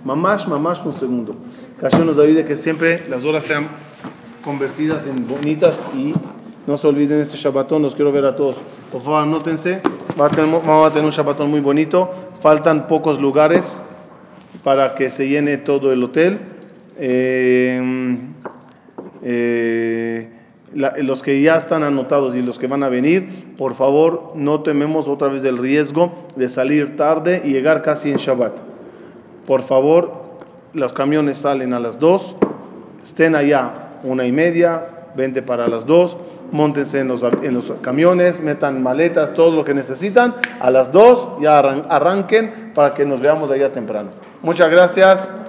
Mamash, 0.05 0.47
mamash, 0.47 0.81
un 0.85 0.93
segundo. 0.93 1.35
Que 1.79 1.89
Hashem 1.89 2.07
nos 2.07 2.19
ayude 2.19 2.45
que 2.45 2.57
siempre 2.57 3.03
las 3.09 3.25
horas 3.25 3.45
sean 3.45 3.69
convertidas 4.45 5.07
en 5.07 5.27
bonitas 5.27 5.81
y 5.95 6.13
no 6.67 6.77
se 6.77 6.87
olviden 6.87 7.21
este 7.21 7.37
Shabbatón, 7.37 7.83
los 7.83 7.95
quiero 7.95 8.11
ver 8.13 8.25
a 8.25 8.35
todos. 8.35 8.57
Por 8.91 9.01
favor, 9.01 9.23
anótense. 9.23 9.81
Vamos 10.17 10.87
a 10.87 10.91
tener 10.91 11.05
un 11.05 11.11
Shabbatón 11.11 11.51
muy 11.51 11.61
bonito. 11.61 12.11
Faltan 12.41 12.87
pocos 12.87 13.21
lugares 13.21 13.83
para 14.65 14.95
que 14.95 15.11
se 15.11 15.29
llene 15.29 15.59
todo 15.59 15.93
el 15.93 16.03
hotel. 16.03 16.39
Eh, 16.99 18.17
eh, 19.23 20.31
los 20.75 21.23
que 21.23 21.41
ya 21.41 21.57
están 21.57 21.85
anotados 21.85 22.35
y 22.35 22.43
los 22.43 22.59
que 22.59 22.67
van 22.67 22.83
a 22.83 22.89
venir, 22.89 23.55
por 23.57 23.75
favor, 23.75 24.33
no 24.35 24.63
tememos 24.63 25.07
otra 25.07 25.29
vez 25.29 25.43
del 25.43 25.57
riesgo 25.59 26.13
de 26.35 26.49
salir 26.49 26.97
tarde 26.97 27.43
y 27.45 27.51
llegar 27.53 27.83
casi 27.83 28.11
en 28.11 28.17
Shabbat. 28.17 28.59
Por 29.47 29.63
favor, 29.63 30.11
los 30.73 30.93
camiones 30.93 31.39
salen 31.39 31.75
a 31.75 31.79
las 31.79 32.01
2, 32.01 32.37
estén 33.05 33.37
allá 33.37 33.99
una 34.03 34.27
y 34.27 34.33
media, 34.33 34.87
20 35.17 35.43
para 35.43 35.69
las 35.69 35.87
2, 35.87 36.17
montense 36.51 36.99
en 36.99 37.07
los, 37.09 37.23
camiones, 37.81 38.41
metan 38.41 38.83
maletas, 38.83 39.33
todo 39.33 39.55
lo 39.55 39.65
que 39.65 39.75
necesitan, 39.75 40.35
a 40.61 40.71
las 40.71 40.91
2 40.91 41.39
ya 41.41 41.57
arran- 41.63 41.87
arranquen 41.89 42.73
para 42.75 42.95
que 42.95 43.05
nos 43.05 43.21
veamos 43.21 43.49
allá 43.53 43.71
temprano. 43.73 44.11
Muchas 44.45 44.71
gracias. 44.71 45.44